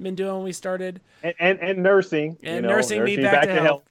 been 0.00 0.14
doing 0.14 0.34
when 0.34 0.44
we 0.44 0.52
started, 0.52 1.00
and 1.22 1.34
and, 1.38 1.58
and 1.60 1.82
nursing, 1.82 2.38
and 2.42 2.62
know, 2.62 2.70
nursing, 2.70 3.00
nursing, 3.00 3.16
me 3.16 3.22
back, 3.22 3.32
back 3.32 3.48
to, 3.48 3.54
to 3.54 3.60
health. 3.60 3.82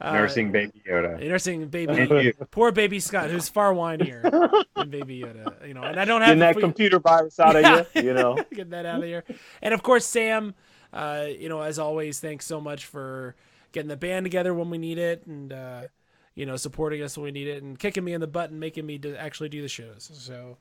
Uh, 0.00 0.12
nursing 0.12 0.50
baby 0.50 0.82
Yoda. 0.86 1.26
Nursing 1.26 1.68
baby, 1.68 2.32
poor 2.50 2.72
baby 2.72 2.98
Scott, 3.00 3.30
who's 3.30 3.48
far 3.48 3.72
whinier 3.72 4.64
than 4.74 4.90
baby 4.90 5.20
Yoda. 5.20 5.66
You 5.66 5.72
know, 5.72 5.84
and 5.84 5.98
I 5.98 6.04
don't 6.04 6.20
have 6.20 6.36
getting 6.36 6.40
that 6.40 6.58
computer 6.58 6.98
virus 6.98 7.38
out 7.38 7.56
of 7.56 7.86
you. 7.94 8.02
You 8.02 8.12
know, 8.12 8.36
get 8.52 8.70
that 8.70 8.84
out 8.84 8.98
of 8.98 9.04
here. 9.04 9.24
And 9.62 9.72
of 9.72 9.82
course, 9.82 10.04
Sam. 10.04 10.54
Uh, 10.92 11.26
you 11.40 11.48
know, 11.48 11.60
as 11.60 11.80
always, 11.80 12.20
thanks 12.20 12.46
so 12.46 12.60
much 12.60 12.86
for 12.86 13.34
getting 13.74 13.88
the 13.88 13.96
band 13.96 14.24
together 14.24 14.54
when 14.54 14.70
we 14.70 14.78
need 14.78 14.96
it, 14.96 15.26
and 15.26 15.52
uh, 15.52 15.82
you 16.34 16.46
know, 16.46 16.56
supporting 16.56 17.02
us 17.02 17.18
when 17.18 17.24
we 17.24 17.32
need 17.32 17.48
it, 17.48 17.62
and 17.62 17.78
kicking 17.78 18.02
me 18.02 18.14
in 18.14 18.22
the 18.22 18.26
butt 18.26 18.50
and 18.50 18.58
making 18.58 18.86
me 18.86 18.98
to 19.00 19.20
actually 19.20 19.50
do 19.50 19.60
the 19.60 19.68
shows. 19.68 20.10
So. 20.14 20.56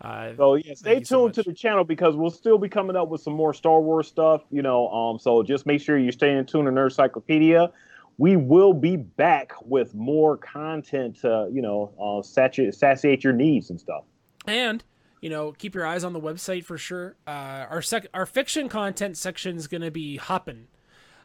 Uh, 0.00 0.34
so 0.36 0.54
yeah, 0.54 0.74
stay 0.74 0.94
tuned 0.94 1.06
so 1.06 1.28
to 1.28 1.42
the 1.44 1.52
channel 1.52 1.84
because 1.84 2.16
we'll 2.16 2.30
still 2.30 2.58
be 2.58 2.68
coming 2.68 2.96
up 2.96 3.08
with 3.08 3.20
some 3.20 3.34
more 3.34 3.54
Star 3.54 3.80
Wars 3.80 4.08
stuff. 4.08 4.42
You 4.50 4.62
know, 4.62 4.88
um, 4.88 5.18
so 5.18 5.44
just 5.44 5.64
make 5.64 5.80
sure 5.80 5.96
you're 5.96 6.10
staying 6.10 6.46
tuned 6.46 6.66
to 6.66 6.72
Nerdcyclopedia. 6.72 7.70
We 8.18 8.36
will 8.36 8.72
be 8.72 8.96
back 8.96 9.52
with 9.64 9.94
more 9.94 10.36
content 10.38 11.20
to 11.20 11.48
you 11.52 11.62
know 11.62 11.92
uh, 12.00 12.22
satiate, 12.22 12.74
satiate 12.74 13.22
your 13.22 13.32
needs 13.32 13.70
and 13.70 13.78
stuff. 13.78 14.02
And 14.44 14.82
you 15.20 15.30
know, 15.30 15.52
keep 15.52 15.72
your 15.72 15.86
eyes 15.86 16.02
on 16.02 16.14
the 16.14 16.20
website 16.20 16.64
for 16.64 16.76
sure. 16.76 17.14
Uh, 17.24 17.66
our 17.70 17.82
sec- 17.82 18.08
our 18.12 18.26
fiction 18.26 18.68
content 18.68 19.16
section 19.16 19.56
is 19.56 19.68
going 19.68 19.82
to 19.82 19.92
be 19.92 20.16
hopping 20.16 20.66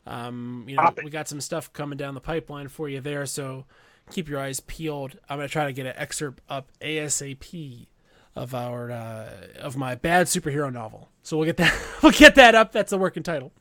um, 0.07 0.65
you 0.67 0.75
know, 0.75 0.93
we 1.03 1.09
got 1.09 1.27
some 1.27 1.41
stuff 1.41 1.71
coming 1.73 1.97
down 1.97 2.13
the 2.13 2.21
pipeline 2.21 2.69
for 2.69 2.87
you 2.87 3.01
there, 3.01 3.25
so 3.25 3.65
keep 4.09 4.29
your 4.29 4.39
eyes 4.39 4.61
peeled. 4.61 5.17
I'm 5.29 5.37
gonna 5.37 5.49
try 5.49 5.65
to 5.65 5.73
get 5.73 5.85
an 5.85 5.93
excerpt 5.97 6.41
up 6.49 6.71
ASAP 6.81 7.87
of 8.35 8.55
our 8.55 8.89
uh, 8.89 9.29
of 9.59 9.75
my 9.75 9.95
bad 9.95 10.27
superhero 10.27 10.71
novel. 10.71 11.09
So 11.23 11.37
we'll 11.37 11.45
get 11.45 11.57
that 11.57 11.77
we'll 12.03 12.13
get 12.13 12.35
that 12.35 12.55
up. 12.55 12.71
That's 12.71 12.91
the 12.91 12.97
working 12.97 13.23
title, 13.23 13.51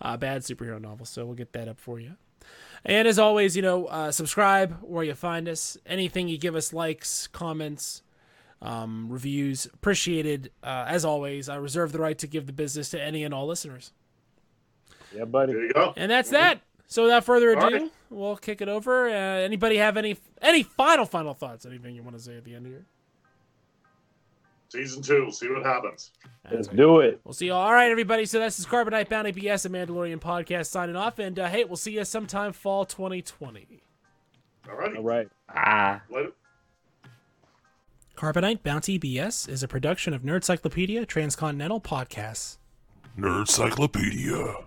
uh, 0.00 0.16
bad 0.16 0.42
superhero 0.42 0.80
novel. 0.80 1.06
So 1.06 1.24
we'll 1.24 1.34
get 1.34 1.52
that 1.54 1.66
up 1.66 1.80
for 1.80 1.98
you. 1.98 2.16
And 2.84 3.08
as 3.08 3.18
always, 3.18 3.56
you 3.56 3.62
know, 3.62 3.86
uh, 3.86 4.12
subscribe 4.12 4.78
where 4.82 5.02
you 5.02 5.14
find 5.14 5.48
us. 5.48 5.76
Anything 5.86 6.28
you 6.28 6.38
give 6.38 6.54
us, 6.54 6.72
likes, 6.72 7.26
comments, 7.26 8.02
um, 8.62 9.08
reviews, 9.08 9.66
appreciated. 9.66 10.52
Uh, 10.62 10.84
as 10.86 11.04
always, 11.04 11.48
I 11.48 11.56
reserve 11.56 11.92
the 11.92 11.98
right 11.98 12.16
to 12.18 12.26
give 12.26 12.46
the 12.46 12.52
business 12.52 12.90
to 12.90 13.02
any 13.02 13.24
and 13.24 13.34
all 13.34 13.46
listeners. 13.46 13.92
Yeah, 15.16 15.24
buddy. 15.24 15.52
There 15.52 15.64
you 15.64 15.72
go. 15.72 15.94
And 15.96 16.10
that's 16.10 16.30
that. 16.30 16.60
So 16.86 17.04
without 17.04 17.24
further 17.24 17.52
ado, 17.52 17.60
right. 17.60 17.92
we'll 18.10 18.36
kick 18.36 18.60
it 18.60 18.68
over. 18.68 19.08
Uh, 19.08 19.12
anybody 19.12 19.76
have 19.76 19.96
any 19.96 20.16
any 20.40 20.62
final 20.62 21.04
final 21.04 21.34
thoughts? 21.34 21.66
Anything 21.66 21.94
you 21.94 22.02
want 22.02 22.16
to 22.16 22.22
say 22.22 22.36
at 22.36 22.44
the 22.44 22.54
end 22.54 22.66
here? 22.66 22.84
Season 24.68 25.02
two. 25.02 25.30
See 25.30 25.48
what 25.48 25.64
happens. 25.64 26.12
Let's 26.50 26.68
do 26.68 27.00
it. 27.00 27.20
We'll 27.24 27.34
see 27.34 27.46
you 27.46 27.54
all. 27.54 27.62
All 27.62 27.72
right, 27.72 27.90
everybody. 27.90 28.26
So 28.26 28.40
this 28.40 28.58
is 28.58 28.66
Carbonite 28.66 29.08
Bounty 29.08 29.32
BS, 29.32 29.66
a 29.66 29.68
Mandalorian 29.68 30.18
podcast, 30.18 30.66
signing 30.66 30.96
off. 30.96 31.18
And 31.18 31.38
uh, 31.38 31.48
hey, 31.48 31.64
we'll 31.64 31.76
see 31.76 31.92
you 31.92 32.04
sometime 32.04 32.52
fall 32.52 32.84
2020. 32.84 33.82
All 34.68 34.76
right. 34.76 34.96
All 34.96 35.02
right. 35.02 35.28
Ah. 35.48 36.02
Later. 36.10 36.32
Carbonite 38.16 38.62
Bounty 38.62 38.98
BS 38.98 39.48
is 39.48 39.62
a 39.62 39.68
production 39.68 40.14
of 40.14 40.22
Nerdcyclopedia 40.22 41.06
Transcontinental 41.06 41.80
Podcasts. 41.80 42.58
Nerdcyclopedia. 43.18 44.64